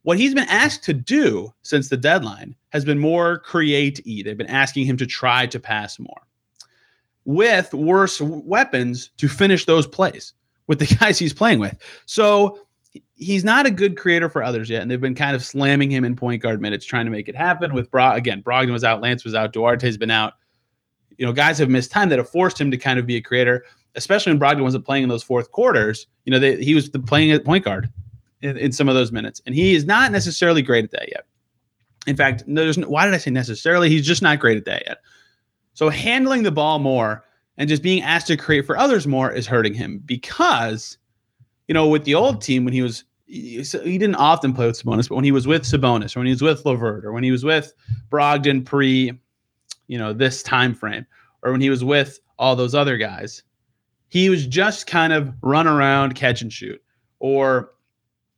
What 0.00 0.16
he's 0.16 0.32
been 0.32 0.48
asked 0.48 0.82
to 0.84 0.94
do 0.94 1.52
since 1.60 1.90
the 1.90 1.98
deadline 1.98 2.56
has 2.70 2.86
been 2.86 2.98
more 2.98 3.40
create 3.40 4.00
e. 4.06 4.22
They've 4.22 4.34
been 4.34 4.46
asking 4.46 4.86
him 4.86 4.96
to 4.96 5.04
try 5.04 5.44
to 5.44 5.60
pass 5.60 5.98
more 5.98 6.22
with 7.26 7.74
worse 7.74 8.18
weapons 8.18 9.10
to 9.18 9.28
finish 9.28 9.66
those 9.66 9.86
plays 9.86 10.32
with 10.68 10.78
the 10.78 10.96
guys 11.00 11.18
he's 11.18 11.34
playing 11.34 11.58
with. 11.58 11.76
So 12.06 12.58
he's 13.14 13.44
not 13.44 13.66
a 13.66 13.70
good 13.70 13.96
creator 13.96 14.28
for 14.28 14.42
others 14.42 14.68
yet, 14.68 14.82
and 14.82 14.90
they've 14.90 15.00
been 15.00 15.14
kind 15.14 15.34
of 15.34 15.44
slamming 15.44 15.90
him 15.90 16.04
in 16.04 16.16
point 16.16 16.42
guard 16.42 16.60
minutes, 16.60 16.84
trying 16.84 17.04
to 17.04 17.10
make 17.10 17.28
it 17.28 17.36
happen. 17.36 17.74
With 17.74 17.90
Bro 17.90 18.12
again, 18.12 18.42
Brogdon 18.42 18.72
was 18.72 18.84
out, 18.84 19.00
Lance 19.00 19.24
was 19.24 19.34
out, 19.34 19.52
Duarte's 19.52 19.96
been 19.96 20.10
out. 20.10 20.34
You 21.16 21.26
know, 21.26 21.32
guys 21.32 21.58
have 21.58 21.68
missed 21.68 21.90
time 21.90 22.08
that 22.08 22.18
have 22.18 22.28
forced 22.28 22.60
him 22.60 22.70
to 22.70 22.76
kind 22.76 22.98
of 22.98 23.06
be 23.06 23.16
a 23.16 23.20
creator, 23.20 23.64
especially 23.94 24.32
when 24.32 24.40
Brogdon 24.40 24.62
wasn't 24.62 24.84
playing 24.84 25.04
in 25.04 25.08
those 25.08 25.22
fourth 25.22 25.52
quarters. 25.52 26.06
You 26.24 26.32
know, 26.32 26.38
they, 26.38 26.62
he 26.62 26.74
was 26.74 26.88
playing 26.88 27.30
at 27.30 27.44
point 27.44 27.64
guard 27.64 27.90
in, 28.40 28.56
in, 28.56 28.72
some 28.72 28.88
of 28.88 28.94
those 28.94 29.12
minutes, 29.12 29.40
and 29.46 29.54
he 29.54 29.74
is 29.74 29.84
not 29.84 30.10
necessarily 30.10 30.62
great 30.62 30.84
at 30.84 30.90
that 30.92 31.08
yet. 31.08 31.26
In 32.06 32.16
fact, 32.16 32.42
there's 32.46 32.78
no, 32.78 32.88
why 32.88 33.04
did 33.04 33.14
I 33.14 33.18
say 33.18 33.30
necessarily? 33.30 33.88
He's 33.88 34.06
just 34.06 34.22
not 34.22 34.40
great 34.40 34.56
at 34.56 34.64
that 34.64 34.82
yet. 34.86 34.98
So 35.74 35.88
handling 35.88 36.42
the 36.42 36.50
ball 36.50 36.78
more 36.78 37.24
and 37.56 37.68
just 37.68 37.82
being 37.82 38.02
asked 38.02 38.26
to 38.26 38.36
create 38.36 38.66
for 38.66 38.76
others 38.76 39.06
more 39.06 39.30
is 39.30 39.46
hurting 39.46 39.74
him 39.74 40.02
because, 40.04 40.98
you 41.72 41.74
know, 41.74 41.86
with 41.86 42.04
the 42.04 42.14
old 42.14 42.42
team 42.42 42.66
when 42.66 42.74
he 42.74 42.82
was 42.82 43.04
he 43.24 43.62
didn't 43.64 44.16
often 44.16 44.52
play 44.52 44.66
with 44.66 44.78
Sabonis, 44.78 45.08
but 45.08 45.14
when 45.14 45.24
he 45.24 45.32
was 45.32 45.46
with 45.46 45.62
Sabonis 45.62 46.14
or 46.14 46.20
when 46.20 46.26
he 46.26 46.34
was 46.34 46.42
with 46.42 46.66
LeVert, 46.66 47.02
or 47.02 47.12
when 47.12 47.24
he 47.24 47.30
was 47.30 47.46
with 47.46 47.72
Brogdon 48.10 48.62
pre, 48.62 49.18
you 49.86 49.96
know, 49.96 50.12
this 50.12 50.42
time 50.42 50.74
frame, 50.74 51.06
or 51.42 51.50
when 51.50 51.62
he 51.62 51.70
was 51.70 51.82
with 51.82 52.20
all 52.38 52.54
those 52.54 52.74
other 52.74 52.98
guys, 52.98 53.42
he 54.08 54.28
was 54.28 54.46
just 54.46 54.86
kind 54.86 55.14
of 55.14 55.32
run 55.40 55.66
around, 55.66 56.14
catch 56.14 56.42
and 56.42 56.52
shoot, 56.52 56.78
or 57.20 57.72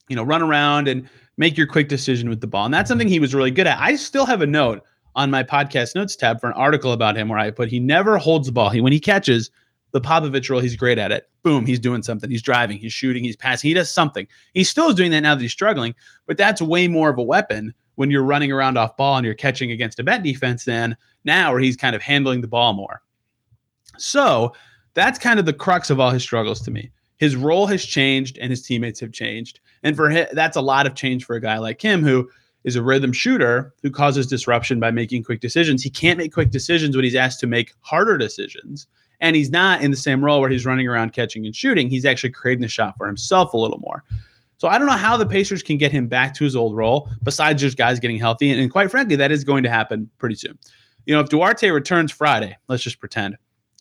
you 0.09 0.15
know, 0.15 0.23
run 0.23 0.41
around 0.41 0.87
and 0.87 1.09
make 1.37 1.57
your 1.57 1.67
quick 1.67 1.89
decision 1.89 2.29
with 2.29 2.41
the 2.41 2.47
ball. 2.47 2.67
And 2.67 2.73
that's 2.73 2.89
something 2.89 3.09
he 3.09 3.19
was 3.19 3.35
really 3.35 3.51
good 3.51 3.67
at. 3.67 3.81
I 3.81 3.97
still 3.97 4.27
have 4.27 4.43
a 4.43 4.47
note 4.47 4.81
on 5.17 5.29
my 5.29 5.43
podcast 5.43 5.97
notes 5.97 6.15
tab 6.15 6.41
for 6.41 6.47
an 6.47 6.53
article 6.53 6.93
about 6.93 7.17
him 7.17 7.29
where 7.29 7.41
I 7.41 7.51
put 7.51 7.69
he 7.69 7.81
never 7.81 8.17
holds 8.17 8.47
the 8.47 8.53
ball. 8.53 8.71
He 8.71 8.81
when 8.81 8.93
he 8.93 9.01
catches 9.01 9.51
the 9.91 10.01
Popovich 10.01 10.49
role, 10.49 10.61
he's 10.61 10.77
great 10.77 10.99
at 10.99 11.11
it. 11.11 11.29
Boom, 11.45 11.65
he's 11.67 11.79
doing 11.79 12.03
something. 12.03 12.31
He's 12.31 12.43
driving, 12.43 12.79
he's 12.79 12.93
shooting, 12.93 13.23
he's 13.23 13.37
passing. 13.37 13.69
He 13.69 13.75
does 13.75 13.91
something. 13.91 14.27
He 14.55 14.65
still 14.65 14.89
is 14.89 14.97
doing 14.97 15.13
that 15.13 15.21
now 15.21 15.37
that 15.37 15.43
he's 15.43 15.53
struggling, 15.53 15.95
but 16.27 16.37
that's 16.37 16.61
way 16.61 16.89
more 16.89 17.11
of 17.11 17.19
a 17.19 17.23
weapon 17.23 17.73
when 17.95 18.11
you're 18.11 18.25
running 18.25 18.51
around 18.51 18.77
off 18.77 18.97
ball 18.97 19.17
and 19.17 19.25
you're 19.25 19.35
catching 19.35 19.71
against 19.71 20.01
a 20.01 20.03
bet 20.03 20.23
defense 20.23 20.65
than 20.65 20.97
now 21.25 21.53
where 21.53 21.61
he's 21.61 21.77
kind 21.77 21.95
of 21.95 22.03
handling 22.03 22.41
the 22.41 22.49
ball 22.49 22.73
more. 22.73 23.03
So 23.99 24.55
that's 24.95 25.19
kind 25.19 25.39
of 25.39 25.47
the 25.47 25.53
crux 25.53 25.91
of 25.91 26.01
all 26.01 26.11
his 26.11 26.23
struggles 26.23 26.61
to 26.63 26.71
me. 26.71 26.91
His 27.19 27.37
role 27.37 27.67
has 27.67 27.85
changed 27.85 28.39
and 28.39 28.51
his 28.51 28.63
teammates 28.63 29.01
have 29.01 29.13
changed. 29.13 29.61
And 29.83 29.95
for 29.95 30.11
him, 30.11 30.27
that's 30.33 30.57
a 30.57 30.63
lot 30.63 30.87
of 30.87 30.95
change 30.95 31.25
for 31.25 31.37
a 31.37 31.41
guy 31.41 31.59
like 31.59 31.81
him 31.81 32.03
who 32.03 32.29
is 32.65 32.77
a 32.77 32.83
rhythm 32.83 33.13
shooter 33.13 33.75
who 33.83 33.91
causes 33.91 34.27
disruption 34.27 34.81
by 34.81 34.91
making 34.91 35.23
quick 35.23 35.41
decisions. 35.41 35.83
He 35.83 35.91
can't 35.91 36.19
make 36.19 36.33
quick 36.33 36.51
decisions 36.51 36.97
when 36.97 37.05
he's 37.05 37.15
asked 37.15 37.41
to 37.41 37.47
make 37.47 37.75
harder 37.81 38.17
decisions. 38.17 38.87
And 39.21 39.37
he's 39.37 39.51
not 39.51 39.83
in 39.83 39.91
the 39.91 39.97
same 39.97 40.25
role 40.25 40.41
where 40.41 40.51
he's 40.51 40.67
running 40.67 40.89
around 40.89 41.13
catching 41.13 41.47
and 41.47 41.55
shooting. 41.55 41.89
He's 41.89 42.05
actually 42.05 42.31
creating 42.31 42.63
the 42.63 42.69
shot 42.69 42.97
for 42.97 43.07
himself 43.07 43.55
a 43.55 43.57
little 43.57 43.79
more. 43.79 44.05
So 44.59 44.69
I 44.69 44.79
don't 44.79 44.87
know 44.87 44.95
how 44.95 45.17
the 45.17 45.27
Pacers 45.27 45.63
can 45.63 45.79
get 45.79 45.93
him 45.93 46.07
back 46.07 46.35
to 46.35 46.45
his 46.45 46.57
old 46.57 46.77
role, 46.77 47.11
besides 47.23 47.61
just 47.61 47.77
guys 47.77 48.01
getting 48.01 48.19
healthy. 48.19 48.51
And, 48.51 48.61
and 48.61 48.71
quite 48.71 48.91
frankly, 48.91 49.17
that 49.17 49.33
is 49.33 49.45
going 49.45 49.63
to 49.65 49.71
happen 49.71 50.09
pretty 50.19 50.37
soon. 50.37 50.59
You 51.07 51.15
know, 51.15 51.21
if 51.21 51.29
Duarte 51.29 51.69
returns 51.71 52.13
Friday, 52.13 52.57
let's 52.69 52.83
just 52.83 52.99
pretend. 52.99 53.37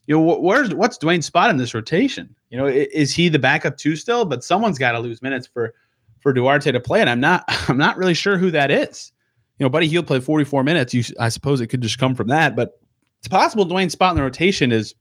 You 0.08 0.18
know, 0.18 0.40
where's 0.40 0.74
what's 0.74 0.98
Duane's 0.98 1.26
spot 1.26 1.50
in 1.50 1.58
this 1.58 1.74
rotation? 1.74 2.36
You 2.50 2.58
know, 2.58 2.68
is 2.68 3.14
he 3.14 3.30
the 3.30 3.40
backup 3.40 3.78
two 3.78 3.96
still? 3.96 4.26
But 4.26 4.44
someone's 4.44 4.78
got 4.78 4.92
to 4.92 5.00
lose 5.00 5.22
minutes 5.22 5.48
for 5.48 5.74
for 6.20 6.34
Duarte 6.34 6.72
to 6.72 6.80
play, 6.80 7.00
and 7.00 7.10
I'm 7.10 7.22
not 7.22 7.46
I'm 7.70 7.78
not 7.78 7.96
really 7.96 8.14
sure 8.14 8.38
who 8.38 8.52
that 8.52 8.70
is. 8.70 9.12
You 9.60 9.66
know, 9.66 9.70
Buddy 9.70 9.88
Hield 9.88 10.08
played 10.08 10.24
44 10.24 10.64
minutes. 10.64 10.94
You, 10.94 11.04
I 11.20 11.30
suppose 11.30 11.62
it 11.62 11.68
could 11.68 11.82
just 11.82 12.00
come 12.00 12.16
from 12.16 12.28
that, 12.28 12.56
but 12.56 12.82
it's 13.20 13.28
possible 13.28 13.64
Duane's 13.64 13.94
spot 13.94 14.12
in 14.12 14.18
the 14.18 14.24
rotation 14.24 14.72
is 14.72 14.96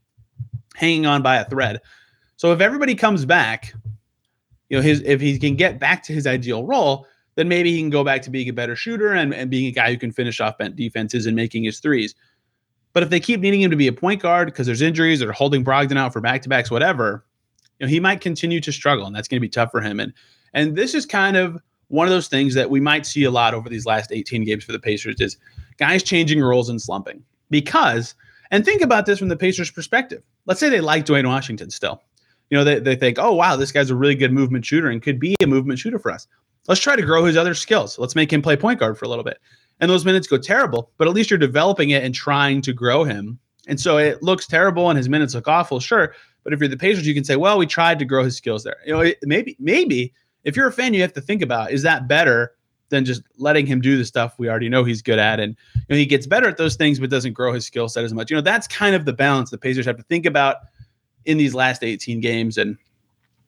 hanging 0.74 1.06
on 1.06 1.22
by 1.22 1.36
a 1.36 1.44
thread. 1.44 1.80
So 2.36 2.52
if 2.52 2.60
everybody 2.60 2.94
comes 2.94 3.24
back, 3.24 3.74
you 4.68 4.76
know, 4.76 4.82
his 4.82 5.02
if 5.04 5.20
he 5.20 5.38
can 5.38 5.54
get 5.56 5.78
back 5.78 6.02
to 6.04 6.12
his 6.12 6.26
ideal 6.26 6.64
role, 6.64 7.06
then 7.34 7.48
maybe 7.48 7.72
he 7.72 7.78
can 7.78 7.90
go 7.90 8.04
back 8.04 8.22
to 8.22 8.30
being 8.30 8.48
a 8.48 8.52
better 8.52 8.76
shooter 8.76 9.12
and, 9.12 9.34
and 9.34 9.50
being 9.50 9.66
a 9.66 9.70
guy 9.70 9.90
who 9.90 9.98
can 9.98 10.12
finish 10.12 10.40
off 10.40 10.58
bent 10.58 10.76
defenses 10.76 11.26
and 11.26 11.36
making 11.36 11.64
his 11.64 11.78
threes. 11.80 12.14
But 12.92 13.02
if 13.02 13.10
they 13.10 13.20
keep 13.20 13.40
needing 13.40 13.62
him 13.62 13.70
to 13.70 13.76
be 13.76 13.86
a 13.86 13.92
point 13.92 14.20
guard 14.20 14.48
because 14.48 14.66
there's 14.66 14.82
injuries 14.82 15.22
or 15.22 15.32
holding 15.32 15.64
Brogdon 15.64 15.96
out 15.96 16.12
for 16.12 16.20
back 16.20 16.42
to 16.42 16.48
backs, 16.48 16.70
whatever, 16.70 17.24
you 17.78 17.86
know, 17.86 17.90
he 17.90 18.00
might 18.00 18.20
continue 18.20 18.60
to 18.60 18.72
struggle, 18.72 19.06
and 19.06 19.16
that's 19.16 19.28
going 19.28 19.38
to 19.38 19.40
be 19.40 19.48
tough 19.48 19.70
for 19.70 19.80
him. 19.80 19.98
And 19.98 20.12
and 20.54 20.76
this 20.76 20.94
is 20.94 21.06
kind 21.06 21.36
of 21.36 21.58
one 21.88 22.06
of 22.06 22.10
those 22.10 22.28
things 22.28 22.54
that 22.54 22.70
we 22.70 22.80
might 22.80 23.06
see 23.06 23.24
a 23.24 23.30
lot 23.30 23.54
over 23.54 23.68
these 23.68 23.86
last 23.86 24.12
18 24.12 24.44
games 24.44 24.64
for 24.64 24.72
the 24.72 24.78
Pacers 24.78 25.16
is 25.20 25.36
guys 25.76 26.02
changing 26.02 26.40
roles 26.40 26.68
and 26.68 26.80
slumping. 26.80 27.22
Because, 27.50 28.14
and 28.50 28.64
think 28.64 28.80
about 28.80 29.04
this 29.04 29.18
from 29.18 29.28
the 29.28 29.36
Pacers' 29.36 29.70
perspective. 29.70 30.22
Let's 30.46 30.60
say 30.60 30.68
they 30.68 30.80
like 30.80 31.04
Duane 31.04 31.26
Washington 31.26 31.70
still. 31.70 32.02
You 32.50 32.58
know, 32.58 32.64
they, 32.64 32.78
they 32.80 32.96
think, 32.96 33.18
oh, 33.18 33.32
wow, 33.32 33.56
this 33.56 33.72
guy's 33.72 33.90
a 33.90 33.94
really 33.94 34.14
good 34.14 34.32
movement 34.32 34.64
shooter 34.64 34.88
and 34.88 35.02
could 35.02 35.18
be 35.18 35.34
a 35.42 35.46
movement 35.46 35.78
shooter 35.78 35.98
for 35.98 36.10
us. 36.10 36.26
Let's 36.68 36.80
try 36.80 36.96
to 36.96 37.02
grow 37.02 37.24
his 37.24 37.36
other 37.36 37.54
skills. 37.54 37.98
Let's 37.98 38.14
make 38.14 38.32
him 38.32 38.42
play 38.42 38.56
point 38.56 38.78
guard 38.78 38.98
for 38.98 39.04
a 39.04 39.08
little 39.08 39.24
bit. 39.24 39.38
And 39.80 39.90
those 39.90 40.04
minutes 40.04 40.26
go 40.26 40.38
terrible, 40.38 40.90
but 40.98 41.08
at 41.08 41.14
least 41.14 41.30
you're 41.30 41.38
developing 41.38 41.90
it 41.90 42.04
and 42.04 42.14
trying 42.14 42.60
to 42.62 42.72
grow 42.72 43.04
him. 43.04 43.38
And 43.66 43.80
so 43.80 43.96
it 43.96 44.22
looks 44.22 44.46
terrible 44.46 44.90
and 44.90 44.96
his 44.96 45.08
minutes 45.08 45.34
look 45.34 45.48
awful, 45.48 45.80
sure. 45.80 46.14
But 46.44 46.52
if 46.52 46.60
you're 46.60 46.68
the 46.68 46.76
Pacers, 46.76 47.06
you 47.06 47.14
can 47.14 47.24
say, 47.24 47.36
well, 47.36 47.58
we 47.58 47.66
tried 47.66 47.98
to 48.00 48.04
grow 48.04 48.22
his 48.22 48.36
skills 48.36 48.64
there. 48.64 48.76
You 48.84 48.92
know, 48.92 49.12
maybe, 49.22 49.56
maybe 49.58 50.12
if 50.44 50.56
you're 50.56 50.68
a 50.68 50.72
fan, 50.72 50.94
you 50.94 51.00
have 51.02 51.12
to 51.14 51.20
think 51.20 51.42
about 51.42 51.70
is 51.70 51.82
that 51.82 52.08
better 52.08 52.52
than 52.92 53.04
just 53.04 53.22
letting 53.38 53.66
him 53.66 53.80
do 53.80 53.98
the 53.98 54.04
stuff 54.04 54.34
we 54.38 54.48
already 54.48 54.68
know 54.68 54.84
he's 54.84 55.02
good 55.02 55.18
at? 55.18 55.40
And 55.40 55.56
you 55.74 55.82
know, 55.88 55.96
he 55.96 56.06
gets 56.06 56.28
better 56.28 56.46
at 56.46 56.58
those 56.58 56.76
things, 56.76 57.00
but 57.00 57.10
doesn't 57.10 57.32
grow 57.32 57.52
his 57.52 57.66
skill 57.66 57.88
set 57.88 58.04
as 58.04 58.14
much. 58.14 58.30
You 58.30 58.36
know, 58.36 58.42
that's 58.42 58.68
kind 58.68 58.94
of 58.94 59.04
the 59.04 59.12
balance 59.12 59.50
the 59.50 59.58
Pacers 59.58 59.86
have 59.86 59.96
to 59.96 60.04
think 60.04 60.26
about 60.26 60.58
in 61.24 61.38
these 61.38 61.54
last 61.54 61.82
18 61.82 62.20
games. 62.20 62.58
And 62.58 62.78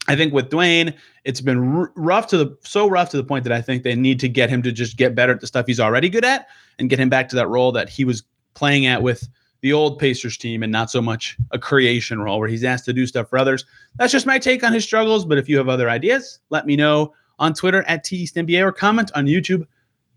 I 0.08 0.16
think 0.16 0.32
with 0.32 0.50
Duane, 0.50 0.94
it's 1.24 1.40
been 1.40 1.76
r- 1.76 1.92
rough 1.94 2.26
to 2.28 2.36
the 2.36 2.56
so 2.62 2.88
rough 2.88 3.10
to 3.10 3.16
the 3.16 3.24
point 3.24 3.44
that 3.44 3.52
I 3.52 3.60
think 3.60 3.82
they 3.82 3.94
need 3.94 4.18
to 4.20 4.28
get 4.28 4.50
him 4.50 4.62
to 4.62 4.72
just 4.72 4.96
get 4.96 5.14
better 5.14 5.32
at 5.32 5.40
the 5.40 5.46
stuff 5.46 5.66
he's 5.66 5.80
already 5.80 6.08
good 6.08 6.24
at 6.24 6.48
and 6.78 6.90
get 6.90 6.98
him 6.98 7.08
back 7.08 7.28
to 7.28 7.36
that 7.36 7.48
role 7.48 7.72
that 7.72 7.88
he 7.88 8.04
was 8.04 8.24
playing 8.54 8.86
at 8.86 9.02
with 9.02 9.28
the 9.64 9.72
old 9.72 9.98
Pacers 9.98 10.36
team 10.36 10.62
and 10.62 10.70
not 10.70 10.90
so 10.90 11.00
much 11.00 11.38
a 11.52 11.58
creation 11.58 12.20
role 12.20 12.38
where 12.38 12.48
he's 12.48 12.64
asked 12.64 12.84
to 12.84 12.92
do 12.92 13.06
stuff 13.06 13.30
for 13.30 13.38
others. 13.38 13.64
That's 13.96 14.12
just 14.12 14.26
my 14.26 14.38
take 14.38 14.62
on 14.62 14.74
his 14.74 14.84
struggles. 14.84 15.24
But 15.24 15.38
if 15.38 15.48
you 15.48 15.56
have 15.56 15.70
other 15.70 15.88
ideas, 15.88 16.38
let 16.50 16.66
me 16.66 16.76
know 16.76 17.14
on 17.38 17.54
Twitter 17.54 17.82
at 17.84 18.04
TEastNBA 18.04 18.62
or 18.62 18.72
comment 18.72 19.10
on 19.14 19.26
YouTube. 19.26 19.66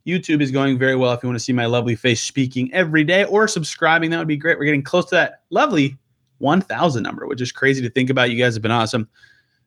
YouTube 0.05 0.41
is 0.41 0.51
going 0.51 0.77
very 0.77 0.95
well 0.95 1.11
if 1.11 1.21
you 1.21 1.27
want 1.27 1.37
to 1.37 1.43
see 1.43 1.53
my 1.53 1.65
lovely 1.65 1.95
face 1.95 2.21
speaking 2.21 2.73
every 2.73 3.03
day 3.03 3.25
or 3.25 3.47
subscribing. 3.47 4.09
That 4.09 4.19
would 4.19 4.27
be 4.27 4.37
great. 4.37 4.57
We're 4.57 4.65
getting 4.65 4.83
close 4.83 5.05
to 5.05 5.15
that 5.15 5.41
lovely 5.49 5.97
1,000 6.37 7.03
number, 7.03 7.27
which 7.27 7.41
is 7.41 7.51
crazy 7.51 7.81
to 7.81 7.89
think 7.89 8.09
about. 8.09 8.31
You 8.31 8.41
guys 8.41 8.53
have 8.55 8.61
been 8.61 8.71
awesome 8.71 9.09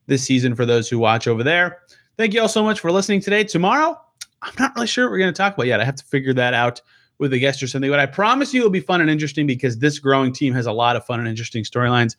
this 0.07 0.25
season 0.25 0.55
for 0.55 0.65
those 0.65 0.89
who 0.89 0.99
watch 0.99 1.27
over 1.27 1.43
there. 1.43 1.81
Thank 2.17 2.35
you 2.35 2.41
all 2.41 2.49
so 2.49 2.63
much 2.63 2.81
for 2.81 2.91
listening 2.91 3.21
today. 3.21 3.45
Tomorrow, 3.45 4.01
I'm 4.43 4.55
not 4.59 4.75
really 4.75 4.87
sure 4.87 5.07
what 5.07 5.13
we're 5.13 5.19
going 5.19 5.33
to 5.33 5.37
talk 5.37 5.55
about 5.55 5.67
yet. 5.67 5.81
I 5.81 5.85
have 5.85 5.97
to 5.97 6.05
figure 6.05 6.33
that 6.35 6.55
out 6.55 6.81
with 7.19 7.33
a 7.35 7.39
guest 7.39 7.63
or 7.63 7.67
something. 7.67 7.91
But 7.91 8.01
I 8.01 8.07
promise 8.07 8.55
you 8.55 8.61
it'll 8.61 8.71
be 8.71 8.81
fun 8.81 9.01
and 9.03 9.11
interesting 9.11 9.47
because 9.47 9.79
this 9.79 9.99
growing 9.99 10.33
team 10.33 10.55
has 10.55 10.67
a 10.67 10.73
lot 10.73 10.97
of 10.97 11.05
fun 11.05 11.21
and 11.21 11.29
interesting 11.29 11.65
storylines 11.65 12.17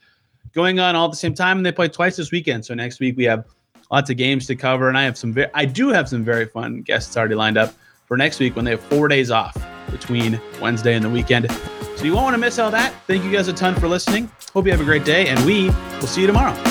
going 0.53 0.79
on 0.79 0.95
all 0.95 1.05
at 1.05 1.11
the 1.11 1.17
same 1.17 1.33
time. 1.33 1.57
And 1.57 1.65
they 1.65 1.71
play 1.71 1.87
twice 1.87 2.15
this 2.15 2.31
weekend. 2.31 2.65
So 2.65 2.75
next 2.75 2.99
week 2.99 3.17
we 3.17 3.23
have 3.25 3.45
lots 3.91 4.09
of 4.09 4.17
games 4.17 4.47
to 4.47 4.55
cover. 4.55 4.89
And 4.89 4.97
I 4.97 5.03
have 5.03 5.17
some, 5.17 5.33
ve- 5.33 5.47
I 5.53 5.65
do 5.65 5.89
have 5.89 6.07
some 6.09 6.23
very 6.23 6.45
fun 6.45 6.81
guests 6.81 7.15
already 7.17 7.35
lined 7.35 7.57
up 7.57 7.73
for 8.05 8.17
next 8.17 8.39
week 8.39 8.55
when 8.55 8.65
they 8.65 8.71
have 8.71 8.81
four 8.81 9.07
days 9.07 9.31
off 9.31 9.55
between 9.89 10.39
Wednesday 10.61 10.95
and 10.95 11.03
the 11.03 11.09
weekend. 11.09 11.51
So 11.97 12.05
you 12.05 12.13
won't 12.13 12.23
want 12.23 12.33
to 12.33 12.39
miss 12.39 12.57
all 12.57 12.71
that. 12.71 12.93
Thank 13.05 13.23
you 13.23 13.31
guys 13.31 13.47
a 13.47 13.53
ton 13.53 13.75
for 13.75 13.87
listening. 13.87 14.31
Hope 14.53 14.65
you 14.65 14.71
have 14.71 14.81
a 14.81 14.85
great 14.85 15.05
day, 15.05 15.27
and 15.27 15.45
we 15.45 15.65
will 15.69 16.07
see 16.07 16.21
you 16.21 16.27
tomorrow. 16.27 16.70